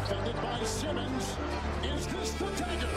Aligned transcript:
Defended 0.00 0.36
by 0.36 0.62
Simmons. 0.64 1.36
Is 1.84 2.06
this 2.06 2.32
the 2.32 2.46
dagger? 2.46 2.88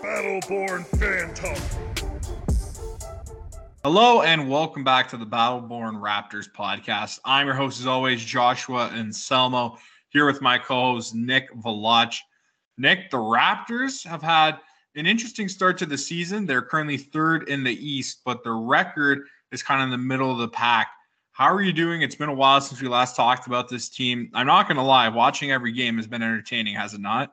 Battleborn 0.00 0.86
Phantom. 0.96 1.56
Hello 3.82 4.22
and 4.22 4.48
welcome 4.48 4.84
back 4.84 5.08
to 5.08 5.16
the 5.16 5.26
Battleborn 5.26 6.00
Raptors 6.00 6.48
podcast. 6.48 7.18
I'm 7.24 7.46
your 7.46 7.56
host, 7.56 7.80
as 7.80 7.86
always, 7.88 8.24
Joshua 8.24 8.90
and 8.94 9.12
Selmo, 9.12 9.76
here 10.10 10.24
with 10.24 10.40
my 10.40 10.56
co-host 10.56 11.16
Nick 11.16 11.52
Velach. 11.54 12.16
Nick, 12.78 13.10
the 13.10 13.18
Raptors 13.18 14.06
have 14.06 14.22
had 14.22 14.58
an 14.94 15.06
interesting 15.06 15.48
start 15.48 15.78
to 15.78 15.86
the 15.86 15.98
season. 15.98 16.46
They're 16.46 16.62
currently 16.62 16.96
third 16.96 17.48
in 17.48 17.64
the 17.64 17.74
East, 17.74 18.20
but 18.24 18.42
their 18.44 18.56
record 18.56 19.22
is 19.50 19.62
kind 19.62 19.80
of 19.80 19.86
in 19.86 19.90
the 19.90 19.98
middle 19.98 20.30
of 20.30 20.38
the 20.38 20.48
pack. 20.48 20.88
How 21.32 21.52
are 21.52 21.62
you 21.62 21.72
doing? 21.72 22.02
It's 22.02 22.14
been 22.14 22.28
a 22.28 22.34
while 22.34 22.60
since 22.60 22.82
we 22.82 22.88
last 22.88 23.16
talked 23.16 23.46
about 23.46 23.68
this 23.68 23.88
team. 23.88 24.30
I'm 24.34 24.46
not 24.46 24.68
going 24.68 24.76
to 24.76 24.82
lie, 24.82 25.08
watching 25.08 25.50
every 25.50 25.72
game 25.72 25.96
has 25.96 26.06
been 26.06 26.22
entertaining, 26.22 26.74
has 26.74 26.92
it 26.92 27.00
not? 27.00 27.32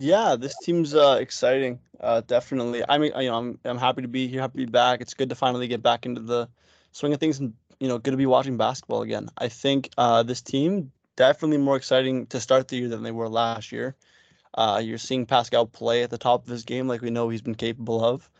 Yeah, 0.00 0.34
this 0.36 0.56
team's 0.62 0.94
uh, 0.94 1.18
exciting. 1.20 1.78
Uh, 2.00 2.22
definitely. 2.26 2.82
I 2.88 2.98
mean, 2.98 3.12
you 3.18 3.28
know, 3.28 3.36
I'm 3.36 3.58
I'm 3.64 3.78
happy 3.78 4.02
to 4.02 4.08
be 4.08 4.26
here, 4.26 4.40
happy 4.40 4.60
to 4.60 4.66
be 4.66 4.70
back. 4.70 5.02
It's 5.02 5.12
good 5.12 5.28
to 5.28 5.34
finally 5.34 5.68
get 5.68 5.82
back 5.82 6.06
into 6.06 6.22
the 6.22 6.48
swing 6.92 7.12
of 7.12 7.20
things, 7.20 7.38
and 7.38 7.52
you 7.78 7.86
know, 7.86 7.98
good 7.98 8.12
to 8.12 8.16
be 8.16 8.26
watching 8.26 8.56
basketball 8.56 9.02
again. 9.02 9.28
I 9.36 9.48
think 9.48 9.90
uh, 9.98 10.22
this 10.22 10.40
team 10.40 10.90
definitely 11.20 11.58
more 11.58 11.76
exciting 11.76 12.26
to 12.28 12.40
start 12.40 12.68
the 12.68 12.76
year 12.76 12.88
than 12.88 13.02
they 13.02 13.10
were 13.10 13.28
last 13.28 13.72
year. 13.72 13.94
Uh, 14.54 14.80
you're 14.82 14.96
seeing 14.96 15.26
Pascal 15.26 15.66
play 15.66 16.02
at 16.02 16.08
the 16.08 16.16
top 16.16 16.44
of 16.44 16.50
his 16.50 16.64
game, 16.64 16.88
like 16.88 17.02
we 17.02 17.10
know 17.10 17.28
he's 17.28 17.42
been 17.42 17.54
capable 17.54 18.02
of. 18.02 18.30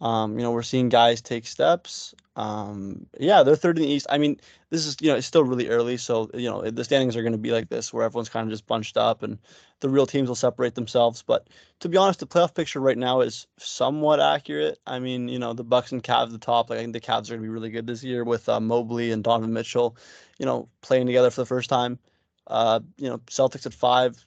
Um, 0.00 0.36
you 0.36 0.42
know, 0.42 0.50
we're 0.50 0.62
seeing 0.62 0.88
guys 0.88 1.22
take 1.22 1.46
steps. 1.46 2.16
Um, 2.34 3.06
yeah, 3.20 3.44
they're 3.44 3.54
third 3.54 3.78
in 3.78 3.84
the 3.84 3.90
East. 3.90 4.08
I 4.10 4.18
mean, 4.18 4.40
this 4.70 4.86
is 4.86 4.96
you 5.00 5.08
know 5.08 5.14
it's 5.14 5.26
still 5.26 5.44
really 5.44 5.68
early, 5.68 5.96
so 5.98 6.28
you 6.34 6.50
know 6.50 6.68
the 6.68 6.82
standings 6.82 7.16
are 7.16 7.22
going 7.22 7.30
to 7.30 7.38
be 7.38 7.52
like 7.52 7.68
this, 7.68 7.92
where 7.92 8.04
everyone's 8.04 8.28
kind 8.28 8.44
of 8.44 8.52
just 8.52 8.66
bunched 8.66 8.96
up, 8.96 9.22
and 9.22 9.38
the 9.78 9.88
real 9.88 10.04
teams 10.04 10.28
will 10.28 10.34
separate 10.34 10.74
themselves. 10.74 11.22
But 11.22 11.48
to 11.78 11.88
be 11.88 11.96
honest, 11.96 12.18
the 12.18 12.26
playoff 12.26 12.54
picture 12.54 12.80
right 12.80 12.98
now 12.98 13.20
is 13.20 13.46
somewhat 13.56 14.18
accurate. 14.18 14.80
I 14.84 14.98
mean, 14.98 15.28
you 15.28 15.38
know, 15.38 15.52
the 15.52 15.64
Bucks 15.64 15.92
and 15.92 16.02
Cavs 16.02 16.24
at 16.24 16.32
the 16.32 16.38
top. 16.38 16.70
Like 16.70 16.80
I 16.80 16.82
think 16.82 16.92
the 16.92 17.00
Cavs 17.00 17.30
are 17.30 17.34
going 17.34 17.40
to 17.40 17.46
be 17.46 17.48
really 17.48 17.70
good 17.70 17.86
this 17.86 18.02
year 18.02 18.24
with 18.24 18.48
uh, 18.48 18.58
Mobley 18.58 19.12
and 19.12 19.22
Donovan 19.22 19.52
Mitchell, 19.52 19.96
you 20.38 20.44
know, 20.44 20.68
playing 20.82 21.06
together 21.06 21.30
for 21.30 21.40
the 21.40 21.46
first 21.46 21.70
time. 21.70 22.00
Uh, 22.46 22.80
you 22.96 23.08
know, 23.08 23.18
Celtics 23.26 23.66
at 23.66 23.74
five, 23.74 24.24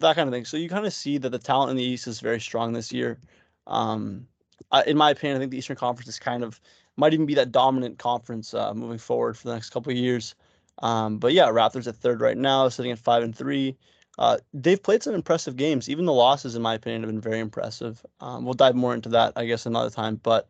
that 0.00 0.16
kind 0.16 0.28
of 0.28 0.32
thing. 0.32 0.44
So 0.44 0.56
you 0.56 0.68
kind 0.68 0.86
of 0.86 0.92
see 0.92 1.18
that 1.18 1.30
the 1.30 1.38
talent 1.38 1.70
in 1.70 1.76
the 1.76 1.82
East 1.82 2.06
is 2.06 2.20
very 2.20 2.40
strong 2.40 2.72
this 2.72 2.92
year. 2.92 3.18
Um, 3.66 4.26
I, 4.72 4.82
in 4.84 4.96
my 4.96 5.10
opinion, 5.10 5.36
I 5.36 5.40
think 5.40 5.50
the 5.50 5.58
Eastern 5.58 5.76
Conference 5.76 6.08
is 6.08 6.18
kind 6.18 6.42
of 6.42 6.60
might 6.96 7.14
even 7.14 7.26
be 7.26 7.34
that 7.34 7.52
dominant 7.52 7.98
conference 7.98 8.52
uh, 8.52 8.74
moving 8.74 8.98
forward 8.98 9.36
for 9.36 9.48
the 9.48 9.54
next 9.54 9.70
couple 9.70 9.90
of 9.90 9.96
years. 9.96 10.34
Um, 10.82 11.18
but 11.18 11.32
yeah, 11.32 11.46
Raptors 11.46 11.86
at 11.86 11.96
third 11.96 12.20
right 12.20 12.36
now, 12.36 12.68
sitting 12.68 12.92
at 12.92 12.98
five 12.98 13.22
and 13.22 13.34
three. 13.34 13.76
Uh, 14.18 14.38
they've 14.52 14.82
played 14.82 15.02
some 15.02 15.14
impressive 15.14 15.56
games. 15.56 15.88
Even 15.88 16.04
the 16.04 16.12
losses, 16.12 16.54
in 16.54 16.62
my 16.62 16.74
opinion, 16.74 17.02
have 17.02 17.10
been 17.10 17.20
very 17.20 17.38
impressive. 17.38 18.04
Um, 18.20 18.44
we'll 18.44 18.54
dive 18.54 18.74
more 18.74 18.92
into 18.92 19.08
that, 19.10 19.32
I 19.36 19.46
guess, 19.46 19.66
another 19.66 19.88
time. 19.88 20.16
But 20.22 20.48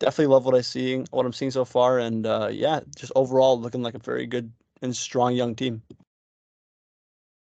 definitely 0.00 0.32
love 0.32 0.44
what 0.44 0.54
I 0.54 0.60
see, 0.62 1.04
what 1.10 1.26
I'm 1.26 1.32
seeing 1.32 1.50
so 1.50 1.64
far, 1.64 1.98
and 1.98 2.26
uh, 2.26 2.48
yeah, 2.50 2.80
just 2.96 3.12
overall 3.14 3.60
looking 3.60 3.82
like 3.82 3.94
a 3.94 3.98
very 3.98 4.26
good 4.26 4.50
and 4.82 4.94
strong 4.96 5.34
young 5.34 5.54
team. 5.54 5.82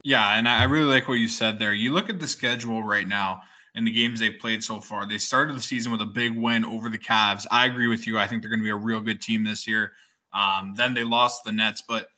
Yeah, 0.04 0.38
and 0.38 0.48
I 0.48 0.64
really 0.64 0.86
like 0.86 1.08
what 1.08 1.16
you 1.16 1.28
said 1.28 1.60
there. 1.60 1.74
You 1.74 1.94
look 1.94 2.10
at 2.10 2.20
the 2.20 2.28
schedule 2.28 2.84
right 2.84 3.08
now 3.08 3.42
and 3.76 3.86
the 3.86 3.92
games 3.92 4.20
they've 4.20 4.40
played 4.40 4.64
so 4.64 4.80
far. 4.80 5.06
They 5.08 5.18
started 5.18 5.56
the 5.56 5.62
season 5.62 5.92
with 5.92 6.02
a 6.02 6.06
big 6.06 6.36
win 6.36 6.66
over 6.66 6.90
the 6.90 6.98
Cavs. 6.98 7.46
I 7.52 7.66
agree 7.66 7.88
with 7.88 8.08
you. 8.08 8.18
I 8.18 8.28
think 8.28 8.42
they're 8.42 8.50
going 8.50 8.60
to 8.60 8.64
be 8.64 8.72
a 8.72 8.76
real 8.76 9.02
good 9.02 9.22
team 9.22 9.44
this 9.44 9.68
year. 9.68 9.94
Um, 10.34 10.74
then 10.76 10.94
they 10.94 11.04
lost 11.04 11.44
the 11.44 11.52
Nets, 11.52 11.84
but 11.88 12.10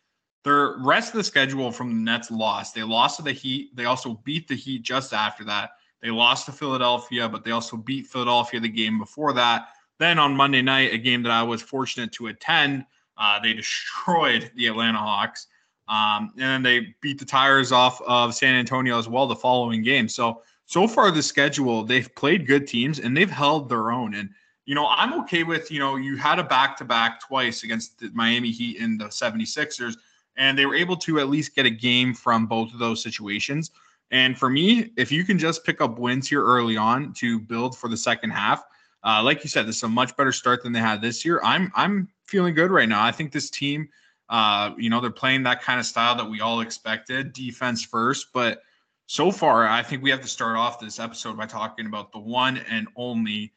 their 0.43 0.77
rest 0.79 1.09
of 1.09 1.17
the 1.17 1.23
schedule 1.23 1.71
from 1.71 1.89
the 1.89 2.11
Nets 2.11 2.31
lost. 2.31 2.75
They 2.75 2.83
lost 2.83 3.17
to 3.17 3.23
the 3.23 3.31
Heat. 3.31 3.75
They 3.75 3.85
also 3.85 4.21
beat 4.23 4.47
the 4.47 4.55
Heat 4.55 4.83
just 4.83 5.13
after 5.13 5.43
that. 5.45 5.71
They 6.01 6.09
lost 6.09 6.45
to 6.45 6.51
Philadelphia, 6.51 7.27
but 7.27 7.43
they 7.43 7.51
also 7.51 7.75
beat 7.75 8.07
Philadelphia 8.07 8.59
the 8.59 8.69
game 8.69 8.97
before 8.97 9.33
that. 9.33 9.69
Then 9.99 10.17
on 10.17 10.35
Monday 10.35 10.61
night, 10.61 10.93
a 10.93 10.97
game 10.97 11.23
that 11.23 11.31
I 11.31 11.43
was 11.43 11.61
fortunate 11.61 12.13
to 12.13 12.27
attend, 12.27 12.85
uh, 13.17 13.39
they 13.41 13.53
destroyed 13.55 14.49
the 14.55 14.67
Atlanta 14.67 14.99
Hawks. 14.99 15.47
Um, 15.89 16.31
and 16.37 16.43
then 16.43 16.63
they 16.63 16.95
beat 17.01 17.19
the 17.19 17.25
tires 17.25 17.71
off 17.71 17.99
of 18.03 18.33
San 18.35 18.55
Antonio 18.55 18.97
as 18.97 19.09
well 19.09 19.27
the 19.27 19.35
following 19.35 19.81
game. 19.83 20.07
So 20.07 20.43
so 20.65 20.87
far 20.87 21.09
the 21.09 21.23
schedule, 21.23 21.83
they've 21.83 22.13
played 22.13 22.45
good 22.45 22.67
teams 22.67 22.99
and 22.99 23.17
they've 23.17 23.29
held 23.29 23.69
their 23.69 23.91
own. 23.91 24.13
And 24.13 24.29
you 24.65 24.75
know, 24.75 24.87
I'm 24.87 25.19
okay 25.21 25.41
with, 25.41 25.71
you 25.71 25.79
know, 25.79 25.95
you 25.95 26.15
had 26.15 26.37
a 26.37 26.43
back 26.43 26.77
to 26.77 26.85
back 26.85 27.19
twice 27.19 27.63
against 27.63 27.97
the 27.97 28.11
Miami 28.13 28.51
Heat 28.51 28.79
and 28.79 29.01
the 29.01 29.05
76ers, 29.05 29.95
and 30.37 30.55
they 30.55 30.67
were 30.67 30.75
able 30.75 30.95
to 30.97 31.19
at 31.19 31.27
least 31.27 31.55
get 31.55 31.65
a 31.65 31.71
game 31.71 32.13
from 32.13 32.45
both 32.45 32.71
of 32.71 32.77
those 32.77 33.01
situations. 33.01 33.71
And 34.11 34.37
for 34.37 34.47
me, 34.47 34.91
if 34.95 35.11
you 35.11 35.23
can 35.23 35.39
just 35.39 35.63
pick 35.63 35.81
up 35.81 35.97
wins 35.97 36.27
here 36.27 36.43
early 36.43 36.77
on 36.77 37.13
to 37.13 37.39
build 37.39 37.75
for 37.75 37.89
the 37.89 37.97
second 37.97 38.29
half, 38.29 38.63
uh, 39.03 39.23
like 39.23 39.43
you 39.43 39.49
said, 39.49 39.67
this 39.67 39.77
is 39.77 39.83
a 39.83 39.87
much 39.87 40.15
better 40.17 40.31
start 40.31 40.61
than 40.61 40.71
they 40.71 40.79
had 40.79 41.01
this 41.01 41.25
year. 41.25 41.41
I'm 41.43 41.71
I'm 41.75 42.07
feeling 42.25 42.53
good 42.53 42.69
right 42.69 42.89
now. 42.89 43.03
I 43.03 43.11
think 43.11 43.31
this 43.31 43.49
team, 43.49 43.89
uh, 44.29 44.71
you 44.77 44.89
know, 44.89 45.01
they're 45.01 45.09
playing 45.09 45.43
that 45.43 45.61
kind 45.61 45.79
of 45.79 45.85
style 45.85 46.15
that 46.15 46.29
we 46.29 46.41
all 46.41 46.61
expected, 46.61 47.33
defense 47.33 47.83
first, 47.83 48.27
but 48.33 48.61
so 49.07 49.31
far, 49.31 49.67
I 49.67 49.81
think 49.81 50.03
we 50.03 50.11
have 50.11 50.21
to 50.21 50.27
start 50.27 50.55
off 50.55 50.79
this 50.79 50.99
episode 50.99 51.35
by 51.35 51.47
talking 51.47 51.87
about 51.87 52.11
the 52.11 52.19
one 52.19 52.57
and 52.57 52.87
only 52.95 53.51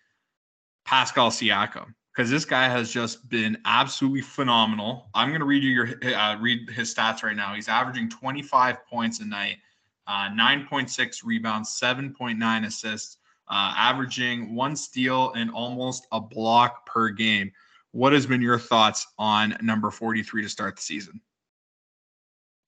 Pascal 0.86 1.30
Siakam 1.30 1.94
because 2.14 2.30
this 2.30 2.46
guy 2.46 2.68
has 2.68 2.90
just 2.90 3.28
been 3.28 3.58
absolutely 3.66 4.22
phenomenal. 4.22 5.10
I'm 5.14 5.28
going 5.28 5.40
to 5.40 5.46
read 5.46 5.62
you 5.62 5.70
your 5.70 6.16
uh, 6.16 6.38
read 6.40 6.70
his 6.70 6.94
stats 6.94 7.22
right 7.22 7.36
now. 7.36 7.54
He's 7.54 7.68
averaging 7.68 8.08
25 8.08 8.86
points 8.86 9.20
a 9.20 9.26
night, 9.26 9.58
uh, 10.06 10.30
9.6 10.30 11.20
rebounds, 11.22 11.78
7.9 11.78 12.66
assists, 12.66 13.18
uh, 13.48 13.74
averaging 13.76 14.54
one 14.54 14.74
steal 14.74 15.32
and 15.32 15.50
almost 15.50 16.06
a 16.12 16.20
block 16.20 16.86
per 16.86 17.10
game. 17.10 17.52
What 17.92 18.12
has 18.12 18.26
been 18.26 18.42
your 18.42 18.58
thoughts 18.58 19.06
on 19.18 19.56
number 19.62 19.90
43 19.90 20.42
to 20.42 20.48
start 20.48 20.76
the 20.76 20.82
season? 20.82 21.20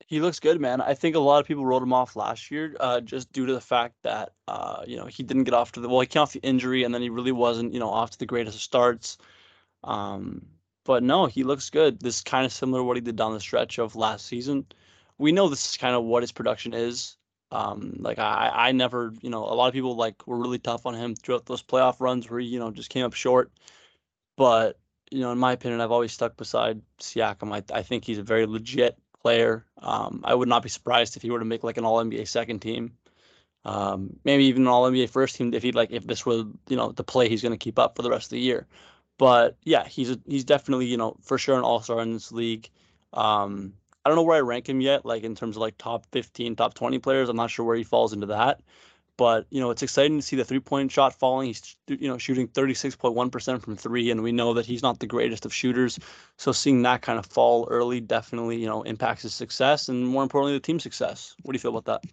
He 0.07 0.21
looks 0.21 0.39
good, 0.39 0.61
man. 0.61 0.83
I 0.83 0.93
think 0.93 1.17
a 1.17 1.21
lot 1.21 1.41
of 1.41 1.47
people 1.47 1.65
wrote 1.65 1.83
him 1.83 1.95
off 1.95 2.15
last 2.15 2.51
year, 2.51 2.77
uh, 2.79 3.01
just 3.01 3.33
due 3.33 3.47
to 3.47 3.55
the 3.55 3.61
fact 3.61 3.95
that 4.03 4.33
uh, 4.49 4.85
you 4.87 4.97
know 4.97 5.07
he 5.07 5.23
didn't 5.23 5.45
get 5.45 5.55
off 5.55 5.73
to 5.73 5.81
the 5.81 5.89
well, 5.89 6.01
he 6.01 6.07
came 6.07 6.23
off 6.23 6.35
the 6.35 6.41
injury, 6.41 6.85
and 6.85 6.95
then 6.95 7.01
he 7.01 7.09
really 7.09 7.33
wasn't, 7.33 7.73
you 7.73 7.81
know, 7.81 7.89
off 7.89 8.11
to 8.11 8.19
the 8.19 8.27
greatest 8.27 8.57
of 8.57 8.63
starts. 8.63 9.17
Um, 9.83 10.47
but 10.85 11.03
no, 11.03 11.27
he 11.27 11.43
looks 11.43 11.71
good. 11.71 12.01
This 12.01 12.17
is 12.17 12.23
kind 12.23 12.45
of 12.45 12.53
similar 12.53 12.81
to 12.81 12.85
what 12.85 12.97
he 12.97 13.01
did 13.01 13.17
down 13.17 13.33
the 13.33 13.41
stretch 13.41 13.79
of 13.79 13.97
last 13.97 14.27
season. 14.27 14.67
We 15.19 15.33
know 15.33 15.49
this 15.49 15.71
is 15.71 15.77
kind 15.77 15.95
of 15.95 16.05
what 16.05 16.23
his 16.23 16.33
production 16.33 16.75
is. 16.75 17.17
Um, 17.51 17.97
like 18.01 18.19
I, 18.19 18.51
I 18.53 18.73
never, 18.73 19.15
you 19.23 19.31
know, 19.31 19.45
a 19.45 19.55
lot 19.55 19.69
of 19.69 19.75
people 19.75 19.97
like 19.97 20.27
were 20.27 20.39
really 20.39 20.59
tough 20.59 20.87
on 20.87 20.95
him 20.95 21.15
throughout 21.15 21.47
those 21.47 21.63
playoff 21.63 22.01
runs 22.01 22.29
where 22.29 22.41
he, 22.41 22.47
you 22.47 22.59
know, 22.59 22.71
just 22.71 22.91
came 22.91 23.05
up 23.05 23.15
short. 23.15 23.53
But 24.37 24.79
you 25.11 25.21
know, 25.21 25.33
in 25.33 25.39
my 25.39 25.53
opinion, 25.53 25.81
I've 25.81 25.93
always 25.93 26.13
stuck 26.13 26.37
beside 26.37 26.81
Siakam. 26.99 27.55
I, 27.55 27.63
I 27.77 27.83
think 27.83 28.05
he's 28.05 28.19
a 28.19 28.23
very 28.23 28.47
legit 28.47 28.99
player. 29.23 29.65
Um, 29.79 30.21
I 30.25 30.35
would 30.35 30.49
not 30.49 30.63
be 30.63 30.69
surprised 30.69 31.17
if 31.17 31.23
he 31.23 31.31
were 31.31 31.39
to 31.39 31.45
make 31.45 31.65
like 31.65 31.77
an 31.77 31.85
All 31.85 32.03
NBA 32.03 32.29
second 32.29 32.61
team, 32.61 32.93
um, 33.65 34.17
maybe 34.25 34.45
even 34.45 34.63
an 34.63 34.69
All 34.69 34.91
NBA 34.91 35.11
first 35.11 35.37
team 35.37 35.55
if 35.55 35.63
he 35.63 35.73
like 35.73 35.91
if 35.91 36.07
this 36.07 36.27
were 36.27 36.45
you 36.69 36.77
know 36.77 36.93
the 36.93 37.05
play 37.05 37.29
he's 37.29 37.43
going 37.43 37.53
to 37.53 37.65
keep 37.65 37.79
up 37.79 37.97
for 37.97 38.03
the 38.03 38.11
rest 38.11 38.27
of 38.27 38.31
the 38.31 38.41
year. 38.41 38.67
But 39.17 39.57
yeah, 39.65 39.87
he's 39.87 40.11
a, 40.11 40.19
he's 40.27 40.45
definitely 40.45 40.87
you 40.87 40.97
know 40.97 41.17
for 41.23 41.39
sure 41.39 41.57
an 41.57 41.65
All 41.65 41.81
Star 41.81 42.01
in 42.01 42.13
this 42.13 42.33
league. 42.33 42.69
Um, 43.13 43.75
I 44.05 44.11
don't 44.11 44.17
know 44.17 44.23
where 44.23 44.37
I 44.37 44.41
rank 44.41 44.69
him 44.69 44.81
yet, 44.81 45.07
like 45.07 45.23
in 45.23 45.35
terms 45.35 45.57
of 45.57 45.63
like 45.63 45.79
top 45.79 46.05
15, 46.13 46.57
top 46.57 46.75
20 46.75 46.99
players. 46.99 47.29
I'm 47.29 47.37
not 47.37 47.51
sure 47.51 47.65
where 47.65 47.77
he 47.77 47.85
falls 47.85 48.13
into 48.13 48.27
that. 48.27 48.61
But 49.17 49.47
you 49.51 49.61
know, 49.61 49.71
it's 49.71 49.83
exciting 49.83 50.19
to 50.19 50.23
see 50.23 50.37
the 50.37 50.45
three-point 50.45 50.91
shot 50.91 51.19
falling. 51.19 51.49
He's 51.49 51.77
you 51.87 52.09
know 52.09 52.19
shooting 52.19 52.49
36.1% 52.49 53.63
from 53.63 53.77
three, 53.77 54.11
and 54.11 54.23
we 54.23 54.33
know 54.33 54.55
that 54.55 54.67
he's 54.67 54.83
not 54.83 54.99
the 54.99 55.07
greatest 55.07 55.45
of 55.45 55.55
shooters. 55.55 55.99
So 56.37 56.53
seeing 56.53 56.83
that 56.83 57.03
kind 57.03 57.19
of 57.19 57.27
fall 57.27 57.69
early 57.71 58.01
definitely 58.01 58.59
you 58.59 58.67
know 58.67 58.83
impacts 58.83 59.23
his 59.23 59.35
success, 59.35 59.89
and 59.89 60.07
more 60.07 60.23
importantly, 60.23 60.55
the 60.55 60.61
team 60.61 60.81
success. 60.81 61.37
What 61.43 61.53
do 61.53 61.57
you 61.57 61.61
feel 61.61 61.77
about 61.77 62.03
that? 62.03 62.11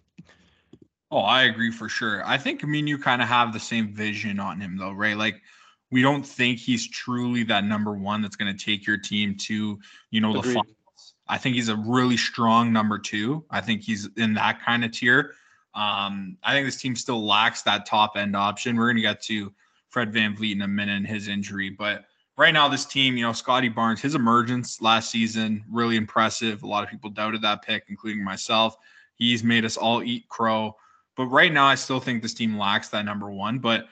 Oh, 1.10 1.18
I 1.18 1.42
agree 1.42 1.70
for 1.70 1.90
sure. 1.90 2.26
I 2.26 2.38
think 2.38 2.64
I 2.64 2.66
mean 2.66 2.86
you 2.86 2.98
kind 2.98 3.20
of 3.20 3.28
have 3.28 3.52
the 3.52 3.60
same 3.60 3.92
vision 3.92 4.40
on 4.40 4.60
him 4.60 4.78
though, 4.78 4.92
right? 4.92 5.16
Like 5.16 5.42
we 5.90 6.00
don't 6.00 6.26
think 6.26 6.58
he's 6.58 6.88
truly 6.88 7.44
that 7.44 7.64
number 7.64 7.92
one 7.92 8.22
that's 8.22 8.34
going 8.34 8.56
to 8.56 8.64
take 8.64 8.86
your 8.86 8.96
team 8.96 9.36
to 9.42 9.78
you 10.10 10.20
know 10.20 10.30
Agreed. 10.30 10.44
the 10.44 10.54
finals. 10.54 11.14
I 11.28 11.38
think 11.38 11.56
he's 11.56 11.68
a 11.68 11.76
really 11.76 12.16
strong 12.16 12.72
number 12.72 12.98
two. 12.98 13.44
I 13.50 13.60
think 13.60 13.82
he's 13.82 14.08
in 14.16 14.34
that 14.34 14.62
kind 14.64 14.84
of 14.84 14.92
tier. 14.92 15.34
Um, 15.74 16.36
I 16.42 16.52
think 16.52 16.66
this 16.66 16.80
team 16.80 16.96
still 16.96 17.24
lacks 17.24 17.62
that 17.62 17.86
top 17.86 18.16
end 18.16 18.36
option. 18.36 18.76
We're 18.76 18.86
going 18.86 18.96
to 18.96 19.02
get 19.02 19.22
to 19.22 19.52
Fred 19.88 20.12
VanVleet 20.12 20.52
in 20.52 20.62
a 20.62 20.68
minute 20.68 20.96
and 20.96 21.06
his 21.06 21.28
injury, 21.28 21.70
but 21.70 22.04
right 22.36 22.52
now 22.52 22.68
this 22.68 22.84
team, 22.84 23.16
you 23.16 23.24
know, 23.24 23.32
Scotty 23.32 23.68
Barnes, 23.68 24.00
his 24.00 24.14
emergence 24.14 24.80
last 24.80 25.10
season 25.10 25.64
really 25.70 25.96
impressive. 25.96 26.62
A 26.62 26.66
lot 26.66 26.82
of 26.84 26.90
people 26.90 27.10
doubted 27.10 27.42
that 27.42 27.62
pick, 27.62 27.84
including 27.88 28.24
myself. 28.24 28.76
He's 29.16 29.44
made 29.44 29.64
us 29.64 29.76
all 29.76 30.02
eat 30.02 30.28
crow. 30.28 30.76
But 31.16 31.26
right 31.26 31.52
now, 31.52 31.66
I 31.66 31.74
still 31.74 32.00
think 32.00 32.22
this 32.22 32.34
team 32.34 32.58
lacks 32.58 32.88
that 32.88 33.04
number 33.04 33.30
one. 33.30 33.58
But 33.58 33.86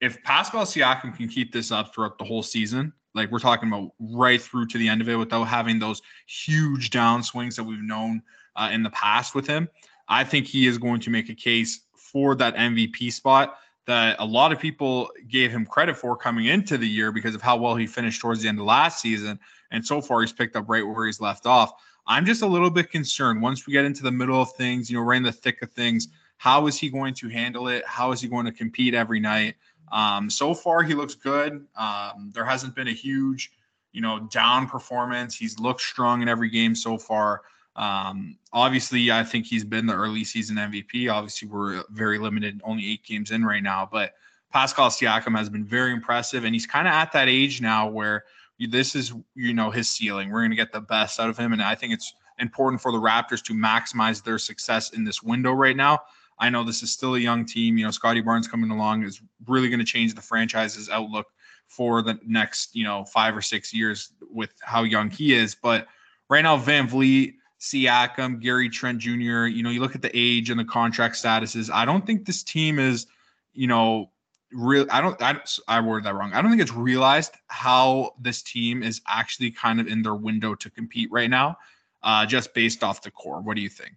if 0.00 0.22
Pascal 0.24 0.64
Siakam 0.64 1.16
can 1.16 1.28
keep 1.28 1.52
this 1.52 1.70
up 1.70 1.94
throughout 1.94 2.18
the 2.18 2.24
whole 2.24 2.42
season, 2.42 2.92
like 3.14 3.30
we're 3.30 3.38
talking 3.38 3.68
about 3.68 3.92
right 4.00 4.42
through 4.42 4.66
to 4.66 4.78
the 4.78 4.88
end 4.88 5.00
of 5.00 5.08
it 5.08 5.14
without 5.14 5.44
having 5.44 5.78
those 5.78 6.02
huge 6.26 6.90
downswings 6.90 7.54
that 7.54 7.64
we've 7.64 7.80
known 7.80 8.20
uh, 8.56 8.70
in 8.72 8.82
the 8.82 8.90
past 8.90 9.34
with 9.34 9.46
him, 9.46 9.68
I 10.08 10.24
think 10.24 10.46
he 10.46 10.66
is 10.66 10.78
going 10.78 11.00
to 11.00 11.10
make 11.10 11.28
a 11.28 11.34
case 11.34 11.80
for 11.96 12.34
that 12.36 12.54
MVP 12.56 13.12
spot 13.12 13.58
that 13.86 14.16
a 14.18 14.24
lot 14.24 14.52
of 14.52 14.58
people 14.58 15.10
gave 15.28 15.50
him 15.50 15.66
credit 15.66 15.96
for 15.96 16.16
coming 16.16 16.46
into 16.46 16.78
the 16.78 16.88
year 16.88 17.12
because 17.12 17.34
of 17.34 17.42
how 17.42 17.56
well 17.56 17.76
he 17.76 17.86
finished 17.86 18.20
towards 18.20 18.42
the 18.42 18.48
end 18.48 18.58
of 18.58 18.64
last 18.64 19.00
season. 19.00 19.38
And 19.70 19.84
so 19.84 20.00
far, 20.00 20.20
he's 20.20 20.32
picked 20.32 20.56
up 20.56 20.68
right 20.68 20.86
where 20.86 21.06
he's 21.06 21.20
left 21.20 21.46
off. 21.46 21.72
I'm 22.06 22.24
just 22.24 22.42
a 22.42 22.46
little 22.46 22.70
bit 22.70 22.90
concerned 22.90 23.42
once 23.42 23.66
we 23.66 23.72
get 23.72 23.84
into 23.84 24.02
the 24.02 24.12
middle 24.12 24.40
of 24.40 24.52
things, 24.52 24.90
you 24.90 24.96
know, 24.96 25.02
right 25.02 25.16
in 25.16 25.22
the 25.22 25.32
thick 25.32 25.62
of 25.62 25.72
things. 25.72 26.08
How 26.36 26.66
is 26.66 26.78
he 26.78 26.90
going 26.90 27.14
to 27.14 27.28
handle 27.28 27.68
it? 27.68 27.84
How 27.86 28.12
is 28.12 28.20
he 28.20 28.28
going 28.28 28.46
to 28.46 28.52
compete 28.52 28.94
every 28.94 29.20
night? 29.20 29.54
Um, 29.92 30.28
so 30.28 30.54
far, 30.54 30.82
he 30.82 30.94
looks 30.94 31.14
good. 31.14 31.66
Um, 31.76 32.30
there 32.34 32.44
hasn't 32.44 32.74
been 32.74 32.88
a 32.88 32.92
huge, 32.92 33.52
you 33.92 34.00
know, 34.00 34.20
down 34.30 34.66
performance. 34.66 35.34
He's 35.34 35.58
looked 35.58 35.80
strong 35.80 36.22
in 36.22 36.28
every 36.28 36.50
game 36.50 36.74
so 36.74 36.98
far. 36.98 37.42
Um, 37.76 38.38
obviously, 38.52 39.10
I 39.10 39.24
think 39.24 39.46
he's 39.46 39.64
been 39.64 39.86
the 39.86 39.94
early 39.94 40.24
season 40.24 40.56
MVP. 40.56 41.12
Obviously, 41.12 41.48
we're 41.48 41.82
very 41.90 42.18
limited, 42.18 42.60
only 42.64 42.90
eight 42.92 43.04
games 43.04 43.30
in 43.30 43.44
right 43.44 43.62
now. 43.62 43.88
But 43.90 44.14
Pascal 44.52 44.90
Siakam 44.90 45.36
has 45.36 45.48
been 45.48 45.64
very 45.64 45.92
impressive, 45.92 46.44
and 46.44 46.54
he's 46.54 46.66
kind 46.66 46.86
of 46.86 46.94
at 46.94 47.12
that 47.12 47.28
age 47.28 47.60
now 47.60 47.88
where 47.88 48.24
this 48.58 48.94
is, 48.94 49.12
you 49.34 49.54
know, 49.54 49.70
his 49.70 49.88
ceiling. 49.88 50.30
We're 50.30 50.40
going 50.40 50.50
to 50.50 50.56
get 50.56 50.72
the 50.72 50.80
best 50.80 51.18
out 51.18 51.28
of 51.28 51.36
him, 51.36 51.52
and 51.52 51.60
I 51.60 51.74
think 51.74 51.92
it's 51.92 52.14
important 52.38 52.80
for 52.80 52.92
the 52.92 52.98
Raptors 52.98 53.42
to 53.44 53.54
maximize 53.54 54.22
their 54.22 54.38
success 54.38 54.90
in 54.90 55.04
this 55.04 55.22
window 55.22 55.52
right 55.52 55.76
now. 55.76 56.00
I 56.38 56.50
know 56.50 56.64
this 56.64 56.82
is 56.82 56.92
still 56.92 57.14
a 57.14 57.18
young 57.18 57.44
team. 57.44 57.78
You 57.78 57.84
know, 57.84 57.90
Scotty 57.90 58.20
Barnes 58.20 58.48
coming 58.48 58.70
along 58.70 59.04
is 59.04 59.20
really 59.46 59.68
going 59.68 59.78
to 59.78 59.84
change 59.84 60.14
the 60.14 60.20
franchise's 60.20 60.88
outlook 60.88 61.26
for 61.68 62.02
the 62.02 62.18
next, 62.26 62.74
you 62.74 62.84
know, 62.84 63.04
five 63.04 63.36
or 63.36 63.42
six 63.42 63.72
years 63.72 64.12
with 64.30 64.52
how 64.62 64.82
young 64.82 65.10
he 65.10 65.32
is. 65.34 65.54
But 65.54 65.86
right 66.28 66.42
now, 66.42 66.56
VanVleet 66.56 67.34
Siakam, 67.64 68.40
Gary 68.40 68.68
Trent 68.68 68.98
Jr., 68.98 69.46
you 69.46 69.62
know, 69.62 69.70
you 69.70 69.80
look 69.80 69.94
at 69.94 70.02
the 70.02 70.10
age 70.12 70.50
and 70.50 70.60
the 70.60 70.64
contract 70.64 71.14
statuses. 71.14 71.70
I 71.72 71.86
don't 71.86 72.04
think 72.04 72.26
this 72.26 72.42
team 72.42 72.78
is, 72.78 73.06
you 73.54 73.66
know, 73.66 74.10
real. 74.52 74.86
I 74.90 75.00
don't, 75.00 75.20
I, 75.22 75.40
I 75.66 75.80
worded 75.80 76.04
that 76.04 76.14
wrong. 76.14 76.34
I 76.34 76.42
don't 76.42 76.50
think 76.50 76.60
it's 76.60 76.74
realized 76.74 77.32
how 77.46 78.16
this 78.20 78.42
team 78.42 78.82
is 78.82 79.00
actually 79.08 79.50
kind 79.50 79.80
of 79.80 79.86
in 79.86 80.02
their 80.02 80.14
window 80.14 80.54
to 80.54 80.68
compete 80.68 81.08
right 81.10 81.30
now, 81.30 81.56
uh, 82.02 82.26
just 82.26 82.52
based 82.52 82.84
off 82.84 83.00
the 83.00 83.10
core. 83.10 83.40
What 83.40 83.56
do 83.56 83.62
you 83.62 83.70
think? 83.70 83.94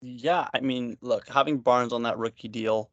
Yeah, 0.00 0.48
I 0.54 0.60
mean, 0.60 0.96
look, 1.02 1.28
having 1.28 1.58
Barnes 1.58 1.92
on 1.92 2.04
that 2.04 2.16
rookie 2.16 2.48
deal, 2.48 2.90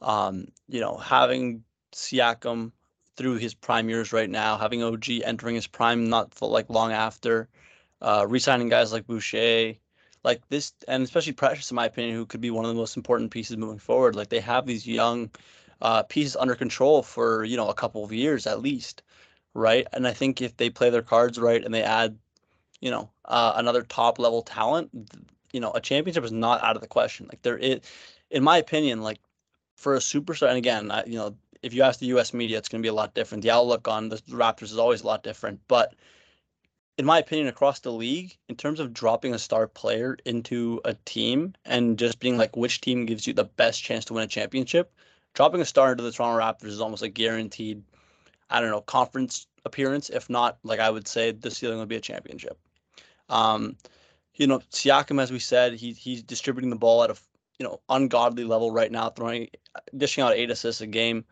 um, 0.00 0.48
you 0.68 0.80
know, 0.80 0.96
having 0.96 1.62
Siakam 1.94 2.72
through 3.16 3.36
his 3.36 3.54
prime 3.54 3.88
years 3.88 4.12
right 4.12 4.28
now, 4.28 4.58
having 4.58 4.82
OG 4.82 5.04
entering 5.24 5.54
his 5.54 5.68
prime 5.68 6.08
not 6.08 6.34
for 6.34 6.48
like 6.48 6.68
long 6.68 6.90
after, 6.90 7.48
uh, 8.00 8.26
re-signing 8.28 8.68
guys 8.68 8.92
like 8.92 9.06
Boucher, 9.06 9.74
like 10.24 10.46
this, 10.48 10.72
and 10.88 11.02
especially 11.02 11.32
Precious, 11.32 11.70
in 11.70 11.74
my 11.76 11.86
opinion, 11.86 12.14
who 12.14 12.26
could 12.26 12.40
be 12.40 12.50
one 12.50 12.64
of 12.64 12.68
the 12.68 12.74
most 12.74 12.96
important 12.96 13.30
pieces 13.30 13.56
moving 13.56 13.78
forward. 13.78 14.16
Like 14.16 14.28
they 14.28 14.40
have 14.40 14.66
these 14.66 14.86
young 14.86 15.30
uh, 15.80 16.02
pieces 16.02 16.36
under 16.36 16.54
control 16.54 17.02
for 17.02 17.44
you 17.44 17.56
know 17.56 17.68
a 17.68 17.74
couple 17.74 18.04
of 18.04 18.12
years 18.12 18.46
at 18.46 18.60
least, 18.60 19.02
right? 19.54 19.86
And 19.92 20.06
I 20.06 20.12
think 20.12 20.42
if 20.42 20.56
they 20.56 20.70
play 20.70 20.90
their 20.90 21.02
cards 21.02 21.38
right 21.38 21.64
and 21.64 21.72
they 21.72 21.82
add, 21.82 22.18
you 22.80 22.90
know, 22.90 23.10
uh, 23.24 23.54
another 23.56 23.82
top 23.82 24.18
level 24.18 24.42
talent, 24.42 24.90
you 25.52 25.60
know, 25.60 25.72
a 25.72 25.80
championship 25.80 26.24
is 26.24 26.32
not 26.32 26.62
out 26.62 26.76
of 26.76 26.82
the 26.82 26.88
question. 26.88 27.26
Like 27.28 27.42
there 27.42 27.58
is, 27.58 27.80
in 28.30 28.42
my 28.42 28.58
opinion, 28.58 29.02
like 29.02 29.20
for 29.76 29.94
a 29.94 30.00
superstar, 30.00 30.48
and 30.48 30.58
again, 30.58 30.90
I, 30.90 31.04
you 31.04 31.16
know, 31.16 31.36
if 31.62 31.72
you 31.72 31.82
ask 31.82 32.00
the 32.00 32.06
U.S. 32.06 32.34
media, 32.34 32.58
it's 32.58 32.68
going 32.68 32.82
to 32.82 32.86
be 32.86 32.90
a 32.90 32.94
lot 32.94 33.14
different. 33.14 33.42
The 33.42 33.50
outlook 33.50 33.88
on 33.88 34.08
the 34.08 34.16
Raptors 34.30 34.64
is 34.64 34.78
always 34.78 35.02
a 35.02 35.06
lot 35.06 35.22
different, 35.22 35.60
but 35.68 35.94
in 36.98 37.04
my 37.04 37.18
opinion, 37.18 37.46
across 37.48 37.80
the 37.80 37.92
league, 37.92 38.36
in 38.48 38.56
terms 38.56 38.80
of 38.80 38.94
dropping 38.94 39.34
a 39.34 39.38
star 39.38 39.66
player 39.66 40.16
into 40.24 40.80
a 40.84 40.94
team 41.04 41.54
and 41.64 41.98
just 41.98 42.20
being 42.20 42.38
like 42.38 42.56
which 42.56 42.80
team 42.80 43.04
gives 43.04 43.26
you 43.26 43.32
the 43.32 43.44
best 43.44 43.82
chance 43.82 44.04
to 44.06 44.14
win 44.14 44.24
a 44.24 44.28
championship, 44.28 44.92
dropping 45.34 45.60
a 45.60 45.64
star 45.64 45.92
into 45.92 46.02
the 46.02 46.12
Toronto 46.12 46.40
Raptors 46.40 46.70
is 46.70 46.80
almost 46.80 47.02
a 47.02 47.08
guaranteed, 47.08 47.82
I 48.48 48.60
don't 48.60 48.70
know, 48.70 48.80
conference 48.80 49.46
appearance. 49.64 50.08
If 50.08 50.30
not, 50.30 50.58
like 50.62 50.80
I 50.80 50.90
would 50.90 51.06
say, 51.06 51.32
the 51.32 51.50
ceiling 51.50 51.78
would 51.78 51.88
be 51.88 51.96
a 51.96 52.00
championship. 52.00 52.58
Um, 53.28 53.76
you 54.34 54.46
know, 54.46 54.60
Siakam, 54.70 55.20
as 55.20 55.30
we 55.30 55.38
said, 55.38 55.74
he 55.74 55.92
he's 55.92 56.22
distributing 56.22 56.70
the 56.70 56.76
ball 56.76 57.04
at 57.04 57.10
a 57.10 57.16
you 57.58 57.64
know 57.64 57.80
ungodly 57.88 58.44
level 58.44 58.70
right 58.70 58.90
now, 58.90 59.10
throwing 59.10 59.48
dishing 59.96 60.24
out 60.24 60.34
eight 60.34 60.50
assists 60.50 60.80
a 60.80 60.86
game. 60.86 61.24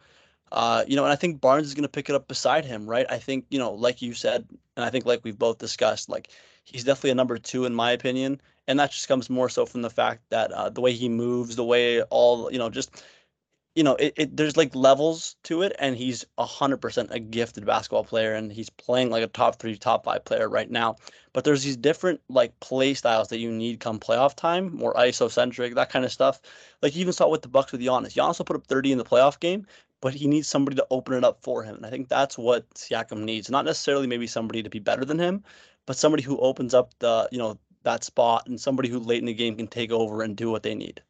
Uh, 0.53 0.85
you 0.87 0.95
know, 0.95 1.05
and 1.05 1.13
I 1.13 1.17
think 1.17 1.41
Barnes 1.41 1.67
is 1.67 1.75
going 1.75 1.83
to 1.83 1.89
pick 1.89 2.09
it 2.09 2.15
up 2.15 2.29
beside 2.29 2.65
him, 2.65 2.87
right? 2.87 3.07
I 3.11 3.19
think, 3.19 3.47
you 3.51 3.59
know, 3.59 3.73
like 3.73 4.01
you 4.03 4.15
said, 4.15 4.47
and 4.77 4.85
I 4.85 4.91
think 4.91 5.07
like 5.07 5.21
we've 5.25 5.39
both 5.39 5.59
discussed, 5.59 6.09
like 6.09 6.29
he's 6.65 6.85
definitely 6.85 7.11
a 7.11 7.15
number 7.15 7.39
two 7.39 7.65
in 7.65 7.75
my 7.75 7.93
opinion, 7.93 8.41
and 8.67 8.79
that 8.79 8.91
just 8.91 9.09
comes 9.09 9.31
more 9.31 9.49
so 9.49 9.67
from 9.67 9.83
the 9.83 9.91
fact 9.91 10.23
that 10.31 10.51
uh, 10.53 10.71
the 10.71 10.81
way 10.81 10.93
he 10.93 11.09
moves, 11.09 11.57
the 11.57 11.65
way 11.65 12.03
all, 12.03 12.51
you 12.53 12.59
know, 12.59 12.71
just, 12.71 13.05
you 13.75 13.83
know, 13.83 13.97
it, 13.97 14.15
it 14.17 14.37
there's 14.37 14.57
like 14.57 14.75
levels 14.75 15.37
to 15.45 15.63
it, 15.63 15.75
and 15.79 15.97
he's 15.97 16.25
hundred 16.39 16.79
percent 16.79 17.11
a 17.13 17.19
gifted 17.19 17.67
basketball 17.67 18.05
player, 18.05 18.35
and 18.35 18.53
he's 18.53 18.71
playing 18.71 19.11
like 19.11 19.25
a 19.25 19.27
top 19.27 19.59
three, 19.59 19.77
top 19.77 20.05
five 20.05 20.25
player 20.25 20.49
right 20.49 20.71
now. 20.71 20.97
But 21.33 21.45
there's 21.45 21.65
these 21.65 21.77
different 21.77 22.21
like 22.29 22.59
play 22.61 22.95
styles 22.95 23.29
that 23.29 23.39
you 23.39 23.51
need 23.51 23.81
come 23.81 23.99
playoff 23.99 24.37
time, 24.37 24.75
more 24.77 24.97
isocentric, 24.97 25.75
that 25.75 25.91
kind 25.91 26.05
of 26.05 26.13
stuff. 26.13 26.41
Like 26.83 26.95
you 26.95 27.01
even 27.01 27.13
saw 27.13 27.29
with 27.29 27.43
the 27.43 27.49
Bucks 27.49 27.73
with 27.73 27.81
Giannis. 27.81 28.15
Giannis 28.15 28.39
will 28.39 28.45
put 28.45 28.57
up 28.57 28.67
30 28.67 28.93
in 28.93 28.99
the 28.99 29.05
playoff 29.05 29.41
game, 29.41 29.67
but 30.01 30.15
he 30.15 30.29
needs 30.29 30.49
somebody 30.49 30.77
to 30.77 30.87
open 30.91 31.15
it 31.15 31.25
up 31.25 31.43
for 31.43 31.65
him. 31.65 31.77
And 31.77 31.87
I 31.87 31.91
think 31.91 32.09
that's 32.09 32.39
what 32.39 32.69
Siakam 32.75 33.25
needs. 33.25 33.51
Not 33.51 33.65
necessarily 33.65 34.07
maybe 34.07 34.29
somebody 34.29 34.63
to 34.63 34.71
be 34.71 34.79
better 34.79 35.05
than 35.05 35.19
him, 35.19 35.43
but 35.87 35.97
somebody 35.97 36.23
who 36.23 36.39
opens 36.39 36.75
up 36.75 36.93
the, 37.01 37.29
you 37.33 37.39
know, 37.39 37.59
that 37.83 38.05
spot 38.05 38.47
and 38.47 38.61
somebody 38.61 38.89
who 38.89 38.99
late 39.01 39.19
in 39.19 39.27
the 39.27 39.35
game 39.35 39.57
can 39.57 39.67
take 39.67 39.91
over 39.91 40.23
and 40.23 40.37
do 40.37 40.51
what 40.51 40.63
they 40.63 40.75
need. 40.75 41.03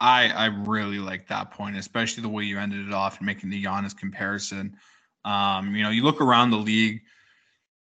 I 0.00 0.28
I 0.28 0.46
really 0.46 0.98
like 0.98 1.26
that 1.28 1.50
point, 1.50 1.76
especially 1.76 2.22
the 2.22 2.28
way 2.28 2.44
you 2.44 2.58
ended 2.58 2.86
it 2.86 2.94
off 2.94 3.18
and 3.18 3.26
making 3.26 3.50
the 3.50 3.62
Giannis 3.62 3.96
comparison. 3.96 4.76
Um, 5.24 5.74
you 5.74 5.82
know, 5.82 5.90
you 5.90 6.04
look 6.04 6.20
around 6.20 6.50
the 6.50 6.56
league, 6.56 7.02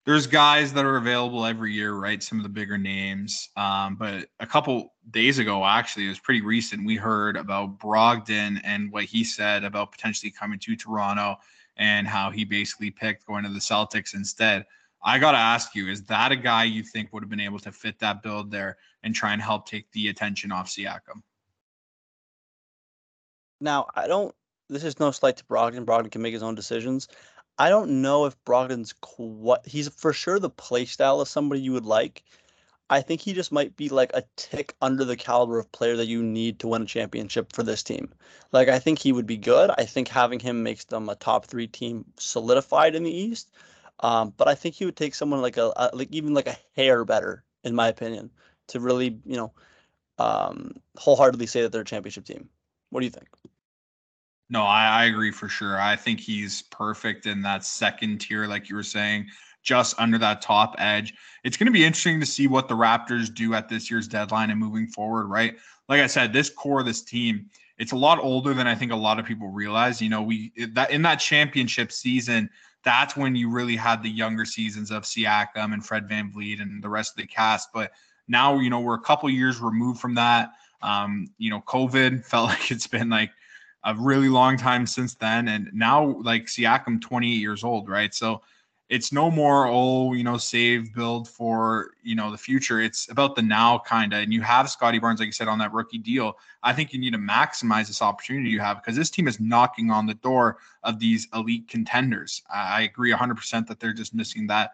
there's 0.05 0.27
guys 0.27 0.73
that 0.73 0.85
are 0.85 0.97
available 0.97 1.45
every 1.45 1.73
year, 1.73 1.93
right? 1.93 2.21
Some 2.21 2.37
of 2.37 2.43
the 2.43 2.49
bigger 2.49 2.77
names. 2.77 3.49
Um, 3.55 3.95
but 3.95 4.27
a 4.39 4.45
couple 4.45 4.93
days 5.11 5.39
ago, 5.39 5.65
actually, 5.65 6.05
it 6.05 6.09
was 6.09 6.19
pretty 6.19 6.41
recent. 6.41 6.85
We 6.85 6.95
heard 6.95 7.37
about 7.37 7.79
Brogdon 7.79 8.59
and 8.63 8.91
what 8.91 9.05
he 9.05 9.23
said 9.23 9.63
about 9.63 9.91
potentially 9.91 10.31
coming 10.31 10.59
to 10.59 10.75
Toronto 10.75 11.37
and 11.77 12.07
how 12.07 12.31
he 12.31 12.43
basically 12.43 12.91
picked 12.91 13.25
going 13.25 13.43
to 13.45 13.49
the 13.49 13.59
Celtics 13.59 14.13
instead. 14.13 14.65
I 15.05 15.19
got 15.19 15.31
to 15.31 15.37
ask 15.37 15.73
you, 15.73 15.89
is 15.89 16.03
that 16.03 16.31
a 16.31 16.35
guy 16.35 16.65
you 16.65 16.83
think 16.83 17.11
would 17.11 17.23
have 17.23 17.29
been 17.29 17.39
able 17.39 17.59
to 17.59 17.71
fit 17.71 17.99
that 17.99 18.21
build 18.23 18.51
there 18.51 18.77
and 19.03 19.15
try 19.15 19.33
and 19.33 19.41
help 19.41 19.67
take 19.67 19.91
the 19.91 20.09
attention 20.09 20.51
off 20.51 20.69
Siakam? 20.69 21.23
Now, 23.63 23.87
I 23.95 24.07
don't, 24.07 24.35
this 24.67 24.83
is 24.83 24.99
no 24.99 25.11
slight 25.11 25.37
to 25.37 25.45
Brogdon. 25.45 25.85
Brogdon 25.85 26.11
can 26.11 26.21
make 26.21 26.33
his 26.33 26.43
own 26.43 26.53
decisions. 26.53 27.07
I 27.57 27.69
don't 27.69 28.01
know 28.01 28.25
if 28.25 28.35
Brogdon's 28.43 28.93
what 29.15 29.65
he's 29.65 29.87
for 29.87 30.11
sure 30.11 30.37
the 30.37 30.49
play 30.49 30.83
style 30.83 31.21
of 31.21 31.29
somebody 31.29 31.61
you 31.61 31.71
would 31.71 31.85
like. 31.85 32.23
I 32.89 32.99
think 32.99 33.21
he 33.21 33.31
just 33.31 33.53
might 33.53 33.77
be 33.77 33.87
like 33.87 34.11
a 34.13 34.25
tick 34.35 34.75
under 34.81 35.05
the 35.05 35.15
caliber 35.15 35.59
of 35.59 35.71
player 35.71 35.95
that 35.95 36.07
you 36.07 36.21
need 36.21 36.59
to 36.59 36.67
win 36.67 36.81
a 36.81 36.85
championship 36.85 37.53
for 37.53 37.63
this 37.63 37.83
team. 37.83 38.13
Like 38.51 38.67
I 38.67 38.79
think 38.79 38.99
he 38.99 39.13
would 39.13 39.25
be 39.25 39.37
good. 39.37 39.71
I 39.77 39.85
think 39.85 40.09
having 40.09 40.39
him 40.39 40.61
makes 40.61 40.83
them 40.83 41.07
a 41.07 41.15
top 41.15 41.45
three 41.45 41.67
team 41.67 42.03
solidified 42.19 42.95
in 42.95 43.03
the 43.03 43.15
East. 43.15 43.49
Um, 44.01 44.33
but 44.35 44.49
I 44.49 44.55
think 44.55 44.75
he 44.75 44.85
would 44.85 44.97
take 44.97 45.15
someone 45.15 45.41
like 45.41 45.55
a, 45.55 45.71
a, 45.77 45.89
like 45.93 46.09
even 46.11 46.33
like 46.33 46.47
a 46.47 46.57
hair 46.75 47.05
better, 47.05 47.45
in 47.63 47.75
my 47.75 47.87
opinion, 47.87 48.29
to 48.67 48.81
really 48.81 49.17
you 49.25 49.37
know 49.37 49.53
um, 50.17 50.73
wholeheartedly 50.97 51.47
say 51.47 51.61
that 51.61 51.71
they're 51.71 51.81
a 51.81 51.85
championship 51.85 52.25
team. 52.25 52.49
What 52.89 52.99
do 52.99 53.05
you 53.05 53.11
think? 53.11 53.27
No, 54.49 54.63
I, 54.63 54.87
I 54.87 55.05
agree 55.05 55.31
for 55.31 55.49
sure. 55.49 55.79
I 55.79 55.95
think 55.95 56.19
he's 56.19 56.63
perfect 56.63 57.25
in 57.25 57.41
that 57.43 57.63
second 57.63 58.19
tier, 58.19 58.45
like 58.45 58.69
you 58.69 58.75
were 58.75 58.83
saying, 58.83 59.27
just 59.63 59.99
under 59.99 60.17
that 60.19 60.41
top 60.41 60.75
edge. 60.77 61.13
It's 61.43 61.57
going 61.57 61.67
to 61.67 61.71
be 61.71 61.85
interesting 61.85 62.19
to 62.19 62.25
see 62.25 62.47
what 62.47 62.67
the 62.67 62.75
Raptors 62.75 63.33
do 63.33 63.53
at 63.53 63.69
this 63.69 63.89
year's 63.89 64.07
deadline 64.07 64.51
and 64.51 64.59
moving 64.59 64.87
forward, 64.87 65.27
right? 65.27 65.55
Like 65.89 66.01
I 66.01 66.07
said, 66.07 66.33
this 66.33 66.49
core, 66.49 66.83
this 66.83 67.01
team, 67.01 67.49
it's 67.77 67.93
a 67.93 67.97
lot 67.97 68.19
older 68.19 68.53
than 68.53 68.67
I 68.67 68.75
think 68.75 68.91
a 68.91 68.95
lot 68.95 69.19
of 69.19 69.25
people 69.25 69.47
realize. 69.47 70.01
You 70.01 70.09
know, 70.09 70.21
we 70.21 70.51
that 70.73 70.91
in 70.91 71.01
that 71.01 71.15
championship 71.15 71.91
season, 71.91 72.49
that's 72.83 73.15
when 73.17 73.35
you 73.35 73.49
really 73.49 73.75
had 73.75 74.03
the 74.03 74.09
younger 74.09 74.45
seasons 74.45 74.91
of 74.91 75.03
Siakam 75.03 75.73
and 75.73 75.85
Fred 75.85 76.07
VanVleet 76.07 76.61
and 76.61 76.83
the 76.83 76.89
rest 76.89 77.13
of 77.13 77.17
the 77.17 77.27
cast. 77.27 77.69
But 77.73 77.91
now, 78.27 78.59
you 78.59 78.69
know, 78.69 78.79
we're 78.79 78.95
a 78.95 79.01
couple 79.01 79.29
years 79.29 79.59
removed 79.59 79.99
from 79.99 80.15
that. 80.15 80.51
Um, 80.81 81.27
you 81.37 81.49
know, 81.49 81.61
COVID 81.61 82.25
felt 82.29 82.49
like 82.49 82.71
it's 82.71 82.87
been 82.87 83.09
like 83.09 83.31
a 83.85 83.95
really 83.95 84.29
long 84.29 84.57
time 84.57 84.85
since 84.85 85.15
then. 85.15 85.47
And 85.47 85.69
now, 85.73 86.17
like 86.21 86.45
Siakam, 86.45 87.01
28 87.01 87.29
years 87.29 87.63
old, 87.63 87.89
right? 87.89 88.13
So 88.13 88.41
it's 88.89 89.11
no 89.11 89.31
more 89.31 89.65
oh 89.67 90.13
you 90.13 90.23
know 90.23 90.37
save 90.37 90.93
build 90.93 91.27
for 91.27 91.91
you 92.03 92.15
know 92.15 92.31
the 92.31 92.37
future. 92.37 92.79
It's 92.79 93.09
about 93.09 93.35
the 93.35 93.41
now 93.41 93.79
kind 93.79 94.13
of 94.13 94.21
and 94.21 94.33
you 94.33 94.41
have 94.41 94.69
Scotty 94.69 94.99
barnes 94.99 95.19
like 95.19 95.25
you 95.27 95.31
said 95.31 95.47
on 95.47 95.57
that 95.59 95.73
rookie 95.73 95.97
deal. 95.97 96.37
I 96.61 96.73
think 96.73 96.93
you 96.93 96.99
need 96.99 97.13
to 97.13 97.19
maximize 97.19 97.87
this 97.87 98.01
opportunity 98.01 98.49
you 98.49 98.59
have 98.59 98.81
because 98.81 98.95
this 98.95 99.09
team 99.09 99.27
is 99.27 99.39
knocking 99.39 99.89
on 99.89 100.05
the 100.05 100.13
door 100.15 100.57
of 100.83 100.99
these 100.99 101.27
elite 101.33 101.67
contenders. 101.67 102.43
I, 102.53 102.83
agree 102.83 103.11
100% 103.11 103.67
that 103.67 103.79
they're 103.79 103.93
just 103.93 104.13
missing 104.13 104.45
that 104.47 104.73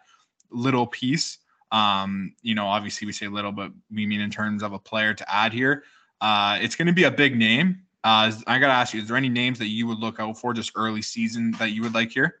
little 0.50 0.86
piece. 0.86 1.38
Um 1.72 2.34
you 2.42 2.54
know 2.54 2.66
obviously 2.66 3.06
we 3.06 3.12
say 3.12 3.28
little 3.28 3.52
but 3.52 3.72
we 3.90 4.04
mean 4.04 4.20
in 4.20 4.30
terms 4.30 4.62
of 4.62 4.72
a 4.72 4.78
player 4.78 5.14
to 5.14 5.34
add 5.34 5.52
here. 5.52 5.84
Uh 6.20 6.58
it's 6.60 6.76
going 6.76 6.88
to 6.88 6.92
be 6.92 7.04
a 7.04 7.10
big 7.10 7.38
name 7.38 7.82
uh 8.04 8.32
i 8.46 8.58
gotta 8.58 8.72
ask 8.72 8.94
you 8.94 9.00
is 9.00 9.08
there 9.08 9.16
any 9.16 9.28
names 9.28 9.58
that 9.58 9.68
you 9.68 9.86
would 9.86 9.98
look 9.98 10.20
out 10.20 10.38
for 10.38 10.54
just 10.54 10.72
early 10.74 11.02
season 11.02 11.52
that 11.52 11.72
you 11.72 11.82
would 11.82 11.94
like 11.94 12.10
here 12.10 12.40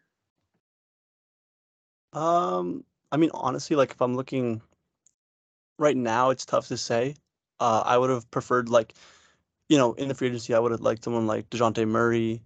Um, 2.12 2.84
I 3.12 3.16
mean, 3.16 3.30
honestly, 3.34 3.76
like 3.76 3.92
if 3.92 4.00
I'm 4.02 4.16
looking 4.16 4.62
right 5.78 5.96
now, 5.96 6.30
it's 6.30 6.44
tough 6.46 6.68
to 6.68 6.76
say. 6.76 7.16
Uh, 7.58 7.82
I 7.84 7.98
would 7.98 8.10
have 8.10 8.30
preferred 8.30 8.68
like, 8.68 8.94
you 9.68 9.78
know, 9.78 9.92
in 9.94 10.08
the 10.08 10.14
free 10.14 10.28
agency, 10.28 10.54
I 10.54 10.58
would 10.58 10.72
have 10.72 10.80
liked 10.80 11.04
someone 11.04 11.26
like 11.26 11.50
Dejounte 11.50 11.86
Murray. 11.86 12.42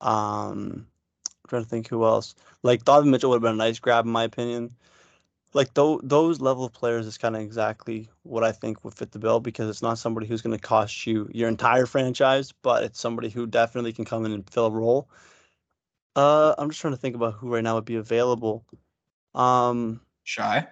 Um, 0.00 0.86
I'm 1.26 1.48
trying 1.48 1.64
to 1.64 1.68
think 1.68 1.88
who 1.88 2.04
else. 2.04 2.34
Like 2.62 2.84
Donovan 2.84 3.10
Mitchell 3.10 3.30
would 3.30 3.36
have 3.36 3.42
been 3.42 3.54
a 3.54 3.56
nice 3.56 3.78
grab 3.78 4.06
in 4.06 4.12
my 4.12 4.24
opinion. 4.24 4.74
Like 5.54 5.74
those 5.74 6.00
those 6.02 6.40
level 6.40 6.64
of 6.64 6.72
players 6.72 7.06
is 7.06 7.16
kind 7.16 7.34
of 7.34 7.42
exactly 7.42 8.08
what 8.22 8.44
I 8.44 8.52
think 8.52 8.84
would 8.84 8.94
fit 8.94 9.12
the 9.12 9.18
bill 9.18 9.40
because 9.40 9.68
it's 9.68 9.82
not 9.82 9.98
somebody 9.98 10.26
who's 10.26 10.42
going 10.42 10.56
to 10.56 10.62
cost 10.62 11.06
you 11.06 11.28
your 11.32 11.48
entire 11.48 11.86
franchise, 11.86 12.52
but 12.62 12.82
it's 12.84 13.00
somebody 13.00 13.30
who 13.30 13.46
definitely 13.46 13.92
can 13.92 14.04
come 14.04 14.26
in 14.26 14.32
and 14.32 14.48
fill 14.50 14.66
a 14.66 14.70
role. 14.70 15.08
Uh, 16.14 16.54
I'm 16.58 16.68
just 16.68 16.80
trying 16.80 16.94
to 16.94 17.00
think 17.00 17.14
about 17.14 17.34
who 17.34 17.54
right 17.54 17.64
now 17.64 17.76
would 17.76 17.84
be 17.84 17.96
available. 17.96 18.64
Um, 19.34 20.00
Shai 20.24 20.68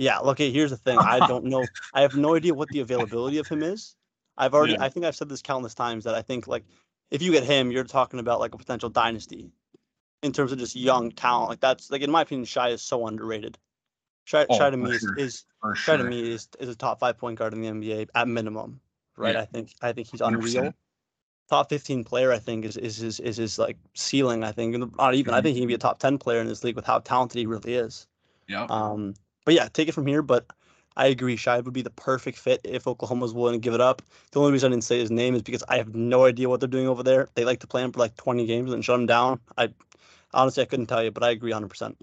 yeah, 0.00 0.18
okay, 0.20 0.50
here's 0.50 0.70
the 0.70 0.78
thing. 0.78 0.98
I 0.98 1.20
don't 1.28 1.44
know. 1.44 1.66
I 1.92 2.00
have 2.00 2.14
no 2.16 2.34
idea 2.34 2.54
what 2.54 2.70
the 2.70 2.80
availability 2.80 3.36
of 3.36 3.46
him 3.46 3.62
is. 3.62 3.96
I've 4.38 4.54
already 4.54 4.72
Yeah. 4.72 4.84
I 4.84 4.88
think 4.88 5.04
I've 5.04 5.14
said 5.14 5.28
this 5.28 5.42
countless 5.42 5.74
times 5.74 6.04
that 6.04 6.14
I 6.14 6.22
think 6.22 6.48
like 6.48 6.64
if 7.10 7.20
you 7.20 7.32
get 7.32 7.44
him, 7.44 7.70
you're 7.70 7.84
talking 7.84 8.18
about 8.18 8.40
like 8.40 8.54
a 8.54 8.58
potential 8.58 8.88
dynasty 8.88 9.52
in 10.22 10.32
terms 10.32 10.52
of 10.52 10.58
just 10.58 10.76
young 10.76 11.10
talent. 11.10 11.50
Like 11.50 11.60
that's 11.60 11.90
like 11.90 12.02
in 12.02 12.10
my 12.10 12.22
opinion, 12.22 12.44
Shai 12.44 12.70
is 12.70 12.82
so 12.82 13.06
underrated. 13.06 13.58
Shai, 14.24 14.46
Oh, 14.48 14.58
Shai 14.58 14.70
to 14.70 14.76
me 14.76 14.92
is, 14.92 15.00
sure. 15.02 15.14
is 15.18 15.44
for 15.60 15.74
Shai 15.74 15.96
sure 15.96 15.98
to 15.98 16.04
me 16.04 16.30
is 16.32 16.48
is 16.58 16.68
a 16.68 16.74
top 16.76 17.00
five 17.00 17.18
point 17.18 17.38
guard 17.38 17.54
in 17.54 17.60
the 17.62 17.68
NBA 17.68 18.08
at 18.14 18.28
minimum. 18.28 18.80
Right. 19.16 19.34
Yeah. 19.34 19.42
I 19.42 19.44
think 19.46 19.74
I 19.82 19.92
think 19.92 20.08
he's 20.08 20.20
100%. 20.20 20.56
unreal. 20.56 20.74
Top 21.48 21.68
15 21.68 22.04
player, 22.04 22.32
I 22.32 22.38
think, 22.38 22.64
is 22.64 22.76
is 22.76 22.96
his 22.98 23.20
is 23.20 23.36
his 23.36 23.58
like 23.58 23.76
ceiling. 23.94 24.44
I 24.44 24.52
think, 24.52 24.76
not 24.96 25.14
even. 25.14 25.34
I 25.34 25.40
Mhm. 25.40 25.42
think 25.42 25.54
he 25.54 25.60
can 25.62 25.68
be 25.68 25.74
a 25.74 25.78
top 25.78 25.98
10 25.98 26.18
player 26.18 26.40
in 26.40 26.46
this 26.46 26.62
league 26.64 26.76
with 26.76 26.86
how 26.86 27.00
talented 27.00 27.38
he 27.38 27.46
really 27.46 27.74
is. 27.74 28.06
yeah 28.48 28.66
Um, 28.68 29.14
but 29.44 29.54
yeah, 29.54 29.68
take 29.68 29.88
it 29.88 29.92
from 29.92 30.06
here. 30.06 30.22
But 30.22 30.46
I 30.96 31.06
agree, 31.06 31.36
Shai 31.36 31.60
would 31.60 31.72
be 31.74 31.82
the 31.82 31.90
perfect 31.90 32.38
fit 32.38 32.60
if 32.64 32.86
Oklahoma 32.86 33.22
was 33.22 33.34
willing 33.34 33.54
to 33.54 33.58
give 33.64 33.74
it 33.74 33.80
up. 33.80 34.02
The 34.32 34.40
only 34.40 34.52
reason 34.52 34.72
I 34.72 34.74
didn't 34.74 34.84
say 34.84 34.98
his 34.98 35.10
name 35.10 35.34
is 35.34 35.42
because 35.42 35.64
I 35.68 35.76
have 35.78 35.94
no 35.94 36.24
idea 36.24 36.48
what 36.48 36.60
they're 36.60 36.68
doing 36.68 36.88
over 36.88 37.02
there. 37.02 37.28
They 37.34 37.44
like 37.44 37.60
to 37.60 37.66
play 37.66 37.82
him 37.82 37.92
for 37.92 37.98
like 38.00 38.16
20 38.16 38.46
games 38.46 38.72
and 38.72 38.84
shut 38.84 39.00
him 39.00 39.06
down. 39.06 39.40
I 39.56 39.72
honestly 40.32 40.62
I 40.62 40.66
couldn't 40.66 40.86
tell 40.86 41.02
you, 41.02 41.10
but 41.10 41.22
I 41.22 41.30
agree 41.30 41.50
100. 41.50 41.68
percent 41.68 41.96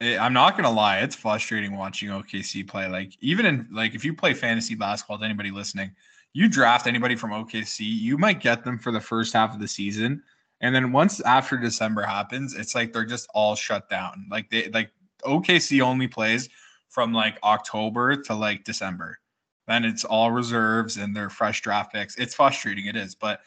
Eh, 0.00 0.18
I'm 0.18 0.32
not 0.32 0.56
gonna 0.56 0.70
lie, 0.70 0.98
it's 0.98 1.14
frustrating 1.14 1.76
watching 1.76 2.08
OKC 2.08 2.66
play. 2.66 2.88
Like 2.88 3.16
even 3.20 3.46
in 3.46 3.68
like 3.72 3.94
if 3.94 4.04
you 4.04 4.14
play 4.14 4.34
fantasy 4.34 4.74
basketball, 4.74 5.18
to 5.18 5.24
anybody 5.24 5.50
listening, 5.50 5.92
you 6.32 6.48
draft 6.48 6.86
anybody 6.86 7.14
from 7.14 7.30
OKC, 7.30 7.80
you 7.80 8.18
might 8.18 8.40
get 8.40 8.64
them 8.64 8.78
for 8.78 8.90
the 8.90 9.00
first 9.00 9.32
half 9.32 9.54
of 9.54 9.60
the 9.60 9.68
season, 9.68 10.22
and 10.60 10.74
then 10.74 10.92
once 10.92 11.20
after 11.20 11.56
December 11.56 12.02
happens, 12.02 12.54
it's 12.54 12.74
like 12.74 12.92
they're 12.92 13.04
just 13.04 13.28
all 13.34 13.54
shut 13.54 13.88
down. 13.88 14.26
Like 14.30 14.50
they 14.50 14.68
like 14.70 14.90
OKC 15.24 15.80
only 15.80 16.08
plays 16.08 16.48
from 16.88 17.12
like 17.12 17.38
October 17.42 18.16
to 18.16 18.34
like 18.34 18.64
December. 18.64 19.18
Then 19.66 19.84
it's 19.84 20.04
all 20.04 20.30
reserves 20.30 20.96
and 20.96 21.16
they're 21.16 21.30
fresh 21.30 21.62
draft 21.62 21.92
picks. 21.92 22.16
It's 22.16 22.34
frustrating, 22.34 22.86
it 22.86 22.96
is, 22.96 23.14
but 23.14 23.40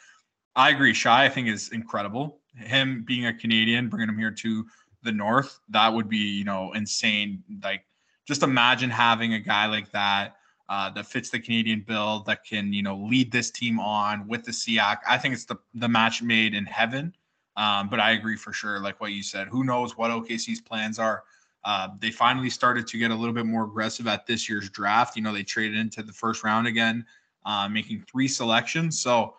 I 0.56 0.72
agree. 0.72 0.94
Shai, 0.94 1.26
I 1.26 1.30
think, 1.30 1.48
is 1.48 1.70
incredible. 1.70 2.40
Him 2.58 3.04
being 3.06 3.28
a 3.28 3.34
Canadian, 3.34 3.90
bringing 3.90 4.10
him 4.10 4.18
here 4.18 4.32
to 4.32 4.66
the 5.04 5.12
North, 5.12 5.60
that 5.70 5.94
would 5.94 6.10
be, 6.10 6.18
you 6.18 6.44
know, 6.44 6.72
insane. 6.74 7.44
Like, 7.64 7.84
just 8.26 8.44
imagine 8.44 8.90
having 8.90 9.34
a 9.34 9.40
guy 9.40 9.68
like 9.68 9.92
that 9.92 10.38
uh, 10.70 10.90
that 10.92 11.06
fits 11.06 11.30
the 11.30 11.40
Canadian 11.40 11.82
bill 11.82 12.24
that 12.28 12.44
can, 12.44 12.74
you 12.74 12.84
know, 12.84 12.98
lead 12.98 13.32
this 13.32 13.52
team 13.52 13.80
on 13.80 14.28
with 14.28 14.44
the 14.44 14.52
SIAC. 14.52 14.98
I 15.08 15.18
think 15.18 15.34
it's 15.34 15.46
the 15.46 15.58
the 15.76 15.88
match 15.88 16.22
made 16.22 16.54
in 16.54 16.66
heaven. 16.66 17.14
Um, 17.56 17.90
but 17.90 18.00
I 18.00 18.12
agree 18.12 18.38
for 18.38 18.54
sure, 18.54 18.80
like 18.80 19.02
what 19.02 19.14
you 19.14 19.24
said. 19.24 19.48
Who 19.48 19.64
knows 19.64 19.98
what 19.98 20.12
OKC's 20.12 20.62
plans 20.62 21.00
are? 21.00 21.24
Uh, 21.64 21.90
they 22.00 22.12
finally 22.12 22.52
started 22.52 22.86
to 22.88 22.98
get 22.98 23.10
a 23.10 23.16
little 23.16 23.34
bit 23.34 23.48
more 23.48 23.64
aggressive 23.64 24.08
at 24.08 24.28
this 24.28 24.48
year's 24.48 24.70
draft. 24.70 25.16
You 25.16 25.24
know, 25.24 25.34
they 25.34 25.44
traded 25.44 25.78
into 25.78 26.04
the 26.04 26.14
first 26.14 26.44
round 26.44 26.68
again, 26.68 27.04
uh, 27.46 27.68
making 27.68 28.06
three 28.10 28.28
selections. 28.28 29.02
So 29.02 29.36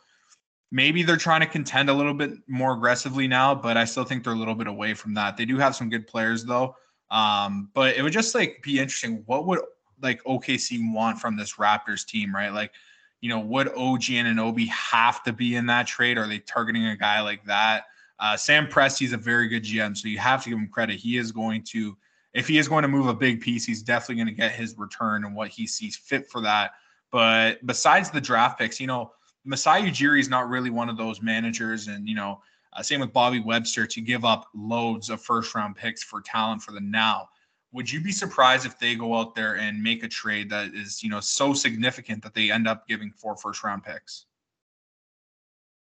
maybe 0.70 1.02
they're 1.02 1.16
trying 1.16 1.40
to 1.40 1.46
contend 1.46 1.88
a 1.88 1.94
little 1.94 2.14
bit 2.14 2.32
more 2.46 2.74
aggressively 2.74 3.26
now, 3.26 3.54
but 3.54 3.76
I 3.76 3.84
still 3.84 4.04
think 4.04 4.24
they're 4.24 4.34
a 4.34 4.36
little 4.36 4.54
bit 4.54 4.66
away 4.66 4.94
from 4.94 5.14
that. 5.14 5.36
They 5.36 5.44
do 5.44 5.56
have 5.58 5.74
some 5.74 5.88
good 5.88 6.06
players 6.06 6.44
though. 6.44 6.76
Um, 7.10 7.70
but 7.72 7.96
it 7.96 8.02
would 8.02 8.12
just 8.12 8.34
like 8.34 8.60
be 8.62 8.78
interesting. 8.78 9.22
What 9.26 9.46
would 9.46 9.60
like 10.02 10.22
OKC 10.24 10.92
want 10.92 11.18
from 11.18 11.36
this 11.36 11.54
Raptors 11.54 12.06
team, 12.06 12.34
right? 12.34 12.52
Like, 12.52 12.72
you 13.20 13.28
know, 13.28 13.40
would 13.40 13.68
OG 13.68 14.02
Anunoby 14.02 14.68
have 14.68 15.22
to 15.24 15.32
be 15.32 15.56
in 15.56 15.66
that 15.66 15.86
trade? 15.86 16.18
Are 16.18 16.26
they 16.26 16.38
targeting 16.38 16.86
a 16.86 16.96
guy 16.96 17.20
like 17.20 17.44
that? 17.46 17.84
Uh, 18.20 18.36
Sam 18.36 18.66
Presti 18.66 19.02
is 19.02 19.12
a 19.12 19.16
very 19.16 19.48
good 19.48 19.64
GM, 19.64 19.96
so 19.96 20.08
you 20.08 20.18
have 20.18 20.42
to 20.44 20.50
give 20.50 20.58
him 20.58 20.68
credit. 20.68 20.96
He 20.96 21.16
is 21.16 21.32
going 21.32 21.62
to, 21.64 21.96
if 22.34 22.46
he 22.46 22.58
is 22.58 22.68
going 22.68 22.82
to 22.82 22.88
move 22.88 23.06
a 23.06 23.14
big 23.14 23.40
piece, 23.40 23.64
he's 23.64 23.82
definitely 23.82 24.16
going 24.16 24.26
to 24.28 24.34
get 24.34 24.52
his 24.52 24.76
return 24.76 25.24
and 25.24 25.34
what 25.34 25.48
he 25.48 25.66
sees 25.66 25.96
fit 25.96 26.28
for 26.28 26.40
that. 26.42 26.72
But 27.10 27.64
besides 27.66 28.10
the 28.10 28.20
draft 28.20 28.58
picks, 28.58 28.80
you 28.80 28.86
know, 28.86 29.12
Masai 29.48 29.90
Ujiri 29.90 30.20
is 30.20 30.28
not 30.28 30.50
really 30.50 30.68
one 30.68 30.90
of 30.90 30.98
those 30.98 31.22
managers, 31.22 31.88
and 31.88 32.06
you 32.06 32.14
know, 32.14 32.42
uh, 32.74 32.82
same 32.82 33.00
with 33.00 33.14
Bobby 33.14 33.40
Webster 33.40 33.86
to 33.86 34.00
give 34.02 34.22
up 34.22 34.46
loads 34.54 35.08
of 35.08 35.22
first 35.22 35.54
round 35.54 35.74
picks 35.74 36.02
for 36.02 36.20
talent 36.20 36.60
for 36.60 36.72
the 36.72 36.80
now. 36.80 37.30
Would 37.72 37.90
you 37.90 38.02
be 38.02 38.12
surprised 38.12 38.66
if 38.66 38.78
they 38.78 38.94
go 38.94 39.16
out 39.16 39.34
there 39.34 39.56
and 39.56 39.82
make 39.82 40.02
a 40.02 40.08
trade 40.08 40.50
that 40.50 40.74
is, 40.74 41.02
you 41.02 41.08
know, 41.08 41.20
so 41.20 41.54
significant 41.54 42.22
that 42.24 42.34
they 42.34 42.50
end 42.50 42.68
up 42.68 42.86
giving 42.86 43.10
four 43.10 43.36
first 43.36 43.64
round 43.64 43.84
picks? 43.84 44.26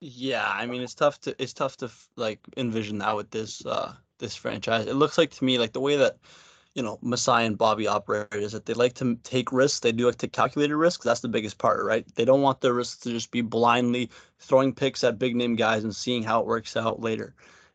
Yeah, 0.00 0.50
I 0.50 0.66
mean 0.66 0.82
it's 0.82 0.94
tough 0.94 1.20
to 1.20 1.40
it's 1.40 1.52
tough 1.52 1.76
to 1.78 1.90
like 2.16 2.40
envision 2.56 2.98
that 2.98 3.14
with 3.14 3.30
this 3.30 3.64
uh 3.64 3.94
this 4.18 4.34
franchise. 4.34 4.86
It 4.86 4.94
looks 4.94 5.16
like 5.16 5.30
to 5.30 5.44
me 5.44 5.58
like 5.58 5.72
the 5.72 5.80
way 5.80 5.96
that 5.96 6.18
you 6.74 6.82
know 6.82 6.98
Masai 7.02 7.46
and 7.46 7.56
Bobby 7.56 7.86
operate 7.86 8.26
is 8.32 8.52
that 8.52 8.66
they 8.66 8.74
like 8.74 8.94
to 8.94 9.16
take 9.22 9.52
risks. 9.52 9.80
They 9.80 9.92
do 9.92 10.06
like 10.06 10.18
to 10.18 10.28
calculated 10.28 10.76
risks. 10.76 11.04
That's 11.04 11.20
the 11.20 11.28
biggest 11.28 11.58
part, 11.58 11.84
right? 11.84 12.04
They 12.16 12.24
don't 12.24 12.42
want 12.42 12.60
their 12.60 12.74
risks 12.74 13.00
to 13.02 13.10
just 13.10 13.30
be 13.30 13.40
blindly 13.40 14.10
throwing 14.40 14.74
picks 14.74 15.04
at 15.04 15.18
big 15.18 15.36
name 15.36 15.54
guys 15.54 15.84
and 15.84 15.94
seeing 15.94 16.22
how 16.22 16.40
it 16.40 16.46
works 16.46 16.76
out 16.76 17.00
later. 17.00 17.34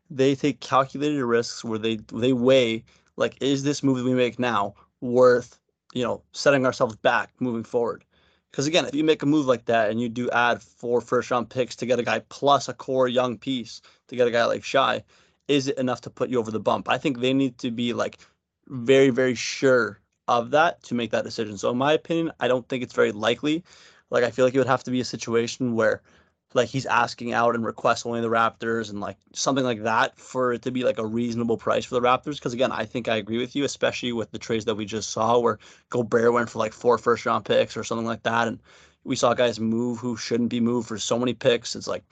They 0.10 0.36
take 0.36 0.60
calculated 0.60 1.24
risks 1.26 1.64
where 1.64 1.80
they 1.80 1.98
they 2.14 2.34
weigh 2.34 2.84
like 3.16 3.38
is 3.42 3.64
this 3.64 3.84
move 3.84 3.98
that 3.98 4.06
we 4.06 4.14
make 4.14 4.38
now 4.38 4.76
worth 5.02 5.60
you 5.94 6.04
know 6.04 6.22
setting 6.34 6.66
ourselves 6.66 6.96
back 6.98 7.32
moving 7.40 7.64
forward. 7.64 8.04
Because 8.52 8.68
again, 8.68 8.86
if 8.86 8.96
you 8.96 9.04
make 9.04 9.22
a 9.22 9.28
move 9.28 9.46
like 9.46 9.66
that 9.66 9.92
and 9.92 10.02
you 10.02 10.10
do 10.10 10.30
add 10.32 10.62
four 10.62 11.02
first 11.02 11.32
round 11.32 11.50
picks 11.50 11.76
to 11.78 11.86
get 11.86 12.00
a 12.00 12.04
guy 12.04 12.20
plus 12.30 12.68
a 12.68 12.74
core 12.74 13.08
young 13.08 13.38
piece 13.38 13.82
to 14.08 14.16
get 14.16 14.28
a 14.28 14.32
guy 14.32 14.44
like 14.46 14.64
Shai, 14.64 15.04
is 15.48 15.68
it 15.68 15.78
enough 15.78 16.02
to 16.02 16.10
put 16.10 16.30
you 16.30 16.40
over 16.40 16.52
the 16.52 16.60
bump? 16.60 16.90
I 16.90 16.98
think 16.98 17.20
they 17.20 17.34
need 17.34 17.60
to 17.60 17.72
be 17.72 17.94
like 17.94 18.20
very, 18.70 19.10
very 19.10 19.36
sure 19.36 20.00
of 20.28 20.52
that 20.52 20.84
to 20.84 20.96
make 20.96 21.12
that 21.12 21.24
decision. 21.24 21.58
So 21.58 21.72
in 21.72 21.78
my 21.78 21.94
opinion, 21.94 22.32
I 22.40 22.48
don't 22.48 22.68
think 22.70 22.84
it's 22.84 22.94
very 22.94 23.12
likely. 23.12 23.64
Like 24.10 24.24
I 24.24 24.32
feel 24.32 24.46
like 24.46 24.54
it 24.54 24.60
would 24.60 24.68
have 24.68 24.84
to 24.84 24.92
be 24.92 25.02
a 25.02 25.06
situation 25.06 25.76
where 25.76 26.02
like 26.54 26.70
he's 26.70 26.86
asking 26.86 27.34
out 27.34 27.54
and 27.54 27.66
requests 27.66 28.06
only 28.06 28.22
the 28.22 28.30
Raptors 28.30 28.90
and 28.90 29.00
like 29.00 29.18
something 29.34 29.64
like 29.64 29.84
that 29.84 30.18
for 30.18 30.54
it 30.54 30.64
to 30.64 30.72
be 30.72 30.84
like 30.84 30.98
a 30.98 31.06
reasonable 31.06 31.58
price 31.58 31.86
for 31.86 31.96
the 31.96 32.02
Raptors. 32.02 32.36
Because 32.36 32.54
again, 32.54 32.72
I 32.72 32.86
think 32.86 33.08
I 33.08 33.18
agree 33.18 33.38
with 33.38 33.56
you, 33.56 33.66
especially 33.66 34.14
with 34.14 34.32
the 34.32 34.40
trades 34.40 34.66
that 34.66 34.76
we 34.76 34.86
just 34.86 35.12
saw 35.12 35.38
where 35.40 35.60
Gobert 35.90 36.34
went 36.34 36.50
for 36.50 36.60
like 36.60 36.74
four 36.74 36.98
first 36.98 37.26
round 37.26 37.46
picks 37.46 37.78
or 37.78 37.84
something 37.84 38.08
like 38.08 38.24
that. 38.24 38.48
And 38.48 38.60
we 39.04 39.16
saw 39.16 39.34
guys 39.34 39.60
move 39.60 40.00
who 40.00 40.18
shouldn't 40.18 40.50
be 40.50 40.60
moved 40.60 40.88
for 40.88 40.98
so 40.98 41.20
many 41.20 41.34
picks. 41.34 41.76
It's 41.76 41.88
like, 41.88 42.04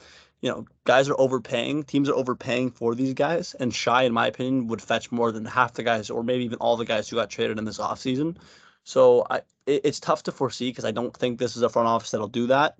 you 0.41 0.49
know, 0.49 0.65
guys 0.85 1.09
are 1.09 1.19
overpaying. 1.19 1.83
Teams 1.83 2.09
are 2.09 2.15
overpaying 2.15 2.71
for 2.71 2.93
these 2.93 3.13
guys. 3.13 3.55
And 3.59 3.73
Shai, 3.73 4.03
in 4.03 4.13
my 4.13 4.27
opinion, 4.27 4.67
would 4.67 4.81
fetch 4.81 5.11
more 5.11 5.31
than 5.31 5.45
half 5.45 5.73
the 5.73 5.83
guys 5.83 6.09
or 6.09 6.23
maybe 6.23 6.43
even 6.43 6.59
all 6.59 6.77
the 6.77 6.85
guys 6.85 7.09
who 7.09 7.15
got 7.15 7.29
traded 7.29 7.57
in 7.57 7.65
this 7.65 7.79
offseason. 7.79 8.37
So 8.83 9.25
I, 9.29 9.37
it, 9.65 9.81
it's 9.83 9.99
tough 9.99 10.23
to 10.23 10.31
foresee 10.31 10.69
because 10.69 10.85
I 10.85 10.91
don't 10.91 11.15
think 11.15 11.39
this 11.39 11.55
is 11.55 11.63
a 11.63 11.69
front 11.69 11.87
office 11.87 12.11
that'll 12.11 12.27
do 12.27 12.47
that. 12.47 12.75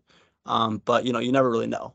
Um, 0.46 0.82
but, 0.86 1.04
you 1.04 1.14
know, 1.14 1.20
you 1.20 1.32
never 1.32 1.50
really 1.50 1.68
know. 1.68 1.94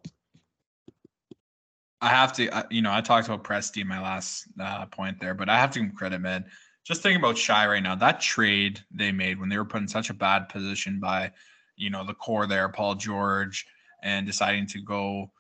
I 2.00 2.08
have 2.08 2.32
to, 2.34 2.66
you 2.68 2.82
know, 2.82 2.92
I 2.92 3.00
talked 3.00 3.28
about 3.28 3.44
Presti 3.44 3.82
in 3.82 3.86
my 3.86 4.02
last 4.02 4.48
uh, 4.60 4.86
point 4.86 5.20
there, 5.20 5.34
but 5.34 5.48
I 5.48 5.58
have 5.58 5.70
to 5.70 5.78
give 5.78 5.88
him 5.88 5.94
credit, 5.94 6.20
man. 6.20 6.44
Just 6.84 7.00
thinking 7.00 7.22
about 7.22 7.38
Shai 7.38 7.68
right 7.68 7.82
now, 7.82 7.94
that 7.94 8.20
trade 8.20 8.80
they 8.90 9.12
made 9.12 9.38
when 9.38 9.48
they 9.48 9.56
were 9.56 9.64
put 9.64 9.82
in 9.82 9.86
such 9.86 10.10
a 10.10 10.14
bad 10.14 10.48
position 10.48 10.98
by, 10.98 11.30
you 11.76 11.90
know, 11.90 12.04
the 12.04 12.14
core 12.14 12.48
there, 12.48 12.68
Paul 12.68 12.96
George, 12.96 13.64
and 14.02 14.26
deciding 14.26 14.66
to 14.66 14.82
go, 14.82 15.30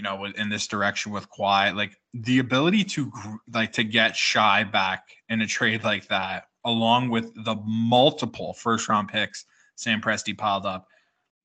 you 0.00 0.04
know, 0.04 0.24
in 0.24 0.48
this 0.48 0.66
direction 0.66 1.12
with 1.12 1.28
Kawhi. 1.28 1.74
Like 1.74 1.94
the 2.14 2.38
ability 2.38 2.84
to 2.84 3.12
like 3.52 3.72
to 3.72 3.84
get 3.84 4.16
Shai 4.16 4.64
back 4.64 5.04
in 5.28 5.42
a 5.42 5.46
trade 5.46 5.84
like 5.84 6.08
that, 6.08 6.44
along 6.64 7.10
with 7.10 7.34
the 7.44 7.56
multiple 7.66 8.54
first 8.54 8.88
round 8.88 9.08
picks 9.08 9.44
Sam 9.76 10.00
Presti 10.00 10.36
piled 10.36 10.64
up. 10.64 10.86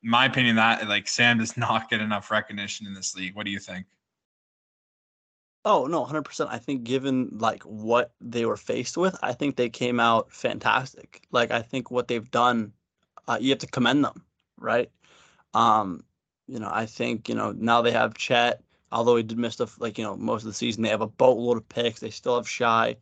In 0.04 0.10
my 0.10 0.24
opinion, 0.24 0.56
that 0.56 0.88
like 0.88 1.10
Sam 1.10 1.40
does 1.40 1.58
not 1.58 1.90
get 1.90 2.00
enough 2.00 2.32
recognition 2.32 2.88
in 2.88 2.94
this 2.94 3.14
league. 3.14 3.36
What 3.36 3.46
do 3.46 3.52
you 3.52 3.60
think? 3.60 3.88
Oh 5.66 5.86
no, 5.88 6.06
hundred 6.06 6.24
percent. 6.24 6.50
I 6.50 6.58
think 6.58 6.86
given 6.86 7.32
like 7.34 7.64
what 7.64 8.14
they 8.22 8.46
were 8.46 8.56
faced 8.56 8.96
with, 8.96 9.20
I 9.22 9.34
think 9.34 9.58
they 9.58 9.68
came 9.68 10.00
out 10.00 10.32
fantastic. 10.32 11.28
Like 11.30 11.52
I 11.52 11.62
think 11.62 11.92
what 11.92 12.08
they've 12.08 12.32
done, 12.32 12.72
uh, 13.28 13.38
you 13.38 13.50
have 13.50 13.60
to 13.60 13.68
commend 13.68 14.06
them, 14.06 14.24
right? 14.58 14.90
Um, 15.54 16.06
you 16.48 16.60
know, 16.60 16.70
I 16.72 16.86
think 16.86 17.30
you 17.30 17.36
know 17.36 17.52
now 17.54 17.82
they 17.82 17.92
have 17.92 18.14
Chet. 18.16 18.62
Although 18.92 19.18
he 19.18 19.24
did 19.24 19.38
miss 19.38 19.58
the 19.58 19.68
like 19.80 19.98
you 19.98 20.04
know 20.04 20.16
most 20.16 20.44
of 20.44 20.48
the 20.48 20.54
season, 20.54 20.84
they 20.84 20.90
have 20.90 21.02
a 21.02 21.08
boatload 21.08 21.58
of 21.58 21.70
picks. 21.70 22.00
They 22.00 22.10
still 22.12 22.36
have 22.36 22.50
Shai. 22.50 22.98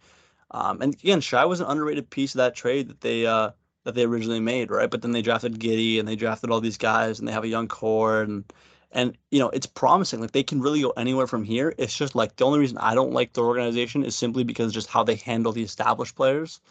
um, 0.52 0.82
and 0.82 0.94
again, 0.96 1.22
Shai 1.22 1.46
was 1.46 1.60
an 1.60 1.68
underrated 1.68 2.10
piece 2.10 2.34
of 2.36 2.40
that 2.40 2.56
trade 2.56 2.90
that 2.90 3.02
they 3.02 3.26
uh, 3.26 3.52
that 3.84 3.96
they 3.96 4.04
originally 4.06 4.40
made, 4.40 4.72
right? 4.72 4.90
But 4.90 5.02
then 5.02 5.12
they 5.12 5.22
drafted 5.22 5.60
Giddey 5.60 6.00
and 6.00 6.08
they 6.08 6.16
drafted 6.16 6.52
all 6.52 6.62
these 6.62 6.78
guys, 6.78 7.20
and 7.20 7.28
they 7.28 7.34
have 7.34 7.44
a 7.44 7.48
young 7.50 7.68
core 7.68 8.22
and 8.22 8.46
and 8.92 9.18
you 9.32 9.40
know 9.40 9.50
it's 9.50 9.66
promising 9.66 10.22
like 10.22 10.32
they 10.32 10.44
can 10.44 10.62
really 10.62 10.82
go 10.82 10.92
anywhere 10.92 11.28
from 11.28 11.44
here 11.44 11.74
it's 11.78 11.98
just 11.98 12.16
like 12.16 12.36
the 12.36 12.46
only 12.46 12.60
reason 12.60 12.78
i 12.78 12.94
don't 12.96 13.12
like 13.12 13.34
the 13.34 13.42
organization 13.42 14.04
is 14.06 14.16
simply 14.16 14.44
because 14.44 14.72
just 14.74 14.88
how 14.88 15.04
they 15.04 15.16
handle 15.16 15.52
the 15.52 15.64
established 15.64 16.16
players 16.16 16.62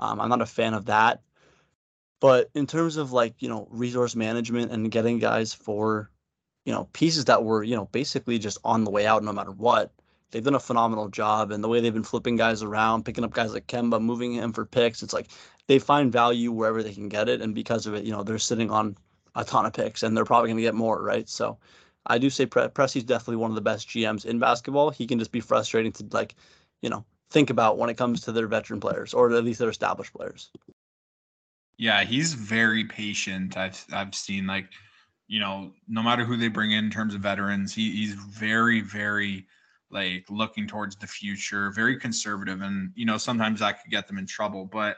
um, 0.00 0.20
i'm 0.20 0.28
not 0.28 0.40
a 0.40 0.46
fan 0.46 0.74
of 0.74 0.86
that 0.86 1.20
but 2.20 2.50
in 2.54 2.66
terms 2.66 2.96
of 2.96 3.12
like 3.12 3.34
you 3.40 3.48
know 3.48 3.66
resource 3.70 4.14
management 4.14 4.70
and 4.70 4.90
getting 4.90 5.18
guys 5.18 5.52
for 5.52 6.10
you 6.64 6.72
know 6.72 6.88
pieces 6.92 7.24
that 7.26 7.44
were 7.44 7.62
you 7.62 7.76
know 7.76 7.86
basically 7.92 8.38
just 8.38 8.58
on 8.64 8.84
the 8.84 8.90
way 8.90 9.06
out 9.06 9.22
no 9.22 9.32
matter 9.32 9.50
what 9.50 9.92
they've 10.30 10.44
done 10.44 10.54
a 10.54 10.60
phenomenal 10.60 11.08
job 11.08 11.50
and 11.50 11.62
the 11.62 11.68
way 11.68 11.80
they've 11.80 11.94
been 11.94 12.02
flipping 12.02 12.36
guys 12.36 12.62
around 12.62 13.04
picking 13.04 13.24
up 13.24 13.32
guys 13.32 13.52
like 13.52 13.66
kemba 13.66 14.00
moving 14.00 14.32
him 14.32 14.52
for 14.52 14.64
picks 14.64 15.02
it's 15.02 15.12
like 15.12 15.28
they 15.66 15.78
find 15.78 16.12
value 16.12 16.50
wherever 16.50 16.82
they 16.82 16.94
can 16.94 17.08
get 17.08 17.28
it 17.28 17.40
and 17.40 17.54
because 17.54 17.86
of 17.86 17.94
it 17.94 18.04
you 18.04 18.12
know 18.12 18.22
they're 18.22 18.38
sitting 18.38 18.70
on 18.70 18.96
a 19.34 19.44
ton 19.44 19.66
of 19.66 19.72
picks, 19.72 20.02
and 20.02 20.16
they're 20.16 20.24
probably 20.24 20.48
going 20.48 20.56
to 20.56 20.62
get 20.62 20.74
more, 20.74 21.02
right? 21.02 21.28
So 21.28 21.58
I 22.06 22.18
do 22.18 22.30
say 22.30 22.46
Pre- 22.46 22.68
Presti's 22.68 23.04
definitely 23.04 23.36
one 23.36 23.50
of 23.50 23.54
the 23.54 23.60
best 23.60 23.88
GMs 23.88 24.24
in 24.24 24.38
basketball. 24.38 24.90
He 24.90 25.06
can 25.06 25.18
just 25.18 25.32
be 25.32 25.40
frustrating 25.40 25.92
to 25.92 26.06
like, 26.10 26.34
you 26.82 26.90
know, 26.90 27.04
think 27.30 27.50
about 27.50 27.78
when 27.78 27.90
it 27.90 27.96
comes 27.96 28.20
to 28.22 28.32
their 28.32 28.46
veteran 28.46 28.80
players 28.80 29.14
or 29.14 29.32
at 29.32 29.44
least 29.44 29.58
their 29.58 29.70
established 29.70 30.12
players. 30.12 30.50
Yeah, 31.78 32.04
he's 32.04 32.34
very 32.34 32.84
patient. 32.84 33.56
I've 33.56 33.84
I've 33.92 34.14
seen 34.14 34.46
like, 34.46 34.68
you 35.28 35.40
know, 35.40 35.72
no 35.88 36.02
matter 36.02 36.24
who 36.24 36.36
they 36.36 36.48
bring 36.48 36.72
in 36.72 36.84
in 36.84 36.90
terms 36.90 37.14
of 37.14 37.20
veterans, 37.20 37.74
he, 37.74 37.90
he's 37.90 38.14
very 38.14 38.80
very 38.80 39.46
like 39.90 40.24
looking 40.30 40.66
towards 40.66 40.96
the 40.96 41.06
future, 41.06 41.70
very 41.70 41.98
conservative, 41.98 42.62
and 42.62 42.92
you 42.94 43.06
know 43.06 43.18
sometimes 43.18 43.60
that 43.60 43.82
could 43.82 43.90
get 43.90 44.08
them 44.08 44.18
in 44.18 44.26
trouble, 44.26 44.64
but 44.64 44.96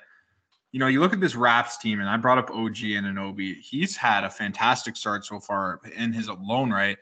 you 0.75 0.81
know, 0.81 0.89
you 0.89 0.99
look 0.99 1.13
at 1.13 1.21
this 1.21 1.37
Raps 1.37 1.79
team, 1.79 2.01
and 2.01 2.09
I 2.09 2.17
brought 2.17 2.37
up 2.37 2.51
OG 2.51 2.83
and 2.83 3.07
Anunoby. 3.07 3.61
He's 3.61 3.97
had 3.97 4.25
a 4.25 4.29
fantastic 4.29 4.97
start 4.97 5.25
so 5.25 5.39
far 5.39 5.81
in 5.95 6.13
his 6.13 6.27
alone, 6.27 6.73
right. 6.73 6.99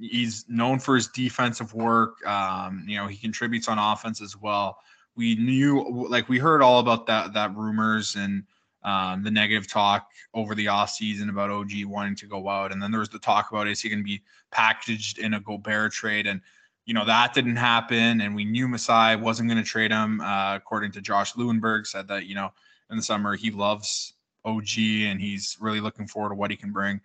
He's 0.00 0.46
known 0.48 0.78
for 0.78 0.94
his 0.94 1.08
defensive 1.08 1.74
work. 1.74 2.26
Um, 2.26 2.82
you 2.88 2.96
know, 2.96 3.08
he 3.08 3.18
contributes 3.18 3.68
on 3.68 3.78
offense 3.78 4.22
as 4.22 4.38
well. 4.38 4.78
We 5.16 5.34
knew, 5.34 6.06
like, 6.08 6.30
we 6.30 6.38
heard 6.38 6.62
all 6.62 6.80
about 6.80 7.06
that 7.08 7.34
that 7.34 7.54
rumors 7.54 8.16
and 8.16 8.44
um, 8.82 9.22
the 9.22 9.30
negative 9.30 9.68
talk 9.68 10.10
over 10.34 10.54
the 10.54 10.66
offseason 10.66 11.28
about 11.28 11.50
OG 11.50 11.84
wanting 11.84 12.16
to 12.16 12.26
go 12.26 12.48
out, 12.48 12.72
and 12.72 12.82
then 12.82 12.90
there 12.90 13.00
was 13.00 13.08
the 13.08 13.18
talk 13.18 13.50
about 13.50 13.68
is 13.68 13.80
he 13.80 13.88
going 13.88 14.00
to 14.00 14.04
be 14.04 14.22
packaged 14.50 15.18
in 15.18 15.34
a 15.34 15.40
Gobert 15.40 15.92
trade, 15.92 16.26
and 16.26 16.40
you 16.86 16.94
know 16.94 17.04
that 17.04 17.34
didn't 17.34 17.56
happen, 17.56 18.20
and 18.20 18.34
we 18.34 18.44
knew 18.44 18.68
Masai 18.68 19.16
wasn't 19.16 19.48
going 19.48 19.62
to 19.62 19.68
trade 19.68 19.90
him. 19.90 20.20
Uh, 20.20 20.56
according 20.56 20.92
to 20.92 21.00
Josh 21.00 21.34
Lewenberg, 21.34 21.86
said 21.86 22.08
that 22.08 22.26
you 22.26 22.34
know 22.34 22.52
in 22.90 22.96
the 22.96 23.02
summer. 23.02 23.36
He 23.36 23.50
loves 23.50 24.14
OG 24.44 24.78
and 24.78 25.20
he's 25.20 25.56
really 25.60 25.80
looking 25.80 26.06
forward 26.06 26.30
to 26.30 26.34
what 26.34 26.50
he 26.50 26.56
can 26.56 26.72
bring. 26.72 27.00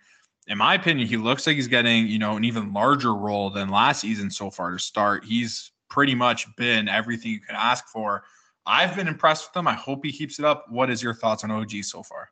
In 0.47 0.57
my 0.57 0.75
opinion, 0.75 1.07
he 1.07 1.17
looks 1.17 1.47
like 1.47 1.55
he's 1.55 1.67
getting, 1.67 2.07
you 2.07 2.19
know, 2.19 2.38
an 2.38 2.43
even 2.43 2.73
larger 2.73 3.15
role 3.15 3.49
than 3.49 3.69
last 3.69 4.01
season 4.01 4.29
so 4.29 4.49
far 4.49 4.71
to 4.71 4.79
start. 4.79 5.25
He's 5.25 5.71
pretty 5.89 6.13
much 6.13 6.53
been 6.55 6.88
everything 6.88 7.31
you 7.31 7.39
can 7.39 7.55
ask 7.55 7.88
for. 7.88 8.23
I've 8.65 8.95
been 8.95 9.08
impressed 9.08 9.49
with 9.49 9.58
him. 9.58 9.67
I 9.67 9.73
hope 9.73 10.04
he 10.04 10.12
keeps 10.12 10.39
it 10.39 10.45
up. 10.45 10.65
What 10.69 10.89
is 10.89 11.01
your 11.01 11.13
thoughts 11.13 11.43
on 11.43 11.51
OG 11.51 11.84
so 11.84 12.04
far? 12.04 12.30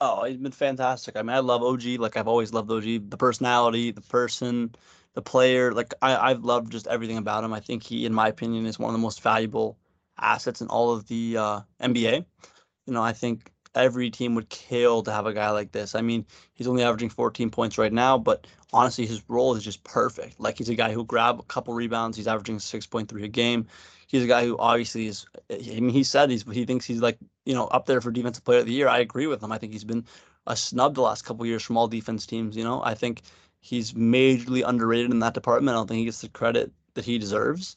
Oh, 0.00 0.24
he's 0.24 0.36
been 0.36 0.50
fantastic. 0.50 1.16
I 1.16 1.22
mean, 1.22 1.36
I 1.36 1.38
love 1.38 1.62
OG. 1.62 1.84
Like 1.98 2.16
I've 2.16 2.26
always 2.26 2.52
loved 2.52 2.70
OG. 2.70 3.10
The 3.10 3.16
personality, 3.16 3.92
the 3.92 4.00
person, 4.00 4.74
the 5.14 5.22
player. 5.22 5.72
Like 5.72 5.94
I, 6.02 6.30
I've 6.30 6.44
loved 6.44 6.72
just 6.72 6.88
everything 6.88 7.18
about 7.18 7.44
him. 7.44 7.52
I 7.52 7.60
think 7.60 7.84
he, 7.84 8.04
in 8.04 8.12
my 8.12 8.28
opinion, 8.28 8.66
is 8.66 8.78
one 8.78 8.90
of 8.90 8.94
the 8.94 9.02
most 9.02 9.22
valuable 9.22 9.78
assets 10.18 10.60
in 10.60 10.66
all 10.68 10.92
of 10.92 11.06
the 11.06 11.36
uh, 11.36 11.60
NBA. 11.80 12.24
You 12.86 12.92
know, 12.92 13.02
I 13.02 13.12
think 13.12 13.52
every 13.74 14.10
team 14.10 14.34
would 14.34 14.48
kill 14.48 15.02
to 15.02 15.12
have 15.12 15.26
a 15.26 15.32
guy 15.32 15.50
like 15.50 15.72
this. 15.72 15.94
I 15.94 16.02
mean, 16.02 16.26
he's 16.54 16.66
only 16.66 16.82
averaging 16.82 17.10
14 17.10 17.50
points 17.50 17.78
right 17.78 17.92
now, 17.92 18.18
but 18.18 18.46
honestly, 18.72 19.06
his 19.06 19.22
role 19.28 19.54
is 19.54 19.64
just 19.64 19.84
perfect. 19.84 20.38
Like 20.38 20.58
he's 20.58 20.68
a 20.68 20.74
guy 20.74 20.92
who 20.92 21.04
grab 21.04 21.38
a 21.38 21.44
couple 21.44 21.74
rebounds. 21.74 22.16
He's 22.16 22.26
averaging 22.26 22.58
6.3 22.58 23.22
a 23.22 23.28
game. 23.28 23.66
He's 24.06 24.24
a 24.24 24.28
guy 24.28 24.44
who 24.44 24.58
obviously 24.58 25.06
is. 25.06 25.26
I 25.50 25.80
mean, 25.80 25.88
he 25.88 26.04
said 26.04 26.30
he's 26.30 26.44
he 26.52 26.66
thinks 26.66 26.84
he's 26.84 27.00
like 27.00 27.16
you 27.46 27.54
know 27.54 27.66
up 27.68 27.86
there 27.86 28.02
for 28.02 28.10
defensive 28.10 28.44
player 28.44 28.58
of 28.60 28.66
the 28.66 28.72
year. 28.72 28.88
I 28.88 28.98
agree 28.98 29.26
with 29.26 29.42
him. 29.42 29.52
I 29.52 29.58
think 29.58 29.72
he's 29.72 29.84
been 29.84 30.04
a 30.46 30.54
snub 30.54 30.94
the 30.94 31.00
last 31.00 31.22
couple 31.22 31.46
years 31.46 31.62
from 31.62 31.78
all 31.78 31.88
defense 31.88 32.26
teams. 32.26 32.54
You 32.54 32.64
know, 32.64 32.82
I 32.84 32.94
think 32.94 33.22
he's 33.60 33.92
majorly 33.92 34.68
underrated 34.68 35.10
in 35.10 35.20
that 35.20 35.32
department. 35.34 35.74
I 35.74 35.78
don't 35.78 35.86
think 35.86 36.00
he 36.00 36.04
gets 36.04 36.20
the 36.20 36.28
credit 36.28 36.72
that 36.94 37.06
he 37.06 37.16
deserves. 37.16 37.76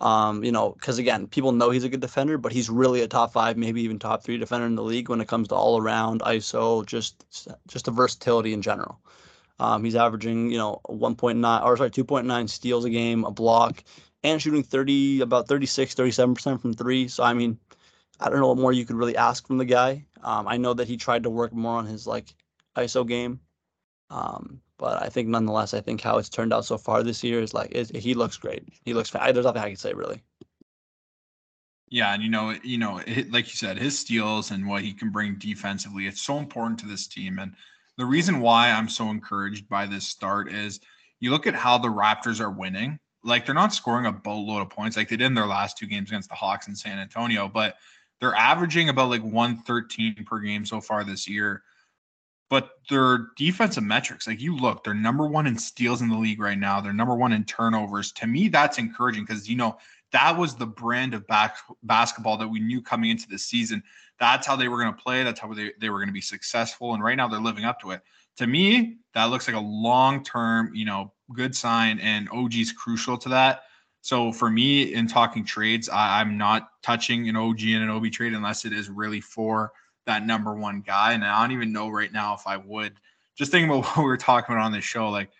Um, 0.00 0.42
you 0.42 0.50
know, 0.50 0.72
because 0.72 0.98
again, 0.98 1.28
people 1.28 1.52
know 1.52 1.70
he's 1.70 1.84
a 1.84 1.88
good 1.88 2.00
defender, 2.00 2.36
but 2.36 2.52
he's 2.52 2.68
really 2.68 3.02
a 3.02 3.08
top 3.08 3.32
five, 3.32 3.56
maybe 3.56 3.82
even 3.82 3.98
top 3.98 4.24
three 4.24 4.38
defender 4.38 4.66
in 4.66 4.74
the 4.74 4.82
league 4.82 5.08
when 5.08 5.20
it 5.20 5.28
comes 5.28 5.48
to 5.48 5.54
all 5.54 5.80
around 5.80 6.20
ISO, 6.22 6.84
just 6.84 7.24
just 7.68 7.84
the 7.84 7.90
versatility 7.90 8.52
in 8.52 8.60
general. 8.62 9.00
Um, 9.60 9.84
he's 9.84 9.94
averaging, 9.94 10.50
you 10.50 10.58
know, 10.58 10.80
1.9 10.88 11.64
or 11.64 11.76
sorry, 11.76 11.90
2.9 11.90 12.50
steals 12.50 12.84
a 12.84 12.90
game, 12.90 13.24
a 13.24 13.30
block, 13.30 13.84
and 14.24 14.42
shooting 14.42 14.64
30, 14.64 15.20
about 15.20 15.46
36, 15.46 15.94
37% 15.94 16.60
from 16.60 16.74
three. 16.74 17.06
So, 17.06 17.22
I 17.22 17.34
mean, 17.34 17.58
I 18.18 18.30
don't 18.30 18.40
know 18.40 18.48
what 18.48 18.58
more 18.58 18.72
you 18.72 18.84
could 18.84 18.96
really 18.96 19.16
ask 19.16 19.46
from 19.46 19.58
the 19.58 19.64
guy. 19.64 20.06
Um, 20.22 20.48
I 20.48 20.56
know 20.56 20.74
that 20.74 20.88
he 20.88 20.96
tried 20.96 21.22
to 21.24 21.30
work 21.30 21.52
more 21.52 21.76
on 21.76 21.86
his 21.86 22.06
like 22.06 22.34
ISO 22.76 23.06
game. 23.06 23.40
Um, 24.10 24.60
but 24.78 25.02
I 25.02 25.08
think 25.08 25.28
nonetheless, 25.28 25.74
I 25.74 25.80
think 25.80 26.00
how 26.00 26.18
it's 26.18 26.28
turned 26.28 26.52
out 26.52 26.64
so 26.64 26.78
far 26.78 27.02
this 27.02 27.22
year 27.22 27.40
is 27.40 27.54
like 27.54 27.70
it, 27.72 27.94
he 27.94 28.14
looks 28.14 28.36
great. 28.36 28.68
He 28.84 28.94
looks. 28.94 29.10
There's 29.10 29.44
nothing 29.44 29.62
I 29.62 29.68
can 29.68 29.76
say 29.76 29.92
really. 29.92 30.22
Yeah, 31.88 32.12
and 32.12 32.22
you 32.22 32.28
know, 32.28 32.56
you 32.64 32.78
know, 32.78 33.00
it, 33.06 33.30
like 33.30 33.46
you 33.46 33.56
said, 33.56 33.78
his 33.78 33.98
steals 33.98 34.50
and 34.50 34.66
what 34.66 34.82
he 34.82 34.92
can 34.92 35.10
bring 35.10 35.36
defensively, 35.36 36.06
it's 36.06 36.22
so 36.22 36.38
important 36.38 36.78
to 36.80 36.86
this 36.86 37.06
team. 37.06 37.38
And 37.38 37.54
the 37.96 38.04
reason 38.04 38.40
why 38.40 38.70
I'm 38.70 38.88
so 38.88 39.10
encouraged 39.10 39.68
by 39.68 39.86
this 39.86 40.08
start 40.08 40.50
is 40.50 40.80
you 41.20 41.30
look 41.30 41.46
at 41.46 41.54
how 41.54 41.78
the 41.78 41.88
Raptors 41.88 42.40
are 42.40 42.50
winning. 42.50 42.98
Like 43.22 43.46
they're 43.46 43.54
not 43.54 43.72
scoring 43.72 44.06
a 44.06 44.12
boatload 44.12 44.62
of 44.62 44.70
points 44.70 44.96
like 44.96 45.08
they 45.08 45.16
did 45.16 45.26
in 45.26 45.34
their 45.34 45.46
last 45.46 45.78
two 45.78 45.86
games 45.86 46.10
against 46.10 46.28
the 46.28 46.34
Hawks 46.34 46.66
and 46.66 46.76
San 46.76 46.98
Antonio, 46.98 47.48
but 47.48 47.76
they're 48.20 48.34
averaging 48.34 48.88
about 48.88 49.08
like 49.10 49.22
113 49.22 50.24
per 50.26 50.40
game 50.40 50.66
so 50.66 50.80
far 50.80 51.04
this 51.04 51.28
year 51.28 51.62
but 52.50 52.70
their 52.90 53.28
defensive 53.36 53.84
metrics, 53.84 54.26
like 54.26 54.40
you 54.40 54.56
look, 54.56 54.84
they're 54.84 54.94
number 54.94 55.26
one 55.26 55.46
in 55.46 55.58
steals 55.58 56.02
in 56.02 56.08
the 56.08 56.16
league 56.16 56.40
right 56.40 56.58
now. 56.58 56.80
They're 56.80 56.92
number 56.92 57.14
one 57.14 57.32
in 57.32 57.44
turnovers. 57.44 58.12
To 58.12 58.26
me, 58.26 58.48
that's 58.48 58.78
encouraging 58.78 59.24
because 59.24 59.48
you 59.48 59.56
know 59.56 59.78
that 60.12 60.36
was 60.36 60.54
the 60.54 60.66
brand 60.66 61.14
of 61.14 61.26
back 61.26 61.56
basketball 61.82 62.36
that 62.36 62.48
we 62.48 62.60
knew 62.60 62.80
coming 62.80 63.10
into 63.10 63.28
the 63.28 63.38
season. 63.38 63.82
That's 64.20 64.46
how 64.46 64.56
they 64.56 64.68
were 64.68 64.80
going 64.80 64.94
to 64.94 65.02
play. 65.02 65.24
That's 65.24 65.40
how 65.40 65.52
they, 65.52 65.72
they 65.80 65.90
were 65.90 65.98
going 65.98 66.08
to 66.08 66.12
be 66.14 66.20
successful. 66.20 66.94
And 66.94 67.02
right 67.02 67.16
now 67.16 67.26
they're 67.26 67.40
living 67.40 67.64
up 67.64 67.80
to 67.80 67.90
it. 67.90 68.02
To 68.36 68.46
me, 68.46 68.98
that 69.14 69.24
looks 69.24 69.48
like 69.48 69.56
a 69.56 69.60
long 69.60 70.22
term, 70.22 70.72
you 70.74 70.84
know, 70.84 71.12
good 71.32 71.56
sign. 71.56 71.98
And 71.98 72.28
OG 72.30 72.54
is 72.54 72.72
crucial 72.72 73.18
to 73.18 73.28
that. 73.30 73.62
So 74.02 74.32
for 74.32 74.50
me, 74.50 74.94
in 74.94 75.08
talking 75.08 75.44
trades, 75.44 75.88
I, 75.88 76.20
I'm 76.20 76.36
not 76.36 76.68
touching 76.82 77.28
an 77.28 77.36
OG 77.36 77.62
and 77.62 77.82
an 77.82 77.90
OB 77.90 78.12
trade 78.12 78.34
unless 78.34 78.64
it 78.64 78.72
is 78.72 78.90
really 78.90 79.20
for 79.20 79.72
that 80.06 80.26
number 80.26 80.54
one 80.54 80.80
guy. 80.80 81.12
And 81.12 81.24
I 81.24 81.40
don't 81.42 81.52
even 81.52 81.72
know 81.72 81.88
right 81.88 82.12
now 82.12 82.34
if 82.34 82.46
I 82.46 82.56
would. 82.56 82.94
Just 83.36 83.50
thinking 83.50 83.70
about 83.70 83.84
what 83.96 83.98
we 83.98 84.04
were 84.04 84.16
talking 84.16 84.54
about 84.54 84.64
on 84.64 84.72
this 84.72 84.84
show, 84.84 85.08
like 85.10 85.30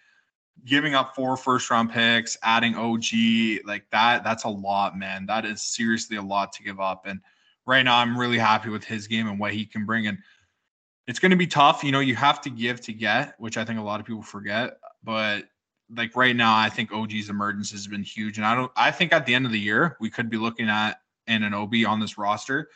giving 0.65 0.95
up 0.95 1.15
four 1.15 1.37
first 1.37 1.71
round 1.71 1.91
picks, 1.91 2.37
adding 2.43 2.75
OG, 2.75 3.67
like 3.67 3.85
that, 3.91 4.25
that's 4.25 4.45
a 4.45 4.49
lot, 4.49 4.99
man. 4.99 5.27
That 5.27 5.45
is 5.45 5.63
seriously 5.63 6.17
a 6.17 6.23
lot 6.23 6.53
to 6.55 6.63
give 6.63 6.81
up. 6.81 7.07
And 7.07 7.21
right 7.67 7.83
now, 7.83 7.99
I'm 7.99 8.19
really 8.19 8.39
happy 8.39 8.71
with 8.71 8.85
his 8.85 9.07
game 9.07 9.29
and 9.29 9.39
what 9.39 9.53
he 9.53 9.65
can 9.65 9.85
bring. 9.85 10.07
And 10.07 10.19
it's 11.07 11.19
going 11.19 11.31
to 11.31 11.37
be 11.37 11.47
tough. 11.47 11.85
You 11.85 11.93
know, 11.93 12.01
you 12.01 12.17
have 12.17 12.41
to 12.43 12.51
give 12.51 12.81
to 12.83 12.93
get, 12.93 13.35
which 13.39 13.57
I 13.57 13.65
think 13.65 13.79
a 13.79 13.83
lot 13.83 14.01
of 14.01 14.07
people 14.07 14.23
forget. 14.23 14.79
But 15.03 15.45
like 15.95 16.17
right 16.17 16.35
now, 16.35 16.57
I 16.57 16.71
think 16.71 16.93
OG's 16.93 17.29
emergence 17.29 17.71
has 17.73 17.87
been 17.87 18.03
huge. 18.03 18.39
And 18.39 18.47
I 18.47 18.55
don't, 18.55 18.73
I 18.75 18.91
think 18.91 19.13
at 19.13 19.27
the 19.27 19.35
end 19.35 19.45
of 19.45 19.53
the 19.53 19.61
year, 19.61 19.97
we 20.01 20.09
could 20.09 20.31
be 20.31 20.39
looking 20.39 20.69
at 20.69 21.01
an 21.27 21.55
OB 21.55 21.75
on 21.87 22.01
this 22.01 22.17
roster 22.17 22.69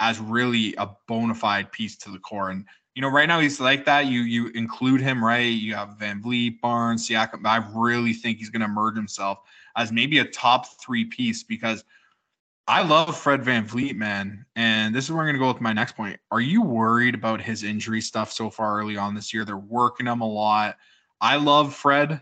as 0.00 0.18
really 0.18 0.74
a 0.76 0.88
bona 1.06 1.34
fide 1.34 1.70
piece 1.70 1.96
to 1.98 2.10
the 2.10 2.18
core. 2.18 2.50
And 2.50 2.64
you 2.94 3.02
know, 3.02 3.08
right 3.08 3.28
now 3.28 3.38
he's 3.38 3.60
like 3.60 3.84
that. 3.84 4.06
You 4.06 4.22
you 4.22 4.48
include 4.48 5.00
him, 5.00 5.24
right? 5.24 5.40
You 5.40 5.74
have 5.76 5.98
VanVleet, 5.98 6.60
Barnes, 6.60 7.08
Siakam. 7.08 7.46
I 7.46 7.64
really 7.72 8.12
think 8.12 8.38
he's 8.38 8.50
going 8.50 8.60
to 8.60 8.66
emerge 8.66 8.96
himself 8.96 9.38
as 9.76 9.92
maybe 9.92 10.18
a 10.18 10.24
top 10.24 10.66
three 10.80 11.04
piece 11.04 11.44
because 11.44 11.84
I 12.66 12.82
love 12.82 13.16
Fred 13.16 13.42
VanVleet, 13.42 13.96
man. 13.96 14.44
And 14.56 14.94
this 14.94 15.04
is 15.04 15.12
where 15.12 15.20
I'm 15.20 15.26
going 15.26 15.34
to 15.34 15.40
go 15.40 15.52
with 15.52 15.60
my 15.60 15.72
next 15.72 15.96
point. 15.96 16.18
Are 16.30 16.40
you 16.40 16.62
worried 16.62 17.14
about 17.14 17.40
his 17.40 17.62
injury 17.62 18.00
stuff 18.00 18.32
so 18.32 18.50
far 18.50 18.78
early 18.78 18.96
on 18.96 19.14
this 19.14 19.32
year? 19.32 19.44
They're 19.44 19.56
working 19.56 20.06
him 20.06 20.20
a 20.20 20.28
lot. 20.28 20.76
I 21.20 21.36
love 21.36 21.74
Fred. 21.74 22.20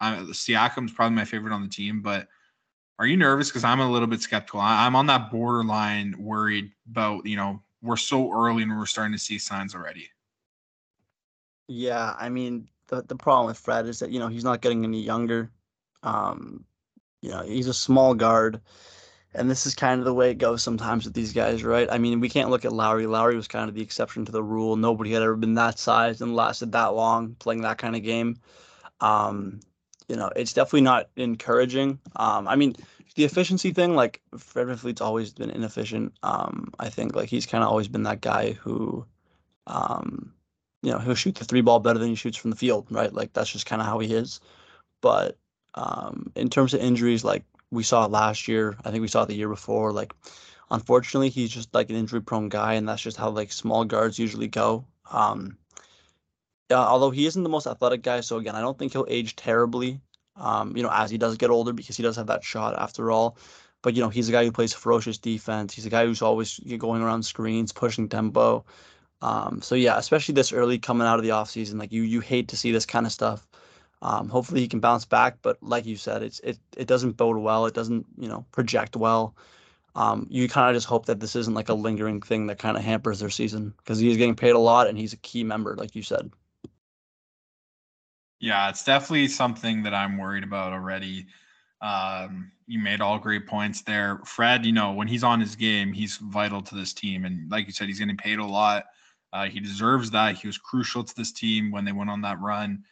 Uh, 0.00 0.16
Siakam's 0.28 0.92
probably 0.92 1.16
my 1.16 1.24
favorite 1.24 1.52
on 1.52 1.62
the 1.62 1.68
team, 1.68 2.02
but 2.02 2.28
are 3.00 3.06
you 3.06 3.16
nervous? 3.16 3.48
Because 3.48 3.64
I'm 3.64 3.80
a 3.80 3.90
little 3.90 4.06
bit 4.06 4.20
skeptical. 4.20 4.60
I'm 4.60 4.94
on 4.94 5.06
that 5.06 5.30
borderline 5.30 6.14
worried 6.18 6.70
about, 6.90 7.24
you 7.24 7.34
know, 7.34 7.62
we're 7.80 7.96
so 7.96 8.30
early 8.30 8.62
and 8.62 8.78
we're 8.78 8.84
starting 8.84 9.14
to 9.14 9.18
see 9.18 9.38
signs 9.38 9.74
already. 9.74 10.10
Yeah, 11.66 12.14
I 12.18 12.28
mean 12.28 12.68
the 12.88 13.02
the 13.02 13.16
problem 13.16 13.46
with 13.46 13.56
Fred 13.56 13.86
is 13.86 14.00
that 14.00 14.10
you 14.10 14.18
know 14.18 14.28
he's 14.28 14.44
not 14.44 14.60
getting 14.60 14.84
any 14.84 15.00
younger. 15.00 15.50
Um, 16.02 16.66
you 17.22 17.30
know 17.30 17.42
he's 17.42 17.68
a 17.68 17.74
small 17.74 18.12
guard, 18.12 18.60
and 19.32 19.50
this 19.50 19.64
is 19.64 19.74
kind 19.74 19.98
of 19.98 20.04
the 20.04 20.12
way 20.12 20.30
it 20.30 20.38
goes 20.38 20.62
sometimes 20.62 21.06
with 21.06 21.14
these 21.14 21.32
guys, 21.32 21.64
right? 21.64 21.88
I 21.90 21.96
mean 21.96 22.20
we 22.20 22.28
can't 22.28 22.50
look 22.50 22.66
at 22.66 22.72
Lowry. 22.72 23.06
Lowry 23.06 23.36
was 23.36 23.48
kind 23.48 23.68
of 23.70 23.74
the 23.74 23.82
exception 23.82 24.26
to 24.26 24.32
the 24.32 24.42
rule. 24.42 24.76
Nobody 24.76 25.12
had 25.12 25.22
ever 25.22 25.36
been 25.36 25.54
that 25.54 25.78
size 25.78 26.20
and 26.20 26.36
lasted 26.36 26.72
that 26.72 26.94
long 26.94 27.34
playing 27.38 27.62
that 27.62 27.78
kind 27.78 27.96
of 27.96 28.02
game. 28.02 28.36
Um, 29.00 29.60
you 30.10 30.16
know 30.16 30.30
it's 30.36 30.52
definitely 30.52 30.82
not 30.82 31.08
encouraging. 31.16 31.98
Um, 32.16 32.46
I 32.48 32.56
mean 32.56 32.74
the 33.14 33.24
efficiency 33.24 33.72
thing, 33.72 33.94
like 33.94 34.20
Fred 34.38 34.68
VanVleet's 34.68 35.00
always 35.00 35.32
been 35.32 35.50
inefficient. 35.50 36.14
Um, 36.22 36.72
I 36.78 36.88
think 36.88 37.14
like 37.14 37.28
he's 37.28 37.46
kind 37.46 37.64
of 37.64 37.70
always 37.70 37.88
been 37.88 38.04
that 38.04 38.20
guy 38.20 38.52
who, 38.52 39.04
um, 39.66 40.32
you 40.82 40.92
know, 40.92 40.98
he'll 40.98 41.14
shoot 41.14 41.34
the 41.34 41.44
three 41.44 41.60
ball 41.60 41.80
better 41.80 41.98
than 41.98 42.08
he 42.08 42.14
shoots 42.14 42.36
from 42.36 42.50
the 42.50 42.56
field, 42.56 42.86
right? 42.90 43.12
Like 43.12 43.32
that's 43.32 43.50
just 43.50 43.66
kind 43.66 43.82
of 43.82 43.86
how 43.86 43.98
he 43.98 44.14
is. 44.14 44.40
But 45.00 45.36
um, 45.74 46.32
in 46.34 46.48
terms 46.48 46.72
of 46.72 46.80
injuries, 46.80 47.24
like 47.24 47.44
we 47.70 47.82
saw 47.82 48.06
last 48.06 48.48
year, 48.48 48.76
I 48.84 48.90
think 48.90 49.02
we 49.02 49.08
saw 49.08 49.24
the 49.24 49.34
year 49.34 49.48
before. 49.48 49.92
Like, 49.92 50.12
unfortunately, 50.70 51.30
he's 51.30 51.50
just 51.50 51.74
like 51.74 51.90
an 51.90 51.96
injury 51.96 52.22
prone 52.22 52.48
guy, 52.48 52.74
and 52.74 52.88
that's 52.88 53.02
just 53.02 53.16
how 53.16 53.30
like 53.30 53.52
small 53.52 53.84
guards 53.84 54.18
usually 54.18 54.48
go. 54.48 54.84
Um, 55.10 55.56
yeah, 56.70 56.78
although 56.78 57.10
he 57.10 57.26
isn't 57.26 57.42
the 57.42 57.48
most 57.48 57.66
athletic 57.66 58.02
guy, 58.02 58.20
so 58.20 58.38
again, 58.38 58.54
I 58.54 58.60
don't 58.60 58.78
think 58.78 58.92
he'll 58.92 59.06
age 59.08 59.36
terribly. 59.36 60.00
Um, 60.36 60.76
you 60.76 60.82
know, 60.82 60.90
as 60.92 61.10
he 61.10 61.18
does 61.18 61.36
get 61.36 61.50
older, 61.50 61.72
because 61.72 61.96
he 61.96 62.02
does 62.02 62.16
have 62.16 62.28
that 62.28 62.44
shot 62.44 62.78
after 62.78 63.10
all. 63.10 63.36
But 63.82 63.94
you 63.94 64.02
know, 64.02 64.08
he's 64.08 64.28
a 64.28 64.32
guy 64.32 64.44
who 64.44 64.52
plays 64.52 64.72
ferocious 64.72 65.18
defense. 65.18 65.74
He's 65.74 65.86
a 65.86 65.90
guy 65.90 66.06
who's 66.06 66.22
always 66.22 66.58
going 66.78 67.02
around 67.02 67.24
screens, 67.24 67.72
pushing 67.72 68.08
tempo. 68.08 68.64
Um, 69.22 69.60
so 69.62 69.74
yeah, 69.74 69.98
especially 69.98 70.34
this 70.34 70.52
early 70.52 70.78
coming 70.78 71.06
out 71.06 71.18
of 71.18 71.24
the 71.24 71.30
offseason, 71.30 71.78
like 71.78 71.92
you 71.92 72.02
you 72.02 72.20
hate 72.20 72.48
to 72.48 72.56
see 72.56 72.72
this 72.72 72.86
kind 72.86 73.06
of 73.06 73.12
stuff. 73.12 73.46
Um, 74.02 74.28
hopefully 74.28 74.60
he 74.60 74.68
can 74.68 74.80
bounce 74.80 75.04
back, 75.04 75.38
but 75.42 75.58
like 75.62 75.86
you 75.86 75.96
said, 75.96 76.22
it's 76.22 76.40
it 76.40 76.58
it 76.76 76.86
doesn't 76.86 77.16
bode 77.16 77.36
well. 77.36 77.66
It 77.66 77.74
doesn't 77.74 78.06
you 78.18 78.28
know 78.28 78.46
project 78.52 78.96
well. 78.96 79.34
Um, 79.96 80.26
you 80.30 80.48
kind 80.48 80.70
of 80.70 80.76
just 80.76 80.86
hope 80.86 81.06
that 81.06 81.20
this 81.20 81.34
isn't 81.36 81.54
like 81.54 81.68
a 81.68 81.74
lingering 81.74 82.22
thing 82.22 82.46
that 82.46 82.58
kind 82.58 82.76
of 82.76 82.84
hampers 82.84 83.18
their 83.20 83.30
season 83.30 83.74
because 83.78 83.98
he's 83.98 84.16
getting 84.16 84.36
paid 84.36 84.52
a 84.52 84.58
lot 84.58 84.86
and 84.86 84.96
he's 84.96 85.12
a 85.12 85.18
key 85.18 85.42
member, 85.44 85.74
like 85.76 85.96
you 85.96 86.02
said. 86.02 86.30
Yeah, 88.40 88.70
it's 88.70 88.84
definitely 88.84 89.28
something 89.28 89.82
that 89.82 89.92
I'm 89.92 90.16
worried 90.16 90.44
about 90.44 90.72
already. 90.72 91.26
Um, 91.82 92.50
you 92.66 92.78
made 92.78 93.00
all 93.00 93.18
great 93.18 93.46
points 93.46 93.82
there. 93.82 94.20
Fred, 94.24 94.64
you 94.64 94.72
know, 94.72 94.92
when 94.92 95.08
he's 95.08 95.24
on 95.24 95.40
his 95.40 95.54
game, 95.54 95.92
he's 95.92 96.16
vital 96.16 96.62
to 96.62 96.74
this 96.74 96.94
team. 96.94 97.26
And 97.26 97.50
like 97.50 97.66
you 97.66 97.72
said, 97.72 97.88
he's 97.88 97.98
getting 97.98 98.16
paid 98.16 98.38
a 98.38 98.44
lot. 98.44 98.86
Uh, 99.32 99.44
he 99.44 99.60
deserves 99.60 100.10
that. 100.10 100.36
He 100.36 100.46
was 100.46 100.58
crucial 100.58 101.04
to 101.04 101.14
this 101.14 101.32
team 101.32 101.70
when 101.70 101.84
they 101.84 101.92
went 101.92 102.10
on 102.10 102.22
that 102.22 102.40
run. 102.40 102.82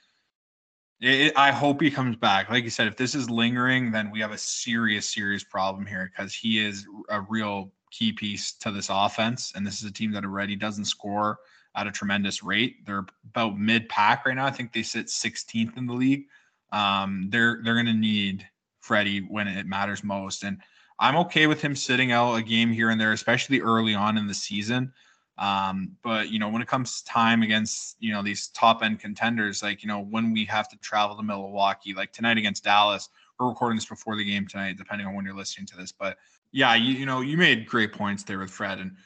It, 1.01 1.21
it, 1.21 1.33
I 1.37 1.51
hope 1.51 1.81
he 1.81 1.91
comes 1.91 2.17
back. 2.17 2.51
Like 2.51 2.65
you 2.65 2.71
said, 2.71 2.87
if 2.87 2.97
this 2.97 3.15
is 3.15 3.31
lingering, 3.31 3.91
then 3.91 4.11
we 4.11 4.21
have 4.21 4.33
a 4.33 4.39
serious, 4.39 5.13
serious 5.13 5.45
problem 5.45 5.87
here 5.87 6.11
because 6.15 6.35
he 6.35 6.65
is 6.65 6.87
a 7.09 7.23
real 7.23 7.73
key 7.91 8.13
piece 8.13 8.53
to 8.59 8.71
this 8.71 8.89
offense. 8.91 9.53
And 9.55 9.67
this 9.67 9.81
is 9.81 9.89
a 9.89 9.93
team 9.93 10.13
that 10.13 10.25
already 10.25 10.57
doesn't 10.57 10.85
score 10.85 11.39
at 11.77 11.87
a 11.87 11.93
tremendous 11.93 12.43
rate. 12.43 12.85
They're 12.87 13.07
about 13.25 13.59
mid 13.59 13.89
pack 13.89 14.27
right 14.27 14.35
now. 14.35 14.47
I 14.47 14.51
think 14.51 14.73
they 14.73 14.83
sit 14.83 15.07
16th 15.07 15.77
in 15.77 15.87
the 15.87 15.95
league. 15.95 16.25
Um, 16.73 17.29
they're 17.31 17.61
they're 17.63 17.75
going 17.75 17.87
to 17.87 17.95
need 17.95 18.47
Freddie 18.81 19.21
when 19.21 19.49
it 19.49 19.67
matters 19.67 20.05
most, 20.05 20.45
and 20.45 20.59
I'm 20.99 21.17
okay 21.17 21.47
with 21.47 21.63
him 21.63 21.77
sitting 21.77 22.13
out 22.13 22.35
a 22.35 22.43
game 22.43 22.73
here 22.73 22.91
and 22.91 23.01
there, 23.01 23.13
especially 23.13 23.61
early 23.61 23.95
on 23.95 24.19
in 24.19 24.27
the 24.27 24.35
season. 24.35 24.93
Um, 25.39 25.93
but 26.03 26.31
you 26.31 26.41
know, 26.41 26.49
when 26.49 26.61
it 26.61 26.69
comes 26.69 27.03
time 27.03 27.43
against 27.43 27.97
you 28.01 28.13
know 28.13 28.23
these 28.23 28.49
top 28.49 28.83
end 28.83 28.99
contenders, 28.99 29.63
like 29.63 29.83
you 29.83 29.89
know 29.89 30.01
when 30.01 30.33
we 30.33 30.45
have 30.47 30.69
to 30.71 30.77
travel 30.79 31.17
to 31.17 31.23
Milwaukee, 31.23 31.95
like 31.95 32.13
tonight 32.13 32.39
against 32.39 32.65
Dallas, 32.65 33.09
we're 33.39 33.49
recording 33.49 33.77
this 33.77 33.87
before 33.87 34.17
the 34.17 34.25
game 34.25 34.47
tonight, 34.49 34.77
depending 34.77 35.07
on 35.07 35.15
when 35.15 35.25
you're 35.25 35.37
listening 35.37 35.67
to 35.69 35.77
this. 35.77 35.93
But 35.93 36.19
yeah, 36.51 36.75
you, 36.75 36.95
you 36.95 37.07
know, 37.07 37.21
you 37.21 37.37
made 37.37 37.67
great 37.67 37.93
points 37.93 38.25
there 38.25 38.39
with 38.41 38.51
Fred, 38.51 38.81
and 38.81 38.97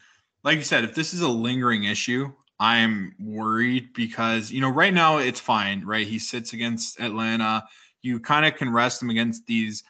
like 0.43 0.57
you 0.57 0.65
said, 0.65 0.85
if 0.85 0.95
this 0.95 1.13
is 1.13 1.21
a 1.21 1.29
lingering 1.29 1.85
issue, 1.85 2.33
I'm 2.63 3.13
worried 3.19 3.93
because, 3.93 4.53
you 4.53 4.61
know, 4.61 4.69
right 4.69 4.95
now 4.95 5.19
it's 5.19 5.41
fine, 5.41 5.85
right? 5.85 6.07
He 6.07 6.21
sits 6.21 6.53
against 6.53 7.01
Atlanta. 7.01 7.65
You 8.03 8.21
kind 8.21 8.47
of 8.47 8.55
can 8.55 8.73
rest 8.73 9.03
him 9.03 9.11
against 9.11 9.45
these 9.49 9.83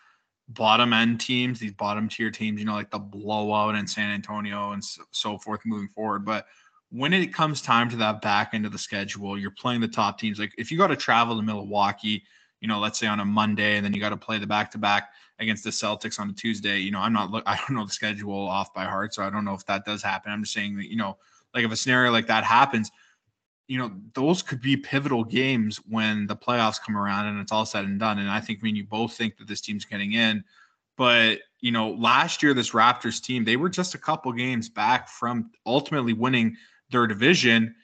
bottom 0.49 0.95
end 0.95 1.21
teams, 1.21 1.61
these 1.61 1.75
bottom 1.75 2.09
tier 2.09 2.31
teams, 2.31 2.59
you 2.59 2.65
know, 2.65 2.73
like 2.73 2.91
the 2.91 2.99
blowout 2.99 3.75
in 3.75 3.87
San 3.87 4.11
Antonio 4.11 4.73
and 4.73 4.83
so, 4.83 5.03
so 5.11 5.37
forth 5.37 5.61
moving 5.67 5.89
forward. 5.89 6.25
But 6.25 6.47
when 6.89 7.13
it 7.13 7.35
comes 7.35 7.61
time 7.61 7.91
to 7.91 7.97
that 7.97 8.23
back 8.23 8.55
end 8.55 8.65
of 8.65 8.73
the 8.73 8.79
schedule, 8.79 9.39
you're 9.39 9.51
playing 9.51 9.83
the 9.83 9.89
top 9.89 10.19
teams. 10.19 10.39
Like 10.39 10.55
if 10.57 10.73
you 10.73 10.79
got 10.79 10.87
to 10.87 10.97
travel 10.97 11.37
to 11.37 11.43
Milwaukee, 11.43 12.23
you 12.63 12.69
know, 12.69 12.81
let's 12.81 12.99
say 12.99 13.07
on 13.07 13.21
a 13.21 13.25
Monday, 13.27 13.77
and 13.77 13.85
then 13.85 13.93
you 13.93 14.01
got 14.01 14.11
to 14.11 14.17
play 14.17 14.39
the 14.39 14.47
back 14.47 14.71
to 14.71 14.79
back 14.79 15.11
against 15.41 15.63
the 15.63 15.71
Celtics 15.71 16.19
on 16.19 16.31
a 16.31 16.33
Tuesday. 16.33 16.79
You 16.79 16.93
know, 16.93 17.01
I'm 17.01 17.13
not 17.13 17.43
I 17.47 17.57
don't 17.57 17.77
know 17.77 17.85
the 17.85 17.93
schedule 17.93 18.49
off 18.49 18.73
by 18.73 18.85
heart, 18.85 19.13
so 19.13 19.23
I 19.23 19.29
don't 19.29 19.45
know 19.45 19.53
if 19.53 19.67
that 19.67 19.85
does 19.85 20.03
happen. 20.03 20.33
I'm 20.33 20.43
just 20.43 20.55
saying 20.55 20.79
that 20.79 20.91
you 20.91 20.97
know 20.97 21.19
like 21.55 21.65
if 21.65 21.73
a 21.73 21.77
scenario 21.77 22.11
like 22.11 22.27
that 22.27 22.45
happens, 22.45 22.91
you 23.69 23.79
know, 23.79 23.93
those 24.15 24.43
could 24.43 24.61
be 24.61 24.77
pivotal 24.77 25.25
games 25.25 25.79
when 25.89 26.27
the 26.27 26.37
playoffs 26.37 26.81
come 26.81 26.97
around 26.97 27.27
and 27.27 27.41
it's 27.41 27.53
all 27.53 27.65
said 27.65 27.85
and 27.85 27.99
done. 27.99 28.19
And 28.19 28.31
I 28.31 28.41
think 28.41 28.59
I 28.61 28.63
mean 28.65 28.77
you 28.77 28.85
both 28.85 29.15
think 29.15 29.37
that 29.39 29.49
this 29.49 29.61
team's 29.61 29.85
getting 29.85 30.13
in. 30.13 30.45
But, 30.97 31.39
you 31.61 31.73
know, 31.73 31.91
last 31.93 32.43
year 32.43 32.55
this 32.55 32.73
Raptors 32.73 33.23
team, 33.23 33.45
they 33.45 33.57
were 33.57 33.71
just 33.71 33.95
a 33.95 33.99
couple 33.99 34.33
games 34.33 34.69
back 34.69 35.09
from 35.09 35.51
ultimately 35.65 36.13
winning 36.13 36.57
their 36.91 37.07
division. 37.07 37.75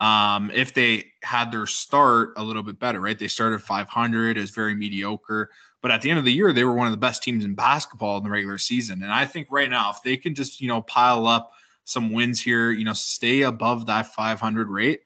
Um, 0.00 0.50
if 0.52 0.74
they 0.74 1.06
had 1.22 1.50
their 1.50 1.66
start 1.66 2.34
a 2.36 2.42
little 2.42 2.62
bit 2.62 2.78
better, 2.78 3.00
right? 3.00 3.18
They 3.18 3.26
started 3.26 3.62
500, 3.62 4.36
it 4.36 4.40
was 4.40 4.50
very 4.50 4.74
mediocre. 4.74 5.50
But 5.80 5.92
at 5.92 6.02
the 6.02 6.10
end 6.10 6.18
of 6.18 6.24
the 6.24 6.32
year, 6.32 6.52
they 6.52 6.64
were 6.64 6.74
one 6.74 6.86
of 6.86 6.92
the 6.92 6.98
best 6.98 7.22
teams 7.22 7.44
in 7.44 7.54
basketball 7.54 8.18
in 8.18 8.24
the 8.24 8.30
regular 8.30 8.58
season. 8.58 9.02
And 9.02 9.12
I 9.12 9.24
think 9.24 9.48
right 9.50 9.70
now, 9.70 9.90
if 9.90 10.02
they 10.02 10.16
can 10.16 10.34
just, 10.34 10.60
you 10.60 10.68
know, 10.68 10.82
pile 10.82 11.26
up 11.26 11.52
some 11.88 12.12
wins 12.12 12.38
here, 12.38 12.70
you 12.70 12.84
know, 12.84 12.92
stay 12.92 13.42
above 13.42 13.86
that 13.86 14.14
500 14.14 14.68
rate. 14.68 15.00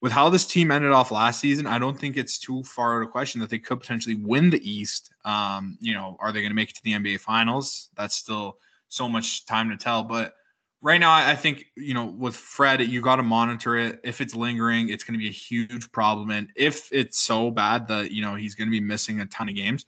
With 0.00 0.12
how 0.12 0.28
this 0.28 0.46
team 0.46 0.70
ended 0.70 0.92
off 0.92 1.10
last 1.10 1.40
season, 1.40 1.66
I 1.66 1.80
don't 1.80 1.98
think 1.98 2.16
it's 2.16 2.38
too 2.38 2.62
far 2.62 2.96
out 2.96 3.04
of 3.04 3.10
question 3.10 3.40
that 3.40 3.50
they 3.50 3.58
could 3.58 3.80
potentially 3.80 4.14
win 4.14 4.50
the 4.50 4.70
East. 4.70 5.10
Um, 5.24 5.76
you 5.80 5.92
know, 5.92 6.16
are 6.20 6.30
they 6.30 6.42
going 6.42 6.52
to 6.52 6.54
make 6.54 6.70
it 6.70 6.76
to 6.76 6.82
the 6.84 6.92
NBA 6.92 7.18
Finals? 7.18 7.90
That's 7.96 8.14
still 8.14 8.58
so 8.88 9.08
much 9.08 9.44
time 9.46 9.68
to 9.68 9.76
tell. 9.76 10.04
But 10.04 10.34
right 10.80 11.00
now, 11.00 11.12
I 11.12 11.34
think 11.34 11.66
you 11.76 11.92
know 11.92 12.06
with 12.06 12.36
Fred, 12.36 12.80
you 12.82 13.00
got 13.00 13.16
to 13.16 13.24
monitor 13.24 13.76
it. 13.76 14.00
If 14.04 14.20
it's 14.20 14.34
lingering, 14.34 14.90
it's 14.90 15.02
going 15.02 15.18
to 15.18 15.22
be 15.22 15.28
a 15.28 15.32
huge 15.32 15.90
problem. 15.90 16.30
And 16.30 16.50
if 16.54 16.88
it's 16.92 17.18
so 17.18 17.50
bad 17.50 17.88
that 17.88 18.12
you 18.12 18.22
know 18.22 18.36
he's 18.36 18.54
going 18.54 18.68
to 18.68 18.72
be 18.72 18.80
missing 18.80 19.20
a 19.20 19.26
ton 19.26 19.48
of 19.48 19.56
games, 19.56 19.84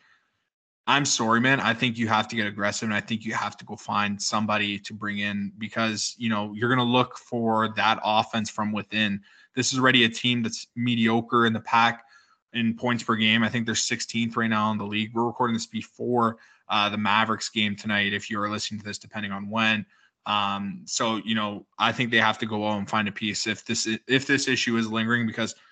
I'm 0.87 1.05
sorry, 1.05 1.41
man. 1.41 1.61
I 1.61 1.75
think 1.75 1.97
you 1.97 2.09
have 2.09 2.27
to 2.29 2.37
get 2.37 2.47
aggressive 2.47 2.89
and 2.89 2.95
I 2.95 3.01
think 3.01 3.25
you 3.25 3.35
have 3.35 3.57
to 3.59 3.65
go 3.65 3.77
find 3.77 4.21
somebody 4.21 4.79
to 4.81 4.93
bring 4.93 5.19
in 5.19 5.53
because, 5.59 6.15
you 6.19 6.29
know, 6.29 6.53
you're 6.55 6.69
going 6.69 6.85
to 6.85 6.93
look 6.93 7.17
for 7.17 7.73
that 7.77 8.01
offense 8.03 8.51
from 8.51 8.73
within. 8.73 9.21
This 9.55 9.73
is 9.73 9.79
already 9.79 10.05
a 10.05 10.09
team 10.09 10.43
that's 10.43 10.67
mediocre 10.75 11.47
in 11.47 11.53
the 11.53 11.61
pack 11.61 12.05
in 12.53 12.75
points 12.75 13.05
per 13.05 13.15
game. 13.15 13.45
I 13.45 13.49
think 13.49 13.65
they're 13.65 13.77
16th 13.77 14.37
right 14.37 14.51
now 14.51 14.73
in 14.73 14.79
the 14.79 14.85
league. 14.85 15.15
We're 15.15 15.25
recording 15.25 15.55
this 15.55 15.67
before 15.67 16.39
uh, 16.69 16.89
the 16.89 16.99
Mavericks 16.99 17.49
game 17.49 17.77
tonight, 17.77 18.13
if 18.13 18.29
you're 18.29 18.51
listening 18.51 18.81
to 18.81 18.85
this, 18.87 18.99
depending 18.99 19.31
on 19.31 19.49
when. 19.49 19.87
Um, 20.27 20.83
so, 20.85 21.17
you 21.25 21.37
know, 21.37 21.65
I 21.79 21.93
think 21.93 22.11
they 22.11 22.19
have 22.19 22.39
to 22.39 22.47
go 22.47 22.67
out 22.67 22.79
and 22.79 22.91
find 22.91 23.07
a 23.07 23.13
piece 23.13 23.47
if 23.47 23.65
this 23.65 23.89
if 24.09 24.27
this 24.27 24.49
issue 24.49 24.77
is 24.77 24.91
lingering 24.91 25.29
because– 25.29 25.55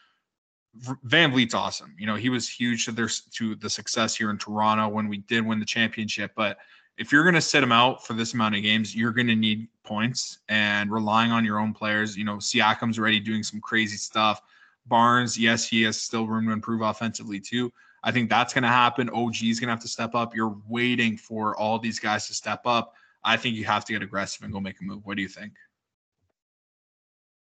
VanVleet's 0.79 1.55
awesome. 1.55 1.95
You 1.99 2.07
know, 2.07 2.15
he 2.15 2.31
was 2.31 2.49
huge 2.49 2.85
to 2.85 2.93
their 2.93 3.09
to 3.33 3.55
the 3.57 3.71
success 3.71 4.15
here 4.15 4.31
in 4.31 4.39
Toronto 4.39 4.89
when 4.89 5.09
we 5.09 5.19
did 5.19 5.45
win 5.45 5.59
the 5.59 5.67
championship. 5.67 6.33
But 6.37 6.59
if 6.97 7.11
you're 7.11 7.23
going 7.23 7.35
to 7.35 7.41
sit 7.41 7.63
him 7.63 7.73
out 7.73 8.07
for 8.07 8.13
this 8.13 8.35
amount 8.35 8.55
of 8.55 8.63
games, 8.63 8.95
you're 8.95 9.13
going 9.13 9.27
to 9.27 9.35
need 9.35 9.69
points 9.85 10.39
and 10.49 10.91
relying 10.91 11.33
on 11.33 11.45
your 11.45 11.59
own 11.59 11.73
players. 11.73 12.17
You 12.17 12.25
know, 12.25 12.37
Siakam's 12.37 12.99
already 12.99 13.21
doing 13.21 13.43
some 13.43 13.61
crazy 13.61 13.97
stuff. 13.97 14.43
Barnes, 14.87 15.39
yes, 15.39 15.67
he 15.67 15.83
has 15.83 16.01
still 16.01 16.27
room 16.27 16.47
to 16.47 16.53
improve 16.53 16.83
offensively 16.83 17.41
too. 17.41 17.73
I 18.03 18.13
think 18.13 18.31
that's 18.31 18.55
going 18.55 18.63
to 18.63 18.69
happen. 18.69 19.11
OG 19.11 19.43
is 19.43 19.61
going 19.61 19.69
to 19.69 19.73
have 19.73 19.81
to 19.81 19.89
step 19.89 20.15
up. 20.15 20.35
You're 20.35 20.57
waiting 20.69 21.17
for 21.17 21.57
all 21.57 21.79
these 21.79 21.99
guys 21.99 22.27
to 22.29 22.35
step 22.35 22.63
up. 22.65 22.95
I 23.25 23.37
think 23.37 23.57
you 23.57 23.65
have 23.65 23.85
to 23.87 23.93
get 23.93 24.03
aggressive 24.03 24.43
and 24.43 24.53
go 24.53 24.61
make 24.61 24.81
a 24.81 24.85
move. 24.85 25.05
What 25.05 25.17
do 25.17 25.23
you 25.23 25.29
think? 25.29 25.53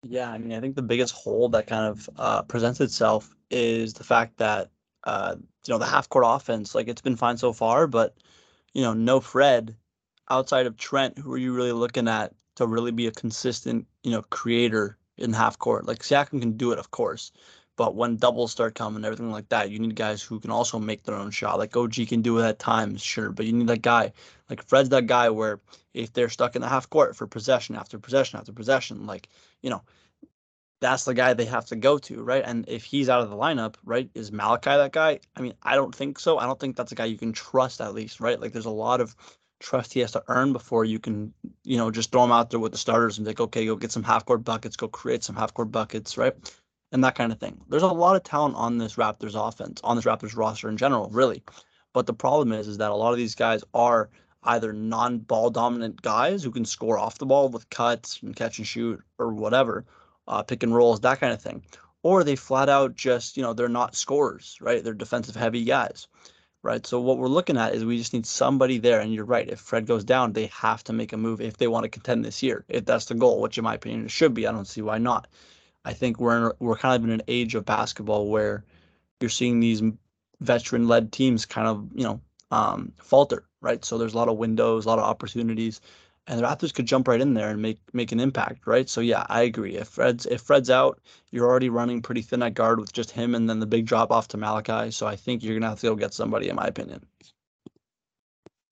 Yeah, 0.09 0.31
I 0.31 0.37
mean, 0.37 0.53
I 0.53 0.61
think 0.61 0.75
the 0.75 0.81
biggest 0.81 1.13
hole 1.13 1.49
that 1.49 1.67
kind 1.67 1.85
of 1.85 2.09
uh, 2.17 2.41
presents 2.43 2.79
itself 2.79 3.35
is 3.51 3.93
the 3.93 4.03
fact 4.03 4.37
that 4.37 4.69
uh, 5.03 5.35
you 5.37 5.73
know 5.73 5.77
the 5.77 5.85
half 5.85 6.09
court 6.09 6.23
offense, 6.27 6.73
like 6.73 6.87
it's 6.87 7.01
been 7.01 7.15
fine 7.17 7.37
so 7.37 7.51
far, 7.51 7.87
but 7.87 8.15
you 8.73 8.81
know, 8.81 8.93
no 8.93 9.19
Fred 9.19 9.75
outside 10.29 10.65
of 10.65 10.77
Trent. 10.77 11.17
Who 11.17 11.33
are 11.33 11.37
you 11.37 11.53
really 11.53 11.73
looking 11.73 12.07
at 12.07 12.33
to 12.55 12.67
really 12.67 12.91
be 12.91 13.07
a 13.07 13.11
consistent, 13.11 13.85
you 14.03 14.11
know, 14.11 14.21
creator 14.23 14.97
in 15.17 15.33
half 15.33 15.59
court? 15.59 15.85
Like 15.85 15.99
Siakam 15.99 16.39
can 16.39 16.55
do 16.55 16.71
it, 16.71 16.79
of 16.79 16.91
course, 16.91 17.31
but 17.77 17.95
when 17.95 18.17
doubles 18.17 18.51
start 18.51 18.75
coming, 18.75 19.05
everything 19.05 19.31
like 19.31 19.47
that, 19.49 19.69
you 19.69 19.79
need 19.79 19.95
guys 19.95 20.21
who 20.21 20.39
can 20.39 20.51
also 20.51 20.79
make 20.79 21.03
their 21.03 21.15
own 21.15 21.31
shot. 21.31 21.59
Like 21.59 21.77
OG 21.77 21.93
can 22.09 22.21
do 22.21 22.39
it 22.39 22.45
at 22.45 22.59
times, 22.59 23.01
sure, 23.01 23.31
but 23.31 23.45
you 23.45 23.53
need 23.53 23.67
that 23.67 23.83
guy. 23.83 24.11
Like 24.49 24.63
Fred's 24.63 24.89
that 24.89 25.05
guy 25.05 25.29
where 25.29 25.61
if 25.93 26.11
they're 26.11 26.27
stuck 26.27 26.55
in 26.55 26.61
the 26.61 26.67
half 26.67 26.89
court 26.89 27.15
for 27.15 27.27
possession 27.27 27.75
after 27.75 27.99
possession 27.99 28.39
after 28.39 28.51
possession, 28.51 29.05
like 29.05 29.29
you 29.61 29.69
know, 29.69 29.83
that's 30.81 31.05
the 31.05 31.13
guy 31.13 31.33
they 31.33 31.45
have 31.45 31.67
to 31.67 31.75
go 31.75 31.99
to, 31.99 32.21
right? 32.23 32.43
And 32.45 32.67
if 32.67 32.83
he's 32.83 33.09
out 33.09 33.21
of 33.21 33.29
the 33.29 33.35
lineup, 33.35 33.75
right, 33.85 34.09
is 34.15 34.31
Malachi 34.31 34.71
that 34.71 34.91
guy? 34.91 35.19
I 35.35 35.41
mean, 35.41 35.53
I 35.61 35.75
don't 35.75 35.93
think 35.93 36.19
so. 36.19 36.39
I 36.39 36.45
don't 36.45 36.59
think 36.59 36.75
that's 36.75 36.91
a 36.91 36.95
guy 36.95 37.05
you 37.05 37.17
can 37.17 37.31
trust 37.31 37.79
at 37.79 37.93
least, 37.93 38.19
right? 38.19 38.41
Like 38.41 38.53
there's 38.53 38.65
a 38.65 38.71
lot 38.71 39.01
of 39.01 39.15
trust 39.59 39.93
he 39.93 39.99
has 39.99 40.11
to 40.13 40.23
earn 40.27 40.51
before 40.51 40.85
you 40.85 40.99
can, 40.99 41.33
you 41.63 41.77
know, 41.77 41.91
just 41.91 42.11
throw 42.11 42.23
him 42.23 42.31
out 42.31 42.49
there 42.49 42.59
with 42.59 42.71
the 42.71 42.77
starters 42.77 43.17
and 43.17 43.25
be 43.25 43.31
like, 43.31 43.39
okay, 43.39 43.65
go 43.65 43.75
get 43.75 43.91
some 43.91 44.03
half 44.03 44.25
court 44.25 44.43
buckets, 44.43 44.75
go 44.75 44.87
create 44.87 45.23
some 45.23 45.35
half 45.35 45.53
court 45.53 45.71
buckets, 45.71 46.17
right? 46.17 46.35
And 46.91 47.03
that 47.03 47.15
kind 47.15 47.31
of 47.31 47.39
thing. 47.39 47.59
There's 47.67 47.83
a 47.83 47.87
lot 47.87 48.15
of 48.15 48.23
talent 48.23 48.55
on 48.55 48.77
this 48.77 48.95
Raptors 48.95 49.35
offense, 49.35 49.81
on 49.83 49.97
this 49.97 50.05
Raptors 50.05 50.37
roster 50.37 50.69
in 50.69 50.77
general, 50.77 51.09
really. 51.09 51.43
But 51.93 52.05
the 52.05 52.13
problem 52.13 52.51
is, 52.51 52.67
is 52.67 52.77
that 52.77 52.91
a 52.91 52.95
lot 52.95 53.11
of 53.11 53.17
these 53.17 53.35
guys 53.35 53.63
are 53.73 54.09
either 54.43 54.71
non-ball 54.71 55.49
dominant 55.49 56.01
guys 56.01 56.43
who 56.43 56.51
can 56.51 56.63
score 56.63 56.97
off 56.97 57.17
the 57.17 57.25
ball 57.25 57.49
with 57.49 57.69
cuts 57.69 58.21
and 58.21 58.35
catch 58.35 58.57
and 58.57 58.67
shoot 58.67 59.01
or 59.17 59.33
whatever, 59.33 59.85
uh, 60.27 60.43
pick 60.43 60.63
and 60.63 60.73
rolls, 60.73 61.01
that 61.01 61.19
kind 61.19 61.33
of 61.33 61.41
thing. 61.41 61.63
Or 62.03 62.23
they 62.23 62.37
flat 62.37 62.69
out 62.69 62.95
just, 62.95 63.35
you 63.35 63.43
know, 63.43 63.53
they're 63.53 63.67
not 63.67 63.95
scorers, 63.95 64.57
right? 64.61 64.81
They're 64.81 64.93
defensive 64.93 65.35
heavy 65.35 65.65
guys, 65.65 66.07
right? 66.63 66.85
So 66.85 67.01
what 67.01 67.17
we're 67.17 67.27
looking 67.27 67.57
at 67.57 67.73
is 67.73 67.83
we 67.83 67.97
just 67.97 68.13
need 68.13 68.25
somebody 68.25 68.77
there. 68.77 69.01
And 69.01 69.13
you're 69.13 69.25
right. 69.25 69.49
If 69.49 69.59
Fred 69.59 69.87
goes 69.87 70.05
down, 70.05 70.31
they 70.31 70.45
have 70.47 70.83
to 70.85 70.93
make 70.93 71.11
a 71.11 71.17
move 71.17 71.41
if 71.41 71.57
they 71.57 71.67
want 71.67 71.83
to 71.83 71.89
contend 71.89 72.23
this 72.23 72.41
year, 72.41 72.63
if 72.69 72.85
that's 72.85 73.05
the 73.05 73.15
goal, 73.15 73.41
which 73.41 73.57
in 73.57 73.65
my 73.65 73.73
opinion 73.73 74.05
it 74.05 74.11
should 74.11 74.33
be. 74.33 74.47
I 74.47 74.53
don't 74.53 74.67
see 74.67 74.81
why 74.81 74.99
not. 74.99 75.27
I 75.87 75.93
think 75.93 76.19
we're 76.19 76.49
in, 76.49 76.51
we're 76.59 76.77
kind 76.77 76.95
of 76.95 77.03
in 77.07 77.13
an 77.13 77.23
age 77.27 77.55
of 77.55 77.65
basketball 77.65 78.27
where 78.27 78.63
you're 79.19 79.29
seeing 79.29 79.59
these 79.59 79.81
veteran 80.39 80.87
led 80.87 81.11
teams 81.11 81.45
kind 81.45 81.67
of, 81.67 81.89
you 81.95 82.03
know, 82.03 82.21
um, 82.51 82.93
falter, 83.01 83.45
right? 83.61 83.83
So 83.83 83.97
there's 83.97 84.13
a 84.13 84.17
lot 84.17 84.29
of 84.29 84.37
windows, 84.37 84.85
a 84.85 84.89
lot 84.89 84.99
of 84.99 85.05
opportunities 85.05 85.81
and 86.27 86.39
the 86.39 86.43
Raptors 86.43 86.73
could 86.73 86.85
jump 86.85 87.07
right 87.07 87.21
in 87.21 87.33
there 87.33 87.49
and 87.49 87.61
make 87.61 87.79
make 87.93 88.11
an 88.11 88.19
impact, 88.19 88.67
right? 88.67 88.89
So 88.89 89.01
yeah, 89.01 89.25
I 89.29 89.41
agree. 89.41 89.77
If 89.77 89.87
Fred's 89.87 90.25
if 90.25 90.41
Fred's 90.41 90.69
out, 90.69 90.99
you're 91.31 91.47
already 91.47 91.69
running 91.69 92.01
pretty 92.01 92.21
thin 92.21 92.43
at 92.43 92.53
guard 92.53 92.79
with 92.79 92.91
just 92.91 93.11
him, 93.11 93.33
and 93.33 93.49
then 93.49 93.59
the 93.59 93.65
big 93.65 93.85
drop 93.85 94.11
off 94.11 94.27
to 94.29 94.37
Malachi. 94.37 94.91
So 94.91 95.07
I 95.07 95.15
think 95.15 95.41
you're 95.41 95.57
gonna 95.57 95.69
have 95.69 95.79
to 95.79 95.87
go 95.87 95.95
get 95.95 96.13
somebody, 96.13 96.49
in 96.49 96.55
my 96.55 96.67
opinion. 96.67 97.05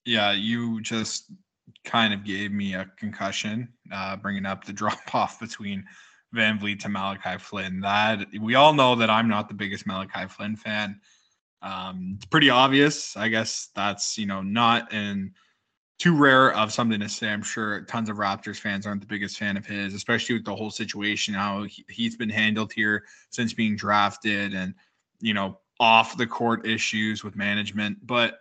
Yeah, 0.04 0.34
you 0.34 0.82
just 0.82 1.32
kind 1.86 2.14
of 2.14 2.24
gave 2.26 2.52
me 2.52 2.76
a 2.76 2.92
concussion, 2.98 3.70
uh, 3.92 4.18
bringing 4.18 4.46
up 4.46 4.66
the 4.66 4.74
drop 4.82 5.16
off 5.16 5.40
between 5.40 5.86
VanVleet 6.36 6.80
to 6.82 6.90
Malachi 6.90 7.38
Flynn. 7.40 7.80
That 7.82 8.28
we 8.40 8.56
all 8.56 8.74
know 8.74 8.96
that 8.96 9.10
I'm 9.10 9.28
not 9.28 9.48
the 9.48 9.56
biggest 9.56 9.88
Malachi 9.88 10.28
Flynn 10.28 10.56
fan. 10.56 11.00
Um, 11.62 12.14
it's 12.18 12.26
pretty 12.26 12.50
obvious. 12.50 13.18
I 13.18 13.28
guess 13.30 13.70
that's 13.76 14.18
you 14.18 14.26
know 14.26 14.42
not 14.42 14.94
in 14.94 15.34
too 15.98 16.16
rare 16.16 16.54
of 16.54 16.74
something 16.74 17.00
to 17.00 17.10
say. 17.10 17.30
I'm 17.30 17.44
sure 17.44 17.82
tons 17.82 18.10
of 18.10 18.18
Raptors 18.18 18.60
fans 18.60 18.86
aren't 18.86 19.02
the 19.02 19.08
biggest 19.08 19.38
fan 19.38 19.56
of 19.56 19.66
his, 19.66 19.94
especially 19.94 20.36
with 20.36 20.46
the 20.46 20.56
whole 20.56 20.72
situation, 20.72 21.34
how 21.34 21.64
he, 21.64 21.86
he's 21.90 22.18
been 22.18 22.30
handled 22.30 22.74
here 22.74 23.06
since 23.30 23.54
being 23.54 23.76
drafted 23.76 24.54
and, 24.54 24.74
you 25.22 25.34
know, 25.34 25.60
off 25.80 26.18
the 26.18 26.28
court 26.28 26.66
issues 26.68 27.24
with 27.24 27.36
management. 27.36 28.06
But 28.06 28.40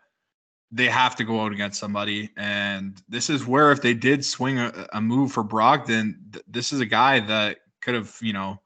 they 0.72 0.86
have 0.86 1.14
to 1.16 1.24
go 1.24 1.40
out 1.40 1.52
against 1.52 1.78
somebody. 1.78 2.30
And 2.36 3.00
this 3.08 3.30
is 3.30 3.46
where, 3.46 3.70
if 3.70 3.80
they 3.80 3.94
did 3.94 4.24
swing 4.24 4.58
a, 4.58 4.88
a 4.92 5.00
move 5.00 5.30
for 5.30 5.44
Brogdon, 5.44 6.16
th- 6.32 6.44
this 6.48 6.72
is 6.72 6.80
a 6.80 6.86
guy 6.86 7.20
that 7.20 7.58
could 7.84 7.94
have, 7.94 8.16
you 8.20 8.32
know, 8.32 8.60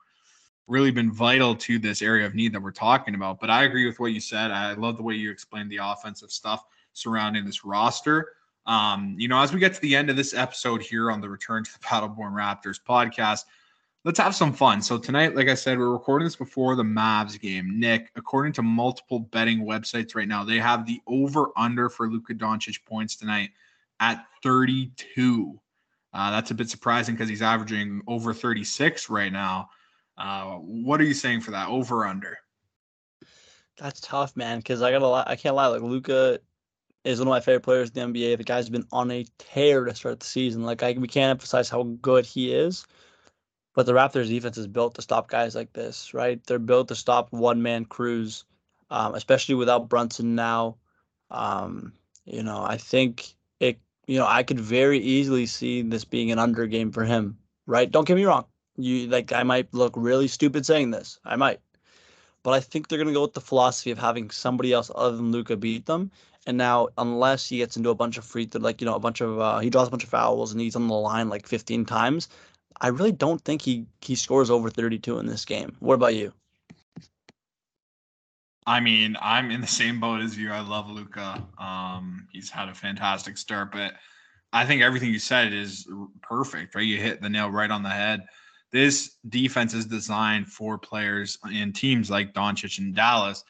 really 0.68 0.90
been 0.90 1.10
vital 1.10 1.54
to 1.54 1.78
this 1.78 2.02
area 2.02 2.26
of 2.26 2.34
need 2.34 2.52
that 2.52 2.62
we're 2.62 2.70
talking 2.70 3.14
about. 3.14 3.40
But 3.40 3.50
I 3.50 3.64
agree 3.64 3.86
with 3.86 3.98
what 3.98 4.12
you 4.12 4.20
said. 4.20 4.50
I 4.50 4.74
love 4.74 4.96
the 4.96 5.02
way 5.02 5.14
you 5.14 5.30
explained 5.30 5.70
the 5.70 5.78
offensive 5.78 6.30
stuff 6.30 6.64
surrounding 6.92 7.44
this 7.44 7.64
roster. 7.64 8.32
Um, 8.66 9.14
you 9.18 9.28
know, 9.28 9.40
as 9.40 9.52
we 9.52 9.60
get 9.60 9.72
to 9.74 9.80
the 9.80 9.96
end 9.96 10.10
of 10.10 10.16
this 10.16 10.34
episode 10.34 10.82
here 10.82 11.10
on 11.10 11.22
the 11.22 11.28
Return 11.28 11.64
to 11.64 11.72
the 11.72 11.78
Battleborn 11.78 12.32
Raptors 12.32 12.78
podcast, 12.86 13.44
let's 14.04 14.18
have 14.18 14.34
some 14.34 14.52
fun. 14.52 14.82
So 14.82 14.98
tonight, 14.98 15.34
like 15.34 15.48
I 15.48 15.54
said, 15.54 15.78
we're 15.78 15.90
recording 15.90 16.26
this 16.26 16.36
before 16.36 16.76
the 16.76 16.82
Mavs 16.82 17.40
game. 17.40 17.80
Nick, 17.80 18.12
according 18.14 18.52
to 18.54 18.62
multiple 18.62 19.20
betting 19.20 19.64
websites 19.64 20.14
right 20.14 20.28
now, 20.28 20.44
they 20.44 20.58
have 20.58 20.84
the 20.84 21.00
over 21.06 21.50
under 21.56 21.88
for 21.88 22.10
Luka 22.10 22.34
Doncic 22.34 22.84
points 22.84 23.16
tonight 23.16 23.50
at 24.00 24.26
32. 24.42 25.58
Uh, 26.12 26.30
that's 26.30 26.50
a 26.50 26.54
bit 26.54 26.70
surprising 26.70 27.14
because 27.14 27.28
he's 27.28 27.42
averaging 27.42 28.02
over 28.06 28.32
36 28.32 29.10
right 29.10 29.32
now. 29.32 29.68
Uh, 30.16 30.54
what 30.54 31.00
are 31.00 31.04
you 31.04 31.14
saying 31.14 31.40
for 31.40 31.52
that 31.52 31.68
over 31.68 32.06
under? 32.06 32.38
That's 33.76 34.00
tough, 34.00 34.36
man. 34.36 34.58
Because 34.58 34.82
I 34.82 34.90
gotta, 34.90 35.06
lie, 35.06 35.24
I 35.26 35.36
can't 35.36 35.54
lie. 35.54 35.66
Like 35.66 35.82
Luka 35.82 36.40
is 37.04 37.18
one 37.18 37.28
of 37.28 37.30
my 37.30 37.40
favorite 37.40 37.62
players 37.62 37.90
in 37.90 38.12
the 38.12 38.20
NBA. 38.20 38.38
The 38.38 38.44
guy's 38.44 38.68
been 38.68 38.86
on 38.90 39.10
a 39.10 39.24
tear 39.38 39.84
to 39.84 39.94
start 39.94 40.20
the 40.20 40.26
season. 40.26 40.64
Like 40.64 40.82
I, 40.82 40.92
we 40.92 41.08
can't 41.08 41.30
emphasize 41.30 41.68
how 41.68 41.84
good 42.02 42.26
he 42.26 42.52
is. 42.52 42.86
But 43.74 43.86
the 43.86 43.92
Raptors 43.92 44.28
defense 44.28 44.58
is 44.58 44.66
built 44.66 44.96
to 44.96 45.02
stop 45.02 45.28
guys 45.28 45.54
like 45.54 45.72
this, 45.72 46.12
right? 46.12 46.44
They're 46.44 46.58
built 46.58 46.88
to 46.88 46.96
stop 46.96 47.32
one 47.32 47.62
man 47.62 47.84
crews, 47.84 48.44
um, 48.90 49.14
especially 49.14 49.54
without 49.54 49.88
Brunson 49.88 50.34
now. 50.34 50.78
Um, 51.30 51.92
you 52.24 52.42
know, 52.42 52.64
I 52.64 52.76
think 52.76 53.34
it. 53.60 53.78
You 54.08 54.18
know, 54.18 54.26
I 54.26 54.42
could 54.42 54.58
very 54.58 54.98
easily 54.98 55.46
see 55.46 55.82
this 55.82 56.04
being 56.04 56.32
an 56.32 56.38
under 56.38 56.66
game 56.66 56.90
for 56.90 57.04
him, 57.04 57.38
right? 57.66 57.90
Don't 57.90 58.06
get 58.08 58.16
me 58.16 58.24
wrong. 58.24 58.46
You 58.76 59.06
like, 59.06 59.32
I 59.32 59.42
might 59.42 59.72
look 59.74 59.92
really 59.96 60.28
stupid 60.28 60.64
saying 60.64 60.90
this. 60.90 61.20
I 61.24 61.36
might, 61.36 61.60
but 62.42 62.52
I 62.52 62.60
think 62.60 62.88
they're 62.88 62.98
gonna 62.98 63.12
go 63.12 63.22
with 63.22 63.34
the 63.34 63.40
philosophy 63.40 63.90
of 63.90 63.98
having 63.98 64.30
somebody 64.30 64.72
else 64.72 64.90
other 64.94 65.16
than 65.16 65.30
Luka 65.30 65.56
beat 65.56 65.84
them, 65.86 66.10
and 66.46 66.56
now, 66.56 66.88
unless 66.96 67.46
he 67.46 67.58
gets 67.58 67.76
into 67.76 67.90
a 67.90 67.94
bunch 67.94 68.16
of 68.16 68.24
free 68.24 68.46
throw, 68.46 68.62
like 68.62 68.80
you 68.80 68.86
know, 68.86 68.94
a 68.94 68.98
bunch 68.98 69.20
of 69.20 69.38
uh, 69.38 69.58
he 69.58 69.68
draws 69.68 69.88
a 69.88 69.90
bunch 69.90 70.04
of 70.04 70.08
fouls 70.08 70.52
and 70.52 70.60
he's 70.62 70.74
on 70.74 70.88
the 70.88 70.94
line 70.94 71.28
like 71.28 71.46
15 71.46 71.84
times, 71.84 72.30
I 72.80 72.88
really 72.88 73.12
don't 73.12 73.42
think 73.42 73.60
he 73.60 73.84
he 74.00 74.14
scores 74.14 74.48
over 74.50 74.70
32 74.70 75.18
in 75.18 75.26
this 75.26 75.44
game. 75.44 75.76
What 75.80 75.94
about 75.94 76.14
you? 76.14 76.32
I 78.68 78.80
mean, 78.80 79.16
I'm 79.20 79.50
in 79.50 79.60
the 79.60 79.66
same 79.66 79.98
boat 79.98 80.20
as 80.20 80.36
you. 80.36 80.50
I 80.52 80.60
love 80.60 80.90
Luka. 80.90 81.46
Um, 81.58 82.28
he's 82.32 82.50
had 82.50 82.68
a 82.68 82.74
fantastic 82.74 83.38
start, 83.38 83.72
but 83.72 83.94
I 84.52 84.64
think 84.64 84.82
everything 84.82 85.10
you 85.10 85.18
said 85.18 85.52
is 85.52 85.88
perfect. 86.22 86.74
Right, 86.74 86.84
you 86.84 86.98
hit 86.98 87.22
the 87.22 87.30
nail 87.30 87.50
right 87.50 87.70
on 87.70 87.82
the 87.82 87.88
head. 87.88 88.24
This 88.70 89.16
defense 89.28 89.72
is 89.72 89.86
designed 89.86 90.48
for 90.48 90.76
players 90.76 91.38
in 91.50 91.72
teams 91.72 92.10
like 92.10 92.34
Doncic 92.34 92.78
and 92.78 92.94
Dallas 92.94 93.44